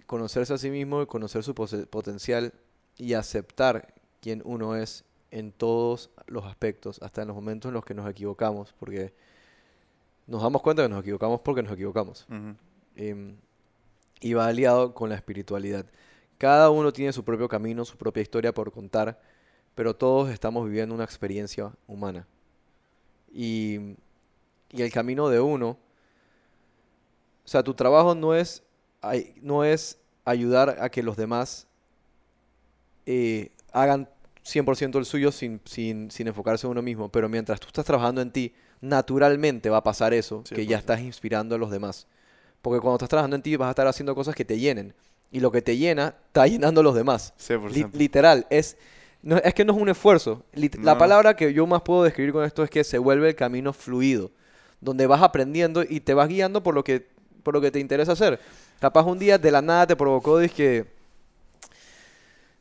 [0.06, 2.52] Conocerse a sí mismo, conocer su potencial
[2.98, 7.84] y aceptar quién uno es en todos los aspectos, hasta en los momentos en los
[7.84, 9.12] que nos equivocamos, porque
[10.26, 12.26] nos damos cuenta que nos equivocamos porque nos equivocamos.
[12.96, 13.36] Em,
[14.20, 15.86] y va aliado con la espiritualidad.
[16.38, 19.20] Cada uno tiene su propio camino, su propia historia por contar,
[19.74, 22.26] pero todos estamos viviendo una experiencia humana.
[23.32, 23.96] Y,
[24.70, 25.70] y el camino de uno,
[27.44, 28.62] o sea, tu trabajo no es,
[29.42, 31.66] no es ayudar a que los demás
[33.06, 34.08] eh, hagan
[34.44, 38.20] 100% el suyo sin, sin, sin enfocarse en uno mismo, pero mientras tú estás trabajando
[38.20, 40.80] en ti, naturalmente va a pasar eso, que ya 100%.
[40.80, 42.06] estás inspirando a los demás.
[42.62, 44.94] Porque cuando estás trabajando en ti vas a estar haciendo cosas que te llenen.
[45.30, 47.34] Y lo que te llena está llenando a los demás.
[47.38, 47.92] Li- 100%.
[47.94, 48.76] literal, es,
[49.24, 50.44] no, es que no es un esfuerzo.
[50.52, 50.98] La No.
[50.98, 54.30] palabra que yo más puedo describir con esto es que se vuelve el camino fluido,
[54.80, 57.06] donde vas aprendiendo y te vas guiando por lo que,
[57.42, 58.38] por lo que te interesa hacer.
[58.80, 60.84] Capaz un día de la nada te provocó, dizque,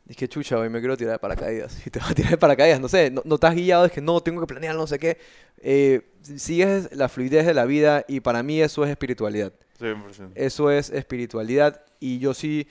[0.05, 1.81] dije, chucha, hoy me quiero tirar de paracaídas.
[1.85, 4.01] Y te vas a tirar de paracaídas, no sé, no, no estás guiado, es que
[4.01, 5.17] no, tengo que planear, no sé qué.
[5.57, 9.51] Eh, sigues la fluidez de la vida y para mí eso es espiritualidad.
[9.81, 10.31] 100%.
[10.35, 12.67] Eso es espiritualidad y yo sí,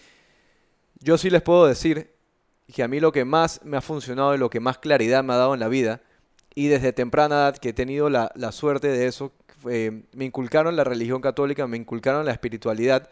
[1.00, 2.11] yo sí les puedo decir
[2.72, 5.34] que a mí lo que más me ha funcionado y lo que más claridad me
[5.34, 6.00] ha dado en la vida
[6.54, 9.32] y desde temprana edad que he tenido la, la suerte de eso,
[9.64, 13.08] me inculcaron la religión católica, me inculcaron la espiritualidad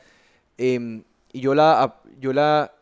[0.58, 2.72] em, y yo la, yo la,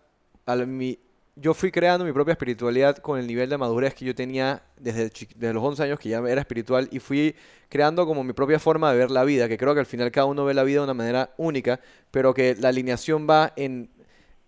[1.36, 5.10] yo fui creando mi propia espiritualidad con el nivel de madurez que yo tenía desde,
[5.36, 7.34] desde los 11 años que ya era espiritual y fui
[7.68, 10.26] creando como mi propia forma de ver la vida, que creo que al final cada
[10.26, 11.78] uno ve la vida de una manera única,
[12.10, 13.90] pero que la alineación va en,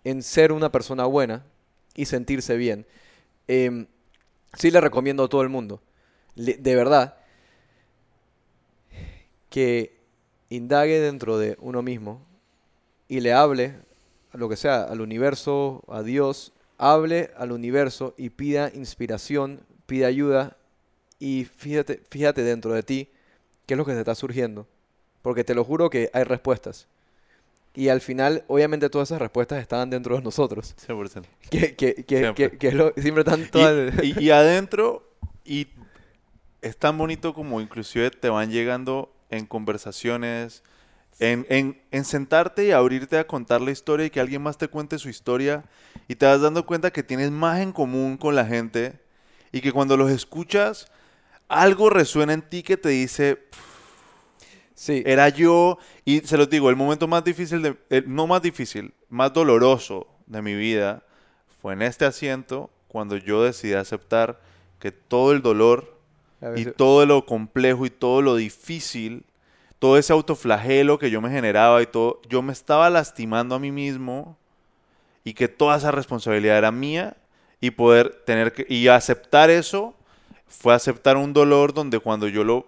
[0.03, 1.45] en ser una persona buena
[1.95, 2.85] y sentirse bien.
[3.47, 3.87] Em,
[4.57, 5.81] sí le recomiendo a todo el mundo,
[6.35, 7.17] de verdad,
[9.49, 9.97] que
[10.49, 12.25] indague dentro de uno mismo
[13.07, 13.75] y le hable
[14.33, 20.57] lo que sea, al universo, a Dios, hable al universo y pida inspiración, pida ayuda
[21.19, 23.09] y fíjate, fíjate dentro de ti
[23.65, 24.67] qué es lo que te está surgiendo.
[25.21, 26.87] Porque te lo juro que hay respuestas.
[27.73, 30.75] Y al final, obviamente, todas esas respuestas estaban dentro de nosotros.
[30.87, 31.23] 100%.
[31.49, 32.57] Que, que, que, Siempre.
[32.57, 33.93] que, lo- siempre están todas...
[34.03, 35.09] Y, y- y adentro,
[35.45, 35.67] y
[36.61, 40.63] es tan bonito como inclusive te van llegando en conversaciones,
[41.19, 44.67] en, en, en sentarte y abrirte a contar la historia y que alguien más te
[44.67, 45.63] cuente su historia
[46.07, 48.99] y te vas dando cuenta que tienes más en común con la gente
[49.51, 50.87] y que cuando los escuchas,
[51.47, 53.39] algo resuena en ti que te dice,
[54.81, 58.95] Sí, era yo, y se los digo, el momento más difícil, de, no más difícil,
[59.09, 61.03] más doloroso de mi vida
[61.61, 64.41] fue en este asiento cuando yo decidí aceptar
[64.79, 65.95] que todo el dolor
[66.55, 69.23] y todo lo complejo y todo lo difícil,
[69.77, 73.69] todo ese autoflagelo que yo me generaba y todo, yo me estaba lastimando a mí
[73.69, 74.35] mismo
[75.23, 77.17] y que toda esa responsabilidad era mía
[77.59, 79.93] y poder tener que, y aceptar eso
[80.47, 82.65] fue aceptar un dolor donde cuando yo lo,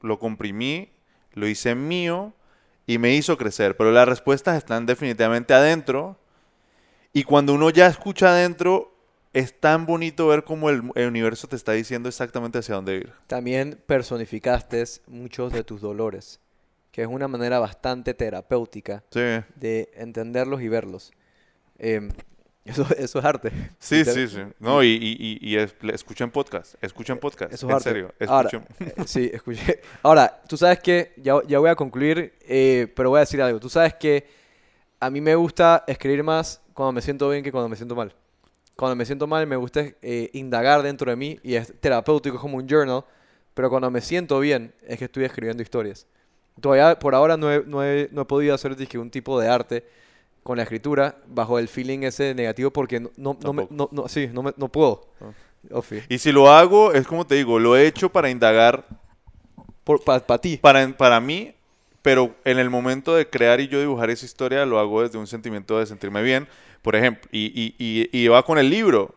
[0.00, 0.88] lo comprimí,
[1.34, 2.32] lo hice mío
[2.86, 6.16] y me hizo crecer, pero las respuestas están definitivamente adentro
[7.12, 8.92] y cuando uno ya escucha adentro,
[9.32, 13.12] es tan bonito ver cómo el, el universo te está diciendo exactamente hacia dónde ir.
[13.26, 16.40] También personificaste muchos de tus dolores,
[16.90, 19.20] que es una manera bastante terapéutica Sí,
[19.56, 21.12] de entenderlos y verlos.
[21.78, 22.10] Em,
[22.64, 23.50] Eso, eso es arte.
[23.78, 24.40] Sí, sí, sí.
[24.58, 27.52] No, y, y, y, es- escuchen podcast, escuchen podcast.
[27.52, 27.90] Eso es en arte.
[27.90, 28.68] serio, Ahora, escuchen.
[28.96, 29.80] eh, sí, escuché.
[30.02, 33.60] Ahora, tú sabes que, ya, ya voy a concluir, eh, pero voy a decir algo.
[33.60, 34.26] Tú sabes que
[35.00, 38.14] a mí me gusta escribir más cuando me siento bien que cuando me siento mal.
[38.76, 42.40] Cuando me siento mal me gusta eh, indagar dentro de mí y es terapéutico, es
[42.40, 43.04] como un journal,
[43.54, 46.06] pero cuando me siento bien es que estoy escribiendo historias.
[46.60, 49.48] Todavía por ahora no he, no he, no he podido hacer dizque, un tipo de
[49.48, 49.86] arte
[50.44, 54.06] con la escritura bajo el feeling ese negativo porque no, no, no, me- no, no-
[54.08, 55.08] sí, no, me- no puedo.
[55.72, 56.02] Ofi.
[56.08, 58.86] Y si lo hago, es como te digo, lo he hecho para indagar
[60.04, 60.58] Para ti.
[60.58, 61.54] para, para mí,
[62.02, 65.26] pero en el momento de crear y yo dibujar esa historia, lo hago desde un
[65.26, 66.46] sentimiento de sentirme bien.
[66.82, 69.14] Por ejemplo, y, y, y, y va con el libro.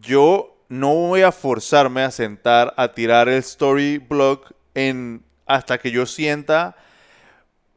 [0.00, 4.40] Yo no voy a forzarme a sentar a tirar el storyblog
[4.74, 6.76] en, hasta que yo sienta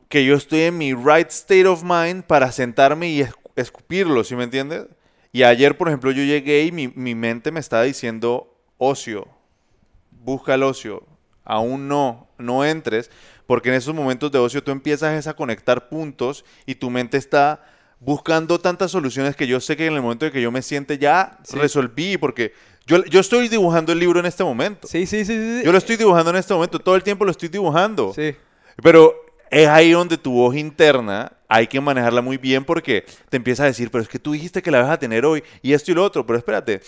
[0.09, 4.35] que yo estoy en mi right state of mind para sentarme y escu- escupirlo, ¿sí
[4.35, 4.85] me entiendes?
[5.31, 9.27] Y ayer, por ejemplo, yo llegué y mi, mi mente me estaba diciendo ocio,
[10.11, 11.03] busca el ocio,
[11.43, 13.11] aún no, no entres,
[13.45, 17.63] porque en esos momentos de ocio tú empiezas a conectar puntos y tu mente está
[17.99, 20.97] buscando tantas soluciones que yo sé que en el momento de que yo me siente
[20.97, 21.57] ya Sí.
[21.57, 22.53] resolví, porque
[22.85, 24.87] yo, yo estoy dibujando el libro en este momento.
[24.87, 25.33] Sí, sí, sí.
[25.33, 25.61] sí.
[25.65, 28.13] Yo lo estoy dibujando en este momento, todo el tiempo lo estoy dibujando.
[28.13, 28.35] Sí.
[28.83, 29.15] Pero
[29.51, 33.67] es ahí donde tu voz interna hay que manejarla muy bien porque te empieza a
[33.67, 35.93] decir, pero es que tú dijiste que la vas a tener hoy y esto y
[35.95, 36.81] lo otro, pero espérate,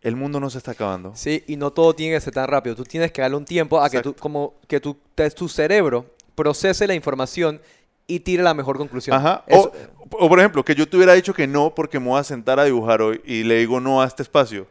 [0.00, 1.12] el mundo no se está acabando.
[1.14, 2.76] Sí, y no todo tiene que ser tan rápido.
[2.76, 6.06] Tú tienes que darle un tiempo a que tú, como que tu, te- tu cerebro
[6.34, 7.60] procese la información
[8.06, 9.16] y tire la mejor conclusión.
[9.16, 9.44] Ajá.
[9.46, 9.72] Eso-
[10.10, 12.24] O, o, por ejemplo, que yo te hubiera dicho que no porque me voy a
[12.24, 14.66] sentar a dibujar hoy y le digo no a este espacio.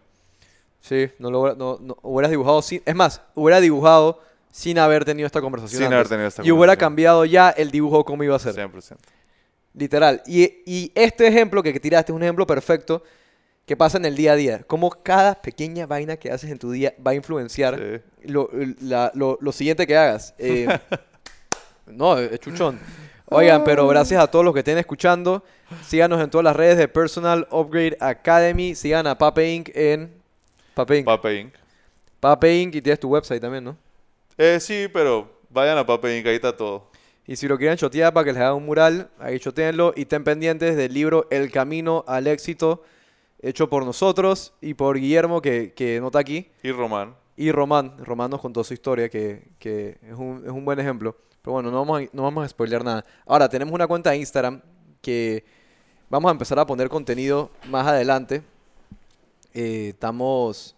[0.80, 4.22] sí, no lo no- hubieras dibujado sin, es más, hubiera dibujado
[4.58, 5.96] sin haber tenido esta conversación Sin antes.
[5.98, 6.80] haber tenido esta y hubiera conversación.
[6.90, 8.56] cambiado ya el dibujo cómo iba a ser.
[8.56, 8.96] 100%.
[9.76, 10.24] Literal.
[10.26, 13.04] Y, y este ejemplo que tiraste es un ejemplo perfecto
[13.68, 14.64] que pasa en el día a día.
[14.66, 17.78] Cómo cada pequeña vaina que haces en tu día va a influenciar
[18.24, 18.32] Sí.
[18.32, 18.50] lo,
[18.82, 20.34] la- lo- lo siguiente que hagas.
[20.40, 20.68] Eh,
[21.86, 22.80] no, es chuchón.
[23.30, 25.44] Oigan, pero gracias a todos los que estén escuchando.
[25.86, 28.74] Síganos en todas las redes de Personal Upgrade Academy.
[28.74, 29.70] Sigan a Pape Inc.
[29.76, 30.12] en
[30.74, 31.06] Pape Inc.
[31.06, 31.54] Pape Inc.
[32.20, 32.74] Pape Inc.
[32.76, 33.78] y tienes tu website también, ¿no?
[34.38, 36.28] Eh, sí, pero vayan a Pape Inc.
[36.28, 36.92] Ahí está todo.
[37.26, 39.94] Y si lo quieren chotear para que les haga un mural, ahí chotéenlo.
[39.96, 42.84] Y estén pendientes del libro El Camino al Éxito,
[43.42, 46.50] hecho por nosotros y por Guillermo, que, que no está aquí.
[46.64, 47.16] Y Román.
[47.36, 51.18] Y Román, Román nos contó su historia, que, que es, un, es un buen ejemplo.
[51.42, 53.06] Pero bueno, no vamos, a, no vamos a spoilear nada.
[53.26, 54.62] Ahora, tenemos una cuenta de Instagram
[55.02, 55.44] que
[56.10, 58.42] vamos a empezar a poner contenido más adelante.
[59.54, 60.76] Eh, estamos...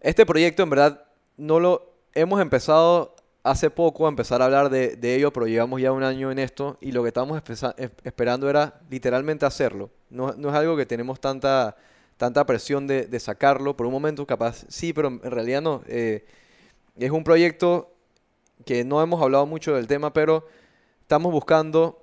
[0.00, 1.04] Este proyecto en verdad
[1.36, 3.14] no lo hemos empezado
[3.44, 6.78] hace poco a empezar a hablar de, ello, pero llevamos ya un año en esto
[6.80, 7.40] y lo que estábamos
[8.02, 9.90] esperando era literalmente hacerlo.
[10.10, 11.76] No, es algo que tenemos tanta,
[12.16, 13.76] tanta presión de, sacarlo.
[13.76, 15.82] Por un momento capaz sí, pero en realidad no.
[15.86, 16.24] Eh,
[16.96, 17.92] es un proyecto
[18.64, 20.48] que no hemos hablado mucho del tema, pero
[21.02, 22.02] estamos buscando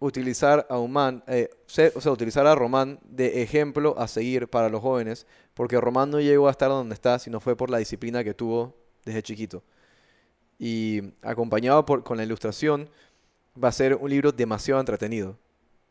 [0.00, 1.48] utilizar a Human, eh,
[1.94, 6.20] o sea, utilizar a Román de ejemplo a seguir para los jóvenes, porque Román no
[6.20, 9.62] llegó a estar donde está, sino fue por la disciplina que tuvo desde chiquito.
[10.58, 12.88] Y acompañado por, con la ilustración,
[13.62, 15.38] va a ser un libro demasiado entretenido.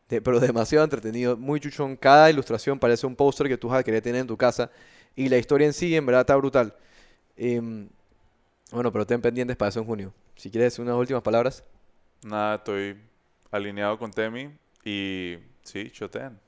[0.08, 1.96] Pero demasiado entretenido, muy chuchón.
[1.96, 4.70] Cada ilustración parece un póster que tú vas a querer tener en tu casa.
[5.14, 6.74] Y la historia en sí, en verdad, está brutal.
[7.36, 7.88] Em,
[8.72, 10.12] bueno, pero ten pendientes para eso en junio.
[10.36, 11.64] Si quieres unas últimas palabras.
[12.22, 12.96] Nada, estoy
[13.50, 14.50] alineado con Temi
[14.84, 16.38] y sí, chotean.